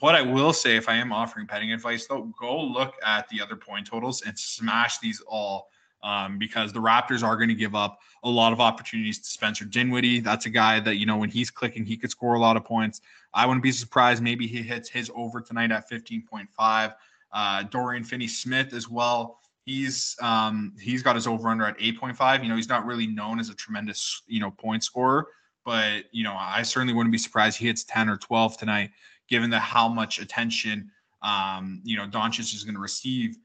what 0.00 0.14
I 0.14 0.22
will 0.22 0.52
say, 0.52 0.76
if 0.76 0.88
I 0.88 0.96
am 0.96 1.12
offering 1.12 1.46
betting 1.46 1.72
advice, 1.72 2.06
though, 2.06 2.32
go 2.38 2.60
look 2.60 2.94
at 3.04 3.28
the 3.28 3.40
other 3.40 3.56
point 3.56 3.86
totals 3.86 4.22
and 4.22 4.38
smash 4.38 4.98
these 4.98 5.22
all 5.26 5.68
um, 6.06 6.38
because 6.38 6.72
the 6.72 6.78
Raptors 6.78 7.24
are 7.24 7.36
going 7.36 7.48
to 7.48 7.54
give 7.54 7.74
up 7.74 7.98
a 8.22 8.30
lot 8.30 8.52
of 8.52 8.60
opportunities 8.60 9.18
to 9.18 9.28
Spencer 9.28 9.64
Dinwiddie. 9.64 10.20
That's 10.20 10.46
a 10.46 10.50
guy 10.50 10.78
that, 10.78 10.96
you 10.96 11.04
know, 11.04 11.16
when 11.16 11.30
he's 11.30 11.50
clicking, 11.50 11.84
he 11.84 11.96
could 11.96 12.10
score 12.10 12.34
a 12.34 12.38
lot 12.38 12.56
of 12.56 12.64
points. 12.64 13.00
I 13.34 13.44
wouldn't 13.44 13.64
be 13.64 13.72
surprised. 13.72 14.22
Maybe 14.22 14.46
he 14.46 14.62
hits 14.62 14.88
his 14.88 15.10
over 15.16 15.40
tonight 15.40 15.72
at 15.72 15.90
15.5. 15.90 16.94
Uh, 17.32 17.62
Dorian 17.64 18.04
Finney 18.04 18.28
Smith 18.28 18.72
as 18.72 18.88
well. 18.88 19.40
He's 19.64 20.16
um, 20.22 20.74
he's 20.80 21.02
got 21.02 21.16
his 21.16 21.26
over 21.26 21.48
under 21.48 21.66
at 21.66 21.76
8.5. 21.78 22.44
You 22.44 22.50
know, 22.50 22.56
he's 22.56 22.68
not 22.68 22.86
really 22.86 23.08
known 23.08 23.40
as 23.40 23.48
a 23.48 23.54
tremendous, 23.54 24.22
you 24.28 24.38
know, 24.38 24.52
point 24.52 24.84
scorer, 24.84 25.26
but 25.64 26.04
you 26.12 26.22
know, 26.22 26.36
I 26.38 26.62
certainly 26.62 26.94
wouldn't 26.94 27.10
be 27.10 27.18
surprised 27.18 27.58
he 27.58 27.66
hits 27.66 27.82
10 27.82 28.08
or 28.08 28.16
12 28.16 28.58
tonight 28.58 28.90
given 29.28 29.50
the 29.50 29.58
how 29.58 29.88
much 29.88 30.20
attention 30.20 30.88
um, 31.22 31.80
you 31.84 31.96
know 31.96 32.06
Doncic 32.06 32.54
is 32.54 32.64
going 32.64 32.74
to 32.74 32.80
receive. 32.80 33.36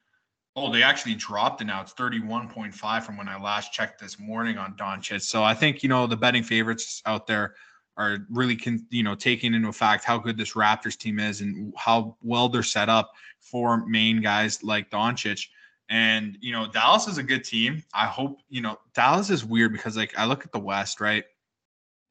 Oh, 0.55 0.71
they 0.71 0.83
actually 0.83 1.15
dropped 1.15 1.61
it 1.61 1.65
now. 1.65 1.81
It's 1.81 1.93
31.5 1.93 3.03
from 3.03 3.17
when 3.17 3.29
I 3.29 3.41
last 3.41 3.71
checked 3.71 4.01
this 4.01 4.19
morning 4.19 4.57
on 4.57 4.75
Doncic. 4.75 5.21
So 5.21 5.43
I 5.43 5.53
think 5.53 5.81
you 5.81 5.89
know 5.89 6.07
the 6.07 6.17
betting 6.17 6.43
favorites 6.43 7.01
out 7.05 7.25
there 7.25 7.55
are 7.97 8.19
really 8.29 8.55
can 8.55 8.85
you 8.89 9.03
know 9.03 9.15
taking 9.15 9.53
into 9.53 9.71
fact 9.71 10.03
how 10.03 10.17
good 10.17 10.37
this 10.37 10.53
Raptors 10.53 10.97
team 10.97 11.19
is 11.19 11.41
and 11.41 11.73
how 11.77 12.17
well 12.21 12.49
they're 12.49 12.63
set 12.63 12.89
up 12.89 13.11
for 13.39 13.85
main 13.85 14.21
guys 14.21 14.61
like 14.63 14.89
Doncic. 14.89 15.47
And 15.89 16.37
you 16.41 16.51
know 16.51 16.67
Dallas 16.67 17.07
is 17.07 17.17
a 17.17 17.23
good 17.23 17.45
team. 17.45 17.83
I 17.93 18.05
hope 18.05 18.39
you 18.49 18.61
know 18.61 18.77
Dallas 18.93 19.29
is 19.29 19.45
weird 19.45 19.71
because 19.71 19.95
like 19.95 20.13
I 20.17 20.25
look 20.25 20.43
at 20.43 20.51
the 20.51 20.59
West, 20.59 20.99
right? 20.99 21.23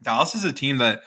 Dallas 0.03 0.35
is 0.35 0.44
a 0.44 0.53
team 0.53 0.79
that 0.79 1.03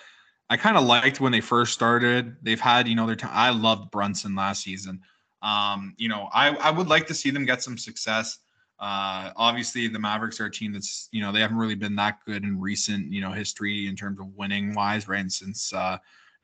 I 0.49 0.57
kind 0.57 0.77
of 0.77 0.83
liked 0.83 1.19
when 1.19 1.31
they 1.31 1.41
first 1.41 1.73
started. 1.73 2.35
They've 2.43 2.59
had, 2.59 2.87
you 2.87 2.93
know, 2.93 3.07
their 3.07 3.15
time. 3.15 3.31
I 3.33 3.49
loved 3.49 3.89
Brunson 3.89 4.35
last 4.35 4.61
season. 4.61 5.01
Um, 5.43 5.93
you 5.97 6.07
know, 6.07 6.29
I, 6.33 6.55
I 6.55 6.71
would 6.71 6.87
like 6.87 7.05
to 7.07 7.13
see 7.13 7.29
them 7.29 7.45
get 7.45 7.61
some 7.61 7.77
success. 7.77 8.39
Uh, 8.79 9.31
obviously, 9.35 9.87
the 9.87 9.99
Mavericks 9.99 10.39
are 10.39 10.45
a 10.45 10.51
team 10.51 10.73
that's 10.73 11.09
you 11.11 11.21
know 11.21 11.31
they 11.31 11.41
haven't 11.41 11.57
really 11.57 11.75
been 11.75 11.95
that 11.97 12.19
good 12.25 12.43
in 12.43 12.59
recent 12.59 13.11
you 13.11 13.21
know 13.21 13.31
history 13.31 13.87
in 13.87 13.95
terms 13.95 14.19
of 14.19 14.27
winning 14.35 14.73
wise, 14.73 15.07
right? 15.07 15.29
Since 15.31 15.73
uh, 15.73 15.97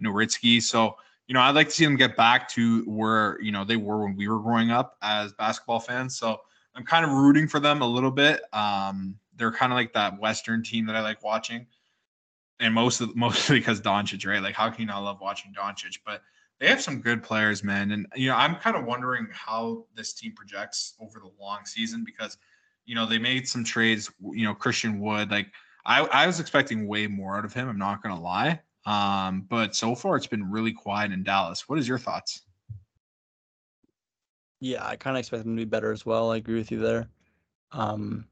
Nowitzki, 0.04 0.62
so 0.62 0.96
you 1.28 1.34
know 1.34 1.42
I'd 1.42 1.56
like 1.56 1.68
to 1.68 1.74
see 1.74 1.86
them 1.86 1.96
get 1.96 2.16
back 2.16 2.48
to 2.50 2.84
where 2.84 3.42
you 3.42 3.52
know 3.52 3.64
they 3.64 3.78
were 3.78 4.04
when 4.04 4.16
we 4.16 4.28
were 4.28 4.40
growing 4.40 4.70
up 4.70 4.98
as 5.02 5.34
basketball 5.34 5.80
fans. 5.80 6.18
So 6.18 6.42
I'm 6.76 6.86
kind 6.86 7.06
of 7.06 7.12
rooting 7.12 7.48
for 7.48 7.60
them 7.60 7.82
a 7.82 7.88
little 7.88 8.12
bit. 8.12 8.42
Um, 8.54 9.16
they're 9.36 9.52
kind 9.52 9.72
of 9.72 9.78
like 9.78 9.94
that 9.94 10.20
Western 10.20 10.62
team 10.62 10.86
that 10.86 10.96
I 10.96 11.02
like 11.02 11.24
watching, 11.24 11.66
and 12.60 12.74
most 12.74 13.02
of 13.02 13.16
mostly 13.18 13.60
because 13.60 13.82
Doncic, 13.82 14.26
right? 14.26 14.42
Like, 14.42 14.56
how 14.56 14.70
can 14.70 14.82
you 14.82 14.88
not 14.88 15.04
love 15.04 15.20
watching 15.22 15.54
Doncic? 15.54 16.00
But 16.06 16.22
they 16.60 16.68
have 16.68 16.82
some 16.82 17.00
good 17.00 17.24
players, 17.24 17.64
man. 17.64 17.92
And 17.92 18.08
you 18.16 18.30
know, 18.30 18.36
I'm 18.36 18.56
kind 18.56 18.76
of 18.76 18.86
wondering 18.86 19.28
how 19.32 19.86
this 19.96 20.14
team 20.14 20.34
projects 20.36 20.96
over 21.00 21.20
the 21.20 21.32
long 21.40 21.66
season 21.66 22.04
because 22.04 22.38
you 22.86 22.96
know 22.96 23.06
they 23.06 23.18
made 23.18 23.48
some 23.48 23.64
trades. 23.64 24.12
You 24.22 24.44
know, 24.44 24.54
Christian 24.54 25.00
Wood, 25.00 25.32
like 25.32 25.48
I, 25.86 26.02
I 26.02 26.28
was 26.28 26.40
expecting 26.40 26.88
way 26.88 27.08
more 27.08 27.38
out 27.38 27.46
of 27.46 27.54
him. 27.54 27.70
I'm 27.70 27.78
not 27.78 28.04
gonna 28.04 28.20
lie. 28.20 28.60
Um, 28.86 29.46
but 29.50 29.76
so 29.76 29.96
far 29.96 30.16
it's 30.16 30.28
been 30.28 30.50
really 30.50 30.74
quiet 30.74 31.12
in 31.12 31.24
Dallas. 31.24 31.68
What 31.68 31.80
is 31.80 31.88
your 31.88 32.00
thoughts? 32.00 32.42
Yeah, 34.62 34.86
I 34.86 34.96
kind 34.96 35.16
of 35.16 35.20
expect 35.20 35.46
him 35.46 35.56
to 35.56 35.62
be 35.62 35.66
better 35.66 35.92
as 35.92 36.06
well. 36.06 36.32
I 36.32 36.38
agree 36.38 36.58
with 36.58 36.72
you 36.72 36.80
there. 36.80 37.08
Um, 37.72 38.26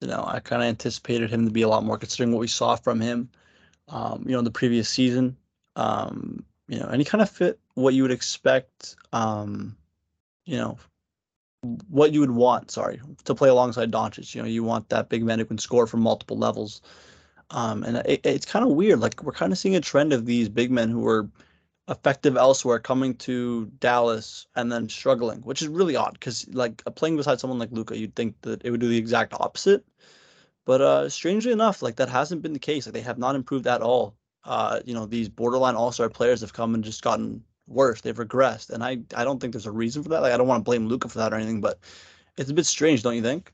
you 0.00 0.08
know, 0.08 0.24
I 0.26 0.40
kind 0.40 0.62
of 0.62 0.68
anticipated 0.68 1.30
him 1.30 1.44
to 1.44 1.50
be 1.50 1.62
a 1.62 1.68
lot 1.68 1.84
more 1.84 1.98
considering 1.98 2.32
what 2.32 2.40
we 2.40 2.46
saw 2.46 2.76
from 2.76 3.00
him, 3.00 3.28
um, 3.88 4.24
you 4.26 4.32
know, 4.32 4.40
the 4.40 4.50
previous 4.50 4.88
season. 4.88 5.36
Um, 5.76 6.44
you 6.68 6.78
know, 6.78 6.86
and 6.86 7.00
he 7.00 7.04
kind 7.04 7.22
of 7.22 7.30
fit 7.30 7.58
what 7.74 7.94
you 7.94 8.02
would 8.02 8.12
expect, 8.12 8.96
um, 9.12 9.76
you 10.44 10.56
know, 10.56 10.78
what 11.88 12.12
you 12.12 12.20
would 12.20 12.30
want, 12.30 12.70
sorry, 12.70 13.00
to 13.24 13.34
play 13.34 13.48
alongside 13.48 13.90
Doncic. 13.90 14.34
You 14.34 14.42
know, 14.42 14.48
you 14.48 14.62
want 14.62 14.90
that 14.90 15.08
big 15.08 15.24
man 15.24 15.38
who 15.38 15.44
can 15.44 15.58
score 15.58 15.86
from 15.86 16.00
multiple 16.00 16.38
levels. 16.38 16.82
Um, 17.50 17.82
and 17.82 17.96
it, 17.98 18.20
it's 18.24 18.46
kind 18.46 18.64
of 18.64 18.72
weird. 18.72 19.00
Like 19.00 19.22
we're 19.22 19.32
kind 19.32 19.52
of 19.52 19.58
seeing 19.58 19.74
a 19.76 19.80
trend 19.80 20.12
of 20.12 20.26
these 20.26 20.48
big 20.48 20.70
men 20.70 20.90
who 20.90 21.06
are 21.08 21.28
effective 21.88 22.36
elsewhere 22.36 22.78
coming 22.78 23.14
to 23.14 23.66
Dallas 23.80 24.46
and 24.54 24.70
then 24.70 24.88
struggling, 24.88 25.40
which 25.40 25.62
is 25.62 25.68
really 25.68 25.96
odd 25.96 26.12
because 26.12 26.46
like 26.48 26.84
playing 26.94 27.16
beside 27.16 27.40
someone 27.40 27.58
like 27.58 27.72
Luka, 27.72 27.96
you'd 27.96 28.14
think 28.14 28.40
that 28.42 28.62
it 28.62 28.70
would 28.70 28.80
do 28.80 28.88
the 28.88 28.98
exact 28.98 29.32
opposite. 29.32 29.84
But 30.66 30.82
uh, 30.82 31.08
strangely 31.08 31.50
enough, 31.50 31.80
like 31.80 31.96
that 31.96 32.10
hasn't 32.10 32.42
been 32.42 32.52
the 32.52 32.58
case. 32.58 32.86
Like 32.86 32.92
they 32.92 33.00
have 33.00 33.18
not 33.18 33.34
improved 33.34 33.66
at 33.66 33.80
all. 33.80 34.14
Uh, 34.44 34.80
you 34.84 34.94
know, 34.94 35.06
these 35.06 35.28
borderline 35.28 35.74
all-star 35.74 36.08
players 36.08 36.40
have 36.40 36.52
come 36.52 36.74
and 36.74 36.84
just 36.84 37.02
gotten 37.02 37.42
worse. 37.66 38.00
They've 38.00 38.16
regressed, 38.16 38.70
and 38.70 38.82
I 38.82 38.98
I 39.14 39.24
don't 39.24 39.40
think 39.40 39.52
there's 39.52 39.66
a 39.66 39.70
reason 39.70 40.02
for 40.02 40.08
that. 40.10 40.22
Like 40.22 40.32
I 40.32 40.36
don't 40.36 40.48
want 40.48 40.60
to 40.60 40.64
blame 40.64 40.86
Luka 40.86 41.08
for 41.08 41.18
that 41.18 41.32
or 41.32 41.36
anything, 41.36 41.60
but 41.60 41.78
it's 42.36 42.50
a 42.50 42.54
bit 42.54 42.66
strange, 42.66 43.02
don't 43.02 43.16
you 43.16 43.22
think? 43.22 43.52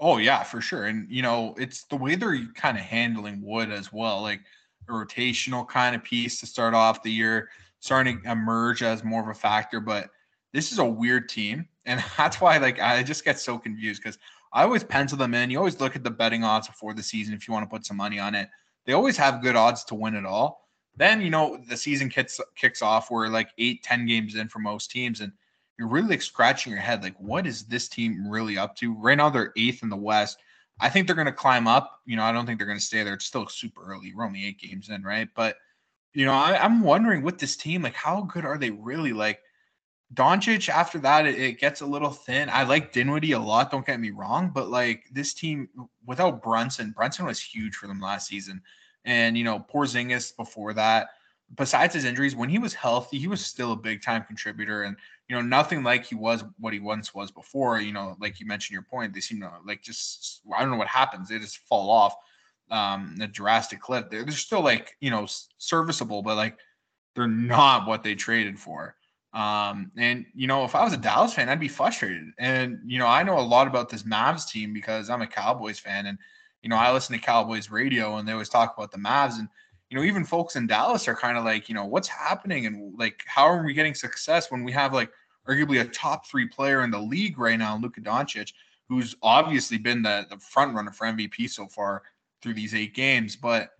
Oh 0.00 0.18
yeah, 0.18 0.42
for 0.42 0.60
sure. 0.60 0.86
And 0.86 1.10
you 1.10 1.22
know, 1.22 1.54
it's 1.56 1.84
the 1.84 1.96
way 1.96 2.14
they're 2.14 2.46
kind 2.54 2.76
of 2.76 2.84
handling 2.84 3.40
Wood 3.42 3.70
as 3.70 3.92
well. 3.92 4.20
Like 4.22 4.40
a 4.88 4.92
rotational 4.92 5.66
kind 5.66 5.94
of 5.94 6.02
piece 6.02 6.40
to 6.40 6.46
start 6.46 6.74
off 6.74 7.02
the 7.02 7.12
year, 7.12 7.48
starting 7.80 8.20
to 8.22 8.32
emerge 8.32 8.82
as 8.82 9.04
more 9.04 9.22
of 9.22 9.28
a 9.28 9.38
factor. 9.38 9.80
But 9.80 10.10
this 10.52 10.72
is 10.72 10.78
a 10.78 10.84
weird 10.84 11.28
team, 11.28 11.68
and 11.86 12.02
that's 12.16 12.40
why 12.40 12.58
like 12.58 12.80
I 12.80 13.02
just 13.02 13.24
get 13.24 13.38
so 13.38 13.58
confused 13.58 14.02
because 14.02 14.18
I 14.52 14.62
always 14.62 14.84
pencil 14.84 15.18
them 15.18 15.34
in. 15.34 15.50
You 15.50 15.58
always 15.58 15.80
look 15.80 15.96
at 15.96 16.04
the 16.04 16.10
betting 16.10 16.44
odds 16.44 16.68
before 16.68 16.94
the 16.94 17.02
season 17.02 17.34
if 17.34 17.46
you 17.46 17.54
want 17.54 17.68
to 17.68 17.74
put 17.74 17.86
some 17.86 17.96
money 17.96 18.18
on 18.18 18.34
it. 18.34 18.48
They 18.86 18.92
always 18.92 19.16
have 19.16 19.42
good 19.42 19.56
odds 19.56 19.84
to 19.84 19.94
win 19.94 20.14
it 20.14 20.26
all. 20.26 20.68
Then 20.96 21.20
you 21.20 21.30
know 21.30 21.58
the 21.68 21.76
season 21.76 22.08
kicks 22.08 22.40
kicks 22.56 22.82
off. 22.82 23.10
We're 23.10 23.28
like 23.28 23.50
eight, 23.58 23.82
ten 23.82 24.06
games 24.06 24.36
in 24.36 24.48
for 24.48 24.60
most 24.60 24.90
teams, 24.90 25.20
and 25.20 25.32
you're 25.78 25.88
really 25.88 26.08
like 26.08 26.22
scratching 26.22 26.72
your 26.72 26.80
head, 26.80 27.02
like 27.02 27.16
what 27.18 27.46
is 27.46 27.64
this 27.64 27.88
team 27.88 28.28
really 28.28 28.58
up 28.58 28.76
to? 28.76 28.94
Right 28.94 29.16
now 29.16 29.28
they're 29.28 29.52
eighth 29.56 29.82
in 29.82 29.88
the 29.88 29.96
West. 29.96 30.38
I 30.80 30.88
think 30.88 31.06
they're 31.06 31.16
going 31.16 31.26
to 31.26 31.32
climb 31.32 31.66
up. 31.66 32.00
You 32.04 32.16
know, 32.16 32.24
I 32.24 32.32
don't 32.32 32.46
think 32.46 32.58
they're 32.58 32.66
going 32.66 32.78
to 32.78 32.84
stay 32.84 33.02
there. 33.02 33.14
It's 33.14 33.24
still 33.24 33.46
super 33.48 33.84
early. 33.84 34.12
We're 34.14 34.24
only 34.24 34.46
eight 34.46 34.58
games 34.58 34.88
in, 34.88 35.02
right? 35.02 35.28
But 35.34 35.56
you 36.12 36.24
know, 36.24 36.32
I, 36.32 36.64
am 36.64 36.80
wondering 36.80 37.22
with 37.22 37.38
this 37.38 37.56
team, 37.56 37.82
like 37.82 37.94
how 37.94 38.22
good 38.22 38.44
are 38.44 38.58
they 38.58 38.70
really? 38.70 39.12
Like 39.12 39.40
Doncic, 40.12 40.68
after 40.68 40.98
that, 40.98 41.26
it, 41.26 41.40
it, 41.40 41.58
gets 41.58 41.80
a 41.80 41.86
little 41.86 42.10
thin. 42.10 42.50
I 42.50 42.64
like 42.64 42.92
Dinwiddie 42.92 43.32
a 43.32 43.38
lot. 43.38 43.70
Don't 43.70 43.86
get 43.86 43.98
me 43.98 44.10
wrong, 44.10 44.50
but 44.54 44.68
like 44.68 45.04
this 45.10 45.32
team 45.32 45.68
without 46.06 46.42
Brunson, 46.42 46.92
Brunson 46.92 47.24
was 47.26 47.40
huge 47.40 47.74
for 47.74 47.86
them 47.86 48.00
last 48.00 48.28
season, 48.28 48.60
and 49.04 49.36
you 49.36 49.44
know, 49.44 49.64
Porzingis 49.72 50.36
before 50.36 50.74
that. 50.74 51.08
Besides 51.56 51.94
his 51.94 52.04
injuries, 52.04 52.36
when 52.36 52.48
he 52.48 52.58
was 52.58 52.74
healthy, 52.74 53.18
he 53.18 53.28
was 53.28 53.44
still 53.44 53.72
a 53.72 53.76
big 53.76 54.02
time 54.02 54.24
contributor, 54.24 54.82
and 54.82 54.96
you 55.28 55.36
know, 55.36 55.42
nothing 55.42 55.82
like 55.82 56.04
he 56.04 56.14
was 56.14 56.44
what 56.58 56.72
he 56.72 56.80
once 56.80 57.14
was 57.14 57.30
before. 57.30 57.80
You 57.80 57.92
know, 57.92 58.16
like 58.20 58.38
you 58.40 58.46
mentioned 58.46 58.74
your 58.74 58.82
point, 58.82 59.14
they 59.14 59.20
seem 59.20 59.40
to 59.40 59.50
like 59.64 59.82
just 59.82 60.42
I 60.54 60.60
don't 60.60 60.70
know 60.70 60.76
what 60.76 60.88
happens. 60.88 61.28
They 61.28 61.38
just 61.38 61.58
fall 61.66 61.90
off 61.90 62.14
um 62.70 63.16
a 63.20 63.26
drastic 63.26 63.80
cliff. 63.80 64.10
They're, 64.10 64.24
they're 64.24 64.32
still 64.32 64.62
like, 64.62 64.96
you 65.00 65.10
know, 65.10 65.26
serviceable, 65.58 66.22
but 66.22 66.36
like 66.36 66.58
they're 67.14 67.26
not 67.26 67.86
what 67.86 68.02
they 68.02 68.14
traded 68.14 68.58
for. 68.58 68.96
Um, 69.34 69.90
and 69.96 70.24
you 70.34 70.46
know, 70.46 70.64
if 70.64 70.74
I 70.74 70.84
was 70.84 70.92
a 70.92 70.98
Dallas 70.98 71.34
fan, 71.34 71.48
I'd 71.48 71.60
be 71.60 71.68
frustrated. 71.68 72.22
And 72.38 72.78
you 72.86 72.98
know, 72.98 73.06
I 73.06 73.22
know 73.24 73.38
a 73.38 73.40
lot 73.40 73.66
about 73.66 73.90
this 73.90 74.04
Mavs 74.04 74.48
team 74.48 74.72
because 74.72 75.10
I'm 75.10 75.22
a 75.22 75.26
Cowboys 75.26 75.78
fan, 75.78 76.06
and 76.06 76.18
you 76.62 76.70
know, 76.70 76.76
I 76.76 76.92
listen 76.92 77.14
to 77.14 77.22
Cowboys 77.22 77.70
radio, 77.70 78.16
and 78.16 78.26
they 78.26 78.32
always 78.32 78.48
talk 78.48 78.74
about 78.76 78.92
the 78.92 78.98
Mavs. 78.98 79.38
And 79.38 79.48
you 79.90 79.98
know, 79.98 80.04
even 80.04 80.24
folks 80.24 80.56
in 80.56 80.66
Dallas 80.66 81.08
are 81.08 81.14
kind 81.14 81.36
of 81.36 81.44
like, 81.44 81.68
you 81.68 81.74
know, 81.74 81.84
what's 81.84 82.08
happening 82.08 82.66
and 82.66 82.98
like, 82.98 83.22
how 83.26 83.44
are 83.44 83.64
we 83.64 83.74
getting 83.74 83.94
success 83.94 84.50
when 84.50 84.64
we 84.64 84.72
have 84.72 84.92
like 84.92 85.10
arguably 85.48 85.80
a 85.80 85.84
top 85.84 86.26
three 86.26 86.48
player 86.48 86.82
in 86.82 86.90
the 86.90 86.98
league 86.98 87.38
right 87.38 87.58
now, 87.58 87.76
Luka 87.76 88.00
Doncic, 88.00 88.52
who's 88.88 89.14
obviously 89.22 89.78
been 89.78 90.02
the, 90.02 90.26
the 90.30 90.38
front 90.38 90.74
runner 90.74 90.90
for 90.90 91.06
MVP 91.06 91.50
so 91.50 91.66
far 91.66 92.02
through 92.40 92.54
these 92.54 92.74
eight 92.74 92.94
games. 92.94 93.36
But, 93.36 93.70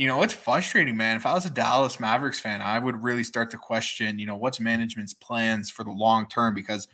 you 0.00 0.06
know, 0.06 0.22
it's 0.22 0.32
frustrating, 0.32 0.96
man. 0.96 1.18
If 1.18 1.26
I 1.26 1.34
was 1.34 1.44
a 1.44 1.50
Dallas 1.50 2.00
Mavericks 2.00 2.40
fan, 2.40 2.62
I 2.62 2.78
would 2.78 3.02
really 3.02 3.22
start 3.22 3.50
to 3.50 3.58
question, 3.58 4.18
you 4.18 4.24
know, 4.24 4.34
what's 4.34 4.58
management's 4.58 5.12
plans 5.12 5.68
for 5.68 5.84
the 5.84 5.90
long 5.90 6.26
term 6.26 6.54
because 6.54 6.88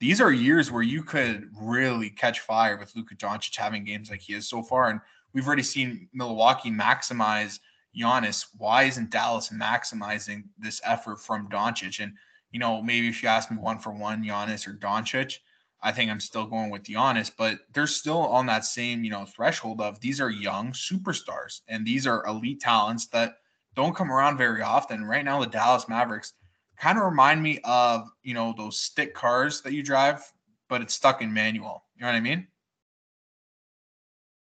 these 0.00 0.18
are 0.18 0.32
years 0.32 0.72
where 0.72 0.82
you 0.82 1.02
could 1.02 1.50
really 1.60 2.08
catch 2.08 2.40
fire 2.40 2.78
with 2.78 2.96
Luka 2.96 3.16
Doncic 3.16 3.54
having 3.54 3.84
games 3.84 4.08
like 4.08 4.22
he 4.22 4.32
is 4.32 4.48
so 4.48 4.62
far. 4.62 4.88
And 4.88 4.98
we've 5.34 5.46
already 5.46 5.62
seen 5.62 6.08
Milwaukee 6.14 6.70
maximize 6.70 7.60
Giannis, 7.94 8.46
why 8.56 8.84
isn't 8.84 9.10
Dallas 9.10 9.50
maximizing 9.50 10.44
this 10.58 10.80
effort 10.84 11.20
from 11.20 11.50
Doncic? 11.50 12.02
And 12.02 12.14
you 12.50 12.60
know, 12.60 12.80
maybe 12.80 13.08
if 13.08 13.22
you 13.22 13.28
ask 13.28 13.50
me 13.50 13.58
one 13.58 13.78
for 13.78 13.92
one, 13.92 14.24
Giannis 14.24 14.66
or 14.66 14.72
Doncic, 14.72 15.36
I 15.80 15.92
think 15.92 16.10
I'm 16.10 16.20
still 16.20 16.46
going 16.46 16.70
with 16.70 16.84
Giannis, 16.84 17.30
but 17.36 17.60
they're 17.72 17.86
still 17.86 18.26
on 18.26 18.46
that 18.46 18.64
same, 18.64 19.04
you 19.04 19.10
know, 19.10 19.24
threshold 19.24 19.80
of 19.80 20.00
these 20.00 20.20
are 20.20 20.30
young 20.30 20.72
superstars 20.72 21.60
and 21.68 21.86
these 21.86 22.06
are 22.06 22.26
elite 22.26 22.60
talents 22.60 23.06
that 23.08 23.34
don't 23.74 23.94
come 23.94 24.10
around 24.10 24.38
very 24.38 24.60
often. 24.60 25.04
Right 25.04 25.24
now, 25.24 25.40
the 25.40 25.46
Dallas 25.46 25.88
Mavericks 25.88 26.32
kind 26.76 26.98
of 26.98 27.04
remind 27.04 27.42
me 27.42 27.60
of, 27.64 28.08
you 28.22 28.34
know, 28.34 28.54
those 28.56 28.80
stick 28.80 29.14
cars 29.14 29.60
that 29.62 29.72
you 29.72 29.82
drive, 29.82 30.20
but 30.68 30.82
it's 30.82 30.94
stuck 30.94 31.22
in 31.22 31.32
manual. 31.32 31.84
You 31.96 32.02
know 32.02 32.08
what 32.08 32.16
I 32.16 32.20
mean? 32.20 32.48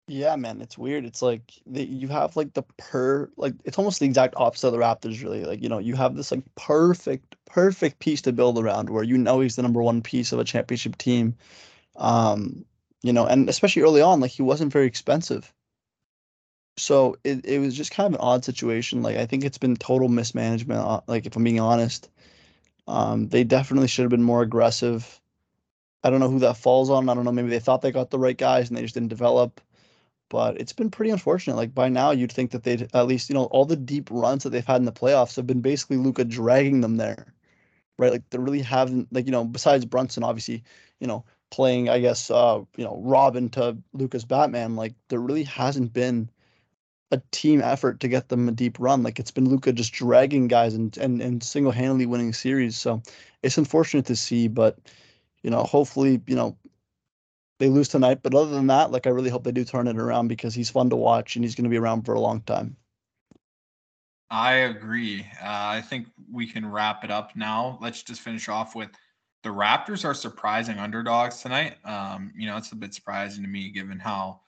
Yeah, 0.06 0.36
man, 0.36 0.60
it's 0.60 0.76
weird. 0.76 1.06
It's 1.06 1.22
like 1.22 1.50
the, 1.66 1.82
you 1.82 2.08
have 2.08 2.36
like 2.36 2.52
the 2.52 2.62
per 2.76 3.30
like 3.36 3.54
it's 3.64 3.78
almost 3.78 4.00
the 4.00 4.06
exact 4.06 4.34
opposite 4.36 4.68
of 4.68 4.72
the 4.74 4.78
Raptors, 4.78 5.22
really. 5.22 5.44
Like 5.44 5.62
you 5.62 5.70
know, 5.70 5.78
you 5.78 5.96
have 5.96 6.14
this 6.14 6.30
like 6.30 6.44
perfect, 6.56 7.33
perfect 7.54 8.00
piece 8.00 8.22
to 8.22 8.32
build 8.32 8.58
around, 8.58 8.90
where 8.90 9.04
you 9.04 9.16
know 9.16 9.40
he's 9.40 9.56
the 9.56 9.62
number 9.62 9.82
one 9.82 10.02
piece 10.02 10.32
of 10.32 10.38
a 10.40 10.44
championship 10.44 10.96
team. 10.98 11.36
Um, 11.96 12.64
you 13.02 13.12
know, 13.12 13.26
and 13.26 13.48
especially 13.48 13.82
early 13.82 14.02
on, 14.02 14.20
like 14.20 14.32
he 14.32 14.42
wasn't 14.42 14.72
very 14.72 14.86
expensive. 14.86 15.52
So 16.76 17.16
it 17.22 17.44
it 17.46 17.60
was 17.60 17.76
just 17.76 17.92
kind 17.92 18.08
of 18.08 18.20
an 18.20 18.26
odd 18.26 18.44
situation. 18.44 19.02
Like 19.02 19.16
I 19.16 19.26
think 19.26 19.44
it's 19.44 19.58
been 19.58 19.76
total 19.76 20.08
mismanagement. 20.08 20.80
uh, 20.80 21.00
Like 21.06 21.26
if 21.26 21.36
I'm 21.36 21.44
being 21.44 21.60
honest, 21.60 22.10
um, 22.88 23.28
they 23.28 23.44
definitely 23.44 23.88
should 23.88 24.02
have 24.02 24.10
been 24.10 24.22
more 24.22 24.42
aggressive. 24.42 25.20
I 26.02 26.10
don't 26.10 26.20
know 26.20 26.30
who 26.30 26.40
that 26.40 26.56
falls 26.58 26.90
on. 26.90 27.08
I 27.08 27.14
don't 27.14 27.24
know. 27.24 27.32
Maybe 27.32 27.50
they 27.50 27.60
thought 27.60 27.82
they 27.82 27.92
got 27.92 28.10
the 28.10 28.18
right 28.18 28.36
guys 28.36 28.68
and 28.68 28.76
they 28.76 28.82
just 28.82 28.94
didn't 28.94 29.08
develop 29.08 29.60
but 30.34 30.60
it's 30.60 30.72
been 30.72 30.90
pretty 30.90 31.10
unfortunate. 31.10 31.56
Like 31.56 31.74
by 31.74 31.88
now, 31.88 32.10
you'd 32.10 32.32
think 32.32 32.50
that 32.52 32.64
they'd 32.64 32.88
at 32.94 33.06
least, 33.06 33.28
you 33.28 33.34
know, 33.34 33.44
all 33.46 33.64
the 33.64 33.76
deep 33.76 34.08
runs 34.10 34.42
that 34.42 34.50
they've 34.50 34.66
had 34.66 34.80
in 34.80 34.84
the 34.84 34.92
playoffs 34.92 35.36
have 35.36 35.46
been 35.46 35.60
basically 35.60 35.96
Luka 35.96 36.24
dragging 36.24 36.80
them 36.80 36.96
there, 36.96 37.32
right? 37.98 38.12
Like 38.12 38.28
they 38.30 38.38
really 38.38 38.62
haven't, 38.62 39.12
like 39.12 39.26
you 39.26 39.32
know, 39.32 39.44
besides 39.44 39.84
Brunson, 39.84 40.24
obviously, 40.24 40.62
you 41.00 41.06
know, 41.06 41.24
playing, 41.50 41.88
I 41.88 42.00
guess, 42.00 42.30
uh, 42.30 42.62
you 42.76 42.84
know, 42.84 43.00
Robin 43.02 43.48
to 43.50 43.76
Luka's 43.92 44.24
Batman. 44.24 44.76
Like 44.76 44.94
there 45.08 45.20
really 45.20 45.44
hasn't 45.44 45.92
been 45.92 46.30
a 47.10 47.22
team 47.30 47.60
effort 47.62 48.00
to 48.00 48.08
get 48.08 48.28
them 48.28 48.48
a 48.48 48.52
deep 48.52 48.78
run. 48.80 49.02
Like 49.02 49.18
it's 49.18 49.30
been 49.30 49.48
Luka 49.48 49.72
just 49.72 49.92
dragging 49.92 50.48
guys 50.48 50.74
and 50.74 50.96
and 50.98 51.22
and 51.22 51.42
single 51.42 51.72
handedly 51.72 52.06
winning 52.06 52.32
series. 52.32 52.76
So 52.76 53.02
it's 53.42 53.58
unfortunate 53.58 54.06
to 54.06 54.16
see, 54.16 54.48
but 54.48 54.78
you 55.42 55.50
know, 55.50 55.62
hopefully, 55.62 56.20
you 56.26 56.34
know, 56.36 56.56
they 57.58 57.68
lose 57.68 57.88
tonight. 57.88 58.20
But 58.22 58.34
other 58.34 58.50
than 58.50 58.66
that, 58.68 58.90
like 58.90 59.06
I 59.06 59.10
really 59.10 59.30
hope 59.30 59.44
they 59.44 59.52
do 59.52 59.64
turn 59.64 59.88
it 59.88 59.98
around 59.98 60.28
because 60.28 60.54
he's 60.54 60.70
fun 60.70 60.90
to 60.90 60.96
watch 60.96 61.36
and 61.36 61.44
he's 61.44 61.54
going 61.54 61.64
to 61.64 61.70
be 61.70 61.78
around 61.78 62.02
for 62.02 62.14
a 62.14 62.20
long 62.20 62.40
time. 62.42 62.76
I 64.34 64.54
agree. 64.54 65.20
Uh, 65.40 65.78
I 65.78 65.80
think 65.80 66.08
we 66.28 66.48
can 66.48 66.68
wrap 66.68 67.04
it 67.04 67.10
up 67.12 67.36
now. 67.36 67.78
Let's 67.80 68.02
just 68.02 68.20
finish 68.20 68.48
off 68.48 68.74
with 68.74 68.90
the 69.44 69.50
Raptors 69.50 70.04
are 70.04 70.12
surprising 70.12 70.80
underdogs 70.80 71.40
tonight. 71.40 71.76
Um, 71.84 72.32
you 72.36 72.48
know, 72.48 72.56
it's 72.56 72.72
a 72.72 72.76
bit 72.76 72.92
surprising 72.92 73.44
to 73.44 73.48
me 73.48 73.70
given 73.70 74.00
how 74.00 74.40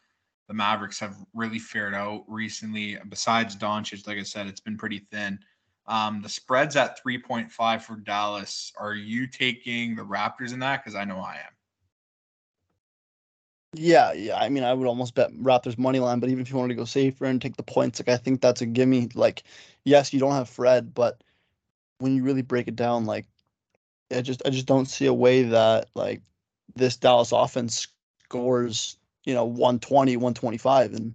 the 0.48 0.54
Mavericks 0.54 0.98
have 0.98 1.16
really 1.34 1.60
fared 1.60 1.94
out 1.94 2.24
recently. 2.26 2.98
Besides 3.08 3.54
Doncic, 3.54 4.08
like 4.08 4.18
I 4.18 4.24
said, 4.24 4.48
it's 4.48 4.58
been 4.58 4.76
pretty 4.76 4.98
thin. 4.98 5.38
Um, 5.86 6.20
the 6.20 6.28
spread's 6.28 6.74
at 6.74 7.00
3.5 7.00 7.82
for 7.82 7.94
Dallas. 7.94 8.72
Are 8.76 8.94
you 8.94 9.28
taking 9.28 9.94
the 9.94 10.02
Raptors 10.02 10.52
in 10.52 10.58
that? 10.60 10.82
Because 10.82 10.96
I 10.96 11.04
know 11.04 11.18
I 11.20 11.34
am. 11.34 11.55
Yeah, 13.78 14.12
yeah. 14.12 14.36
I 14.38 14.48
mean, 14.48 14.64
I 14.64 14.72
would 14.72 14.86
almost 14.86 15.14
bet 15.14 15.32
Raptors 15.34 15.76
money 15.76 15.98
line, 15.98 16.18
but 16.20 16.30
even 16.30 16.40
if 16.40 16.50
you 16.50 16.56
wanted 16.56 16.74
to 16.74 16.78
go 16.78 16.84
safer 16.84 17.26
and 17.26 17.40
take 17.42 17.56
the 17.56 17.62
points, 17.62 18.00
like 18.00 18.08
I 18.08 18.16
think 18.16 18.40
that's 18.40 18.62
a 18.62 18.66
gimme. 18.66 19.08
Like, 19.14 19.42
yes, 19.84 20.12
you 20.12 20.20
don't 20.20 20.32
have 20.32 20.48
Fred, 20.48 20.94
but 20.94 21.22
when 21.98 22.16
you 22.16 22.24
really 22.24 22.42
break 22.42 22.68
it 22.68 22.76
down, 22.76 23.06
like, 23.06 23.26
I 24.12 24.22
just 24.22 24.42
I 24.46 24.50
just 24.50 24.66
don't 24.66 24.86
see 24.86 25.06
a 25.06 25.14
way 25.14 25.44
that 25.44 25.88
like 25.94 26.22
this 26.76 26.96
Dallas 26.96 27.32
offense 27.32 27.88
scores, 28.24 28.98
you 29.24 29.34
know, 29.34 29.44
120, 29.46 30.16
125. 30.16 30.94
And 30.94 31.14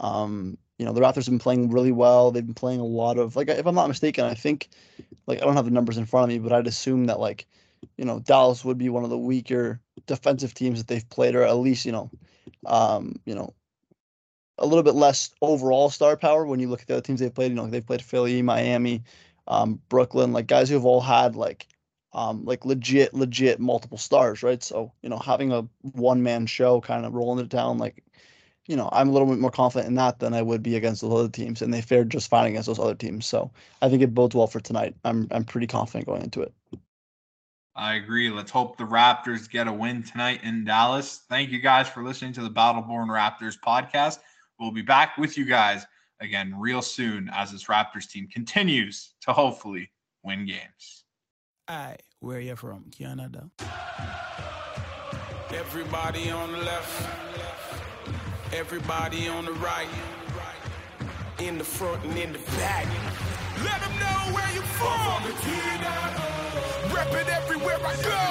um, 0.00 0.58
you 0.78 0.86
know, 0.86 0.92
the 0.92 1.00
Raptors 1.00 1.16
have 1.16 1.26
been 1.26 1.38
playing 1.40 1.70
really 1.70 1.92
well. 1.92 2.30
They've 2.32 2.44
been 2.46 2.54
playing 2.54 2.80
a 2.80 2.84
lot 2.86 3.18
of 3.18 3.36
like 3.36 3.48
if 3.48 3.66
I'm 3.66 3.74
not 3.74 3.88
mistaken, 3.88 4.24
I 4.24 4.34
think 4.34 4.68
like 5.26 5.42
I 5.42 5.44
don't 5.46 5.56
have 5.56 5.66
the 5.66 5.70
numbers 5.72 5.98
in 5.98 6.06
front 6.06 6.24
of 6.24 6.30
me, 6.30 6.38
but 6.40 6.52
I'd 6.52 6.66
assume 6.66 7.06
that 7.06 7.20
like, 7.20 7.46
you 7.96 8.04
know, 8.04 8.20
Dallas 8.20 8.64
would 8.64 8.78
be 8.78 8.88
one 8.88 9.04
of 9.04 9.10
the 9.10 9.18
weaker 9.18 9.80
defensive 10.06 10.54
teams 10.54 10.78
that 10.78 10.88
they've 10.88 11.08
played, 11.08 11.34
or 11.34 11.44
at 11.44 11.56
least, 11.56 11.84
you 11.84 11.92
know, 11.92 12.10
um, 12.66 13.16
you 13.24 13.34
know, 13.34 13.54
a 14.58 14.66
little 14.66 14.82
bit 14.82 14.94
less 14.94 15.30
overall 15.40 15.90
star 15.90 16.16
power 16.16 16.46
when 16.46 16.60
you 16.60 16.68
look 16.68 16.82
at 16.82 16.86
the 16.86 16.94
other 16.94 17.02
teams 17.02 17.20
they've 17.20 17.34
played. 17.34 17.50
You 17.50 17.56
know, 17.56 17.66
they've 17.66 17.86
played 17.86 18.02
Philly, 18.02 18.42
Miami, 18.42 19.02
um, 19.46 19.80
Brooklyn, 19.88 20.32
like 20.32 20.46
guys 20.46 20.68
who 20.68 20.74
have 20.74 20.84
all 20.84 21.00
had 21.00 21.36
like 21.36 21.66
um, 22.12 22.44
like 22.44 22.64
legit, 22.64 23.14
legit 23.14 23.60
multiple 23.60 23.98
stars, 23.98 24.42
right? 24.42 24.62
So, 24.62 24.92
you 25.02 25.08
know, 25.08 25.18
having 25.18 25.52
a 25.52 25.66
one 25.82 26.22
man 26.22 26.46
show 26.46 26.80
kind 26.80 27.06
of 27.06 27.14
rolling 27.14 27.44
it 27.44 27.48
down, 27.48 27.78
like, 27.78 28.02
you 28.66 28.76
know, 28.76 28.88
I'm 28.92 29.08
a 29.08 29.12
little 29.12 29.28
bit 29.28 29.38
more 29.38 29.50
confident 29.50 29.88
in 29.88 29.94
that 29.96 30.18
than 30.18 30.34
I 30.34 30.42
would 30.42 30.62
be 30.62 30.76
against 30.76 31.02
those 31.02 31.12
other 31.12 31.28
teams, 31.28 31.62
and 31.62 31.72
they 31.72 31.80
fared 31.80 32.10
just 32.10 32.28
fine 32.28 32.48
against 32.48 32.66
those 32.66 32.78
other 32.78 32.94
teams. 32.94 33.26
So 33.26 33.50
I 33.80 33.88
think 33.88 34.02
it 34.02 34.14
bodes 34.14 34.34
well 34.34 34.46
for 34.46 34.60
tonight. 34.60 34.94
I'm 35.04 35.28
I'm 35.30 35.44
pretty 35.44 35.66
confident 35.66 36.06
going 36.06 36.22
into 36.22 36.42
it. 36.42 36.52
I 37.80 37.94
agree. 37.94 38.28
Let's 38.28 38.50
hope 38.50 38.76
the 38.76 38.84
Raptors 38.84 39.48
get 39.48 39.66
a 39.66 39.72
win 39.72 40.02
tonight 40.02 40.40
in 40.44 40.66
Dallas. 40.66 41.22
Thank 41.30 41.48
you 41.48 41.60
guys 41.60 41.88
for 41.88 42.04
listening 42.04 42.34
to 42.34 42.42
the 42.42 42.50
Battle 42.50 42.82
Born 42.82 43.08
Raptors 43.08 43.56
podcast. 43.58 44.18
We'll 44.58 44.70
be 44.70 44.82
back 44.82 45.16
with 45.16 45.38
you 45.38 45.46
guys 45.46 45.86
again 46.20 46.54
real 46.58 46.82
soon 46.82 47.30
as 47.32 47.52
this 47.52 47.64
Raptors 47.64 48.06
team 48.06 48.28
continues 48.30 49.14
to 49.22 49.32
hopefully 49.32 49.90
win 50.22 50.44
games. 50.44 51.04
Hi, 51.70 51.96
where 52.18 52.38
you 52.38 52.54
from? 52.54 52.84
Canada. 52.90 53.48
Everybody 55.48 56.30
on 56.30 56.52
the 56.52 56.58
left, 56.58 57.08
everybody 58.52 59.26
on 59.26 59.46
the 59.46 59.52
right, 59.52 59.88
in 61.38 61.56
the 61.56 61.64
front 61.64 62.04
and 62.04 62.18
in 62.18 62.34
the 62.34 62.40
back. 62.58 62.86
Let 63.64 63.80
them 63.80 63.98
know 63.98 64.34
where 64.34 64.52
you're 64.52 64.62
from. 64.64 66.39
Rep 66.94 67.12
it 67.12 67.28
everywhere 67.28 67.78
I 67.84 67.94
go. 68.02 68.24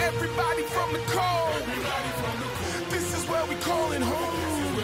Everybody 0.00 0.62
from 0.62 0.92
the 0.92 1.00
cold. 1.08 1.62
This 2.90 3.16
is 3.16 3.28
where 3.28 3.44
we 3.46 3.54
call 3.56 3.92
it 3.92 4.02
home. 4.02 4.76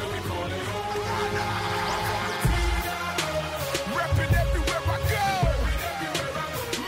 Reppin' 3.97 4.33
everywhere 4.45 4.83
I 4.97 4.99
go. 5.17 5.29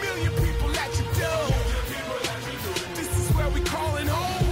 Million 0.03 0.33
people 0.45 0.71
at 0.71 0.93
your 0.99 1.11
door. 1.21 1.49
This 2.95 3.11
is 3.19 3.29
where 3.37 3.51
we 3.51 3.61
callin' 3.61 4.09
home. 4.09 4.47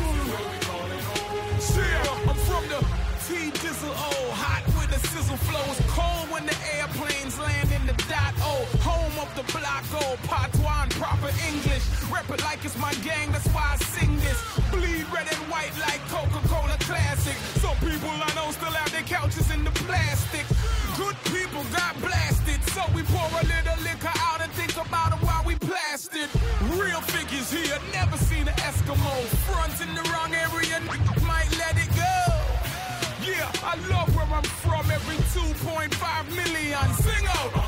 I'm 2.29 2.37
from 2.37 2.65
the 2.69 2.81
T 3.27 3.51
O, 3.85 4.33
hot 4.33 4.65
with 4.77 4.91
the 4.91 4.99
sizzle 5.09 5.37
flows, 5.37 5.81
cold 5.89 6.31
when 6.31 6.47
the 6.47 6.57
airplanes 6.77 7.39
land 7.39 7.73
in 7.73 7.87
the 7.87 7.95
dot. 8.09 8.38
Home 8.89 9.17
of 9.21 9.31
the 9.37 9.45
block 9.53 9.85
O, 10.01 10.17
patois 10.25 10.89
and 10.89 10.93
proper 10.97 11.31
English. 11.45 11.85
Rep 12.09 12.31
it 12.31 12.41
like 12.43 12.65
it's 12.65 12.79
my 12.79 12.95
gang, 13.05 13.31
that's 13.33 13.49
why 13.53 13.77
I 13.77 13.77
sing 13.93 14.17
this. 14.25 14.39
Bleed 14.73 15.05
red 15.13 15.29
and 15.29 15.45
white 15.53 15.77
like 15.85 16.01
Coca-Cola 16.09 16.77
Classic. 16.89 17.37
Some 17.61 17.77
people 17.85 18.09
I 18.09 18.33
know 18.35 18.49
still 18.51 18.73
have 18.73 18.91
their 18.91 19.05
couches 19.05 19.51
in 19.53 19.63
the 19.65 19.75
plastic. 19.85 20.47
Good 20.97 21.17
people 21.29 21.63
got 21.77 22.01
blasted, 22.01 22.61
so 22.73 22.83
we 22.97 23.03
pour 23.13 23.29
a 23.29 23.45
little 23.45 23.79
liquor 23.85 24.15
out 24.25 24.41
and 24.41 24.51
think 24.53 24.73
about 24.81 25.13
it 25.13 25.21
while 25.21 25.45
we 25.45 25.55
blasted. 25.61 26.29
Real 26.81 27.03
figures 27.13 27.53
here, 27.53 27.79
never 27.93 28.17
seen 28.17 28.49
an 28.49 28.57
Eskimo. 28.65 29.15
Front 29.47 29.77
in 29.85 29.93
the 29.95 30.05
wrong 30.11 30.33
area, 30.33 30.81
might 31.29 31.51
let 31.61 31.77
it 31.77 31.93
go. 31.93 32.17
Yeah, 33.21 33.53
I 33.63 33.77
love 33.93 34.09
where 34.17 34.27
I'm 34.33 34.49
from. 34.65 34.91
Every 34.91 35.21
2.5 35.37 35.93
million. 36.33 36.87
Sing 37.05 37.27
out. 37.37 37.68